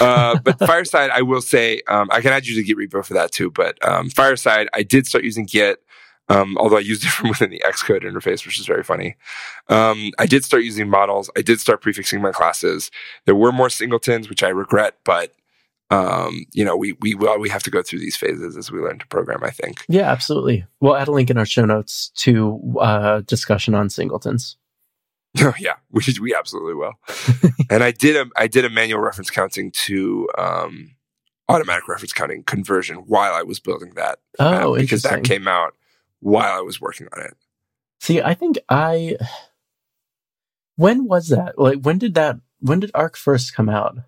Uh, 0.00 0.38
but 0.42 0.58
Fireside, 0.66 1.10
I 1.10 1.20
will 1.22 1.42
say, 1.42 1.82
um, 1.86 2.08
I 2.10 2.20
can 2.22 2.32
add 2.32 2.46
you 2.46 2.54
to 2.56 2.62
Git 2.62 2.78
repo 2.78 3.04
for 3.04 3.12
that 3.14 3.30
too. 3.30 3.50
But 3.50 3.76
um, 3.86 4.08
Fireside, 4.10 4.68
I 4.72 4.82
did 4.82 5.06
start 5.06 5.22
using 5.22 5.44
Git, 5.44 5.80
um, 6.30 6.56
although 6.58 6.78
I 6.78 6.80
used 6.80 7.04
it 7.04 7.08
from 7.10 7.28
within 7.28 7.50
the 7.50 7.62
Xcode 7.66 8.02
interface, 8.02 8.46
which 8.46 8.58
is 8.58 8.66
very 8.66 8.82
funny. 8.82 9.16
Um, 9.68 10.12
I 10.18 10.24
did 10.26 10.44
start 10.44 10.64
using 10.64 10.88
models. 10.88 11.30
I 11.36 11.42
did 11.42 11.60
start 11.60 11.82
prefixing 11.82 12.22
my 12.22 12.32
classes. 12.32 12.90
There 13.26 13.34
were 13.34 13.52
more 13.52 13.68
singletons, 13.70 14.28
which 14.30 14.42
I 14.42 14.48
regret, 14.48 14.96
but 15.04 15.34
um, 15.90 16.44
you 16.52 16.64
know, 16.64 16.76
we 16.76 16.92
we 17.00 17.14
well, 17.14 17.38
we 17.38 17.48
have 17.48 17.62
to 17.64 17.70
go 17.70 17.82
through 17.82 17.98
these 17.98 18.16
phases 18.16 18.56
as 18.56 18.70
we 18.70 18.80
learn 18.80 18.98
to 19.00 19.06
program. 19.08 19.42
I 19.42 19.50
think. 19.50 19.84
yeah, 19.88 20.10
absolutely. 20.10 20.64
We'll 20.80 20.96
add 20.96 21.08
a 21.08 21.12
link 21.12 21.30
in 21.30 21.38
our 21.38 21.44
show 21.44 21.64
notes 21.64 22.10
to 22.16 22.76
uh, 22.80 23.20
discussion 23.20 23.74
on 23.74 23.90
singletons. 23.90 24.56
Oh 25.40 25.54
yeah, 25.60 25.74
we 25.92 26.02
we 26.20 26.34
absolutely 26.34 26.74
will. 26.74 26.94
and 27.70 27.84
I 27.84 27.92
did 27.92 28.16
a 28.16 28.28
I 28.34 28.48
did 28.48 28.64
a 28.64 28.68
manual 28.68 28.98
reference 28.98 29.30
counting 29.30 29.70
to 29.86 30.28
um, 30.36 30.96
automatic 31.48 31.86
reference 31.86 32.12
counting 32.12 32.42
conversion 32.42 32.96
while 32.96 33.32
I 33.32 33.42
was 33.42 33.60
building 33.60 33.92
that. 33.94 34.18
Oh, 34.40 34.74
app, 34.74 34.80
because 34.80 35.02
that 35.02 35.22
came 35.22 35.46
out 35.46 35.76
while 36.18 36.58
I 36.58 36.62
was 36.62 36.80
working 36.80 37.06
on 37.12 37.22
it. 37.22 37.36
See, 38.00 38.20
I 38.20 38.34
think 38.34 38.58
I. 38.68 39.16
When 40.76 41.06
was 41.06 41.28
that? 41.28 41.58
Like, 41.58 41.82
when 41.82 41.98
did 41.98 42.14
that? 42.14 42.40
When 42.60 42.80
did 42.80 42.90
ARC 42.94 43.14
first 43.14 43.54
come 43.54 43.68
out? 43.68 43.98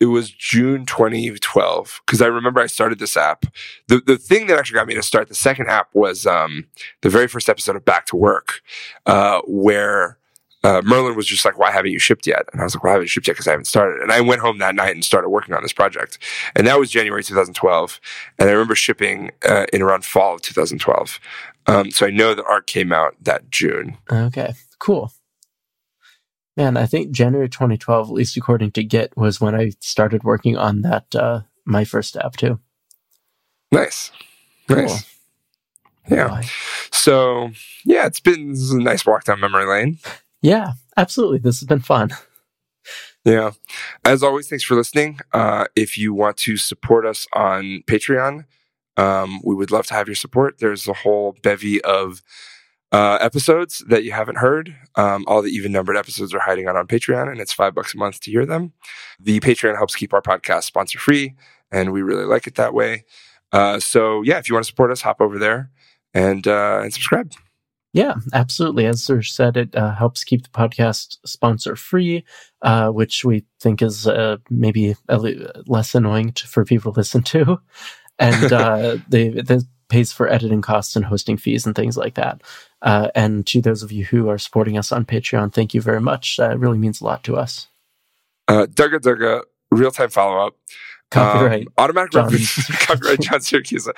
It 0.00 0.06
was 0.06 0.30
June 0.30 0.86
2012 0.86 2.00
because 2.06 2.22
I 2.22 2.26
remember 2.26 2.60
I 2.60 2.66
started 2.66 2.98
this 2.98 3.16
app. 3.16 3.44
The 3.88 4.00
the 4.00 4.16
thing 4.16 4.46
that 4.46 4.58
actually 4.58 4.76
got 4.76 4.86
me 4.86 4.94
to 4.94 5.02
start 5.02 5.28
the 5.28 5.34
second 5.34 5.68
app 5.68 5.94
was 5.94 6.26
um, 6.26 6.66
the 7.02 7.10
very 7.10 7.28
first 7.28 7.48
episode 7.50 7.76
of 7.76 7.84
Back 7.84 8.06
to 8.06 8.16
Work, 8.16 8.62
uh, 9.04 9.42
where 9.46 10.18
uh, 10.62 10.82
Merlin 10.84 11.16
was 11.16 11.26
just 11.26 11.44
like, 11.44 11.58
"Why 11.58 11.70
haven't 11.70 11.90
you 11.90 11.98
shipped 11.98 12.26
yet?" 12.26 12.46
And 12.52 12.60
I 12.60 12.64
was 12.64 12.74
like, 12.74 12.82
"Well, 12.82 12.92
I 12.92 12.94
haven't 12.94 13.04
you 13.04 13.08
shipped 13.08 13.26
yet 13.26 13.34
because 13.34 13.48
I 13.48 13.52
haven't 13.52 13.66
started." 13.66 14.02
And 14.02 14.10
I 14.10 14.20
went 14.20 14.40
home 14.40 14.58
that 14.58 14.74
night 14.74 14.94
and 14.94 15.04
started 15.04 15.28
working 15.28 15.54
on 15.54 15.62
this 15.62 15.72
project, 15.72 16.18
and 16.56 16.66
that 16.66 16.78
was 16.78 16.90
January 16.90 17.22
2012. 17.22 18.00
And 18.38 18.48
I 18.48 18.52
remember 18.52 18.74
shipping 18.74 19.30
uh, 19.48 19.66
in 19.72 19.82
around 19.82 20.04
fall 20.04 20.34
of 20.34 20.42
2012. 20.42 21.20
Um, 21.66 21.90
so 21.90 22.06
I 22.06 22.10
know 22.10 22.34
that 22.34 22.44
ARC 22.46 22.66
came 22.66 22.92
out 22.92 23.16
that 23.22 23.50
June. 23.50 23.96
Okay, 24.10 24.54
cool. 24.78 25.12
Man, 26.60 26.76
I 26.76 26.84
think 26.84 27.12
January 27.12 27.48
2012, 27.48 28.08
at 28.08 28.12
least 28.12 28.36
according 28.36 28.72
to 28.72 28.84
Git, 28.84 29.16
was 29.16 29.40
when 29.40 29.54
I 29.54 29.72
started 29.80 30.24
working 30.24 30.58
on 30.58 30.82
that 30.82 31.14
uh, 31.14 31.40
my 31.64 31.84
first 31.84 32.18
app 32.18 32.36
too. 32.36 32.60
Nice, 33.72 34.12
nice. 34.68 35.10
Yeah. 36.10 36.42
So 36.92 37.52
yeah, 37.86 38.04
it's 38.04 38.20
been 38.20 38.54
a 38.54 38.74
nice 38.74 39.06
walk 39.06 39.24
down 39.24 39.40
memory 39.40 39.64
lane. 39.64 40.00
Yeah, 40.42 40.72
absolutely. 40.98 41.38
This 41.38 41.60
has 41.60 41.66
been 41.66 41.80
fun. 41.80 42.10
Yeah. 43.24 43.52
As 44.04 44.22
always, 44.22 44.48
thanks 44.48 44.64
for 44.64 44.74
listening. 44.74 45.20
Uh, 45.32 45.64
if 45.74 45.96
you 45.96 46.12
want 46.12 46.36
to 46.38 46.58
support 46.58 47.06
us 47.06 47.26
on 47.32 47.84
Patreon, 47.86 48.44
um, 48.98 49.40
we 49.44 49.54
would 49.54 49.70
love 49.70 49.86
to 49.86 49.94
have 49.94 50.08
your 50.08 50.14
support. 50.14 50.58
There's 50.58 50.86
a 50.86 50.92
whole 50.92 51.34
bevy 51.42 51.80
of 51.80 52.20
uh, 52.92 53.18
episodes 53.20 53.84
that 53.88 54.04
you 54.04 54.12
haven't 54.12 54.38
heard. 54.38 54.74
Um, 54.96 55.24
all 55.26 55.42
the 55.42 55.50
even 55.50 55.72
numbered 55.72 55.96
episodes 55.96 56.34
are 56.34 56.40
hiding 56.40 56.66
out 56.66 56.76
on 56.76 56.86
Patreon, 56.86 57.30
and 57.30 57.40
it's 57.40 57.52
five 57.52 57.74
bucks 57.74 57.94
a 57.94 57.98
month 57.98 58.20
to 58.20 58.30
hear 58.30 58.44
them. 58.44 58.72
The 59.18 59.40
Patreon 59.40 59.76
helps 59.76 59.94
keep 59.94 60.12
our 60.12 60.22
podcast 60.22 60.64
sponsor 60.64 60.98
free, 60.98 61.34
and 61.70 61.92
we 61.92 62.02
really 62.02 62.24
like 62.24 62.46
it 62.46 62.56
that 62.56 62.74
way. 62.74 63.04
Uh, 63.52 63.80
so 63.80 64.22
yeah, 64.22 64.38
if 64.38 64.48
you 64.48 64.54
want 64.54 64.64
to 64.64 64.70
support 64.70 64.90
us, 64.90 65.00
hop 65.00 65.20
over 65.20 65.38
there 65.38 65.70
and 66.14 66.46
uh, 66.46 66.80
and 66.82 66.92
subscribe. 66.92 67.32
Yeah, 67.92 68.14
absolutely. 68.32 68.86
As 68.86 69.02
Soroush 69.02 69.30
said, 69.30 69.56
it 69.56 69.74
uh, 69.74 69.94
helps 69.94 70.22
keep 70.22 70.44
the 70.44 70.50
podcast 70.50 71.16
sponsor 71.26 71.74
free, 71.74 72.24
uh, 72.62 72.90
which 72.90 73.24
we 73.24 73.44
think 73.60 73.82
is 73.82 74.06
uh, 74.06 74.36
maybe 74.48 74.94
a 75.08 75.18
li- 75.18 75.44
less 75.66 75.94
annoying 75.96 76.32
to, 76.34 76.46
for 76.46 76.64
people 76.64 76.92
to 76.92 77.00
listen 77.00 77.22
to. 77.24 77.60
And 78.20 78.52
uh, 78.52 78.98
they, 79.08 79.30
this 79.30 79.64
pays 79.90 80.12
for 80.12 80.28
editing 80.32 80.62
costs 80.62 80.96
and 80.96 81.04
hosting 81.04 81.36
fees 81.36 81.66
and 81.66 81.74
things 81.76 81.96
like 81.96 82.14
that. 82.14 82.42
Uh, 82.80 83.08
and 83.14 83.46
to 83.48 83.60
those 83.60 83.82
of 83.82 83.92
you 83.92 84.04
who 84.06 84.28
are 84.30 84.38
supporting 84.38 84.78
us 84.78 84.90
on 84.92 85.04
Patreon, 85.04 85.52
thank 85.52 85.74
you 85.74 85.82
very 85.82 86.00
much. 86.00 86.38
Uh, 86.40 86.50
it 86.50 86.58
really 86.58 86.78
means 86.78 87.00
a 87.00 87.04
lot 87.04 87.22
to 87.24 87.36
us. 87.36 87.68
Uh, 88.48 88.66
Dugga 88.66 88.98
Dugga, 89.00 89.42
real 89.70 89.90
time 89.90 90.08
follow 90.08 90.46
up. 90.46 90.54
Copyright. 91.10 91.66
Um, 91.66 91.72
automatic 91.76 92.12
John. 92.12 92.24
reference. 92.24 92.66
copyright 92.86 93.20
John 93.20 93.40
Siracusa. 93.40 93.90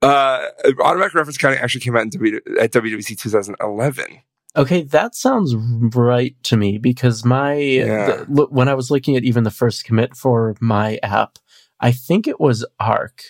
Uh, 0.00 0.46
automatic 0.80 1.14
reference 1.14 1.36
counting 1.36 1.58
actually 1.58 1.80
came 1.80 1.96
out 1.96 2.02
in 2.02 2.10
w, 2.10 2.36
at 2.60 2.72
WWDC 2.72 3.18
2011. 3.18 4.20
Okay, 4.54 4.82
that 4.82 5.14
sounds 5.14 5.54
right 5.56 6.36
to 6.44 6.56
me 6.56 6.78
because 6.78 7.24
my 7.24 7.54
Yeah. 7.54 8.06
the, 8.06 8.26
look, 8.28 8.50
when 8.52 8.68
I 8.68 8.74
was 8.74 8.90
looking 8.90 9.16
at 9.16 9.24
even 9.24 9.44
the 9.44 9.50
first 9.50 9.84
commit 9.84 10.14
for 10.16 10.54
my 10.60 10.98
app, 11.02 11.38
I 11.80 11.90
think 11.90 12.28
it 12.28 12.38
was 12.38 12.64
ARC 12.78 13.22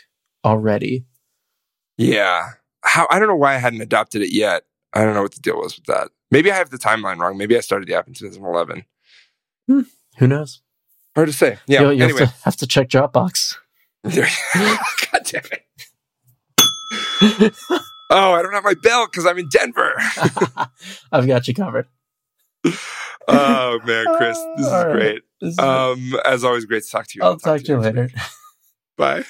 already. 0.45 1.07
Yeah. 1.99 2.51
How 2.85 3.07
I 3.11 3.19
don't 3.19 3.29
know 3.29 3.37
why 3.37 3.55
I 3.55 3.59
hadn't 3.59 3.81
adopted 3.81 4.23
it 4.23 4.33
yet. 4.33 4.65
I 4.93 5.05
don't 5.05 5.15
know 5.15 5.23
what 5.23 5.35
the 5.35 5.41
deal 5.41 5.57
was 5.59 5.77
with 5.77 5.87
that. 5.87 6.09
Maybe 6.31 6.51
I 6.51 6.57
have 6.57 6.71
the 6.71 6.79
timeline 6.79 7.19
wrong. 7.19 7.37
Maybe 7.39 7.57
I 7.57 7.61
started 7.61 7.89
the 7.89 7.95
app 7.95 8.09
in 8.09 8.15
2011. 8.15 8.85
Who 9.69 10.27
knows? 10.27 10.61
Hard 11.15 11.29
to 11.29 11.33
say. 11.33 11.59
Yeah. 11.67 11.83
You'll, 11.83 11.93
you'll 11.93 12.03
anyway. 12.05 12.21
have, 12.21 12.37
to, 12.39 12.45
have 12.45 12.57
to 12.57 12.67
check 12.67 12.89
Dropbox. 12.89 13.57
God 14.05 15.23
damn 15.25 15.43
it. 15.53 15.65
Oh, 18.11 18.33
I 18.33 18.43
don't 18.43 18.53
have 18.53 18.65
my 18.65 18.75
belt 18.75 19.11
because 19.11 19.25
I'm 19.25 19.39
in 19.39 19.49
Denver. 19.49 19.95
I've 21.13 21.27
got 21.27 21.49
you 21.49 21.55
covered. 21.55 21.87
oh 23.29 23.81
man, 23.87 24.07
Chris, 24.17 24.39
this 24.57 24.67
is 24.67 24.73
All 24.73 24.87
right. 24.87 24.93
great. 24.93 25.23
This 25.41 25.53
is- 25.55 25.59
Um, 25.59 26.15
as 26.25 26.45
always, 26.45 26.65
great 26.67 26.83
to 26.85 26.91
talk 26.91 27.07
to 27.09 27.19
you. 27.19 27.25
I'll 27.25 27.39
talk 27.39 27.61
to 27.63 27.67
you 27.67 27.79
later. 27.79 28.11
Bye. 28.99 29.25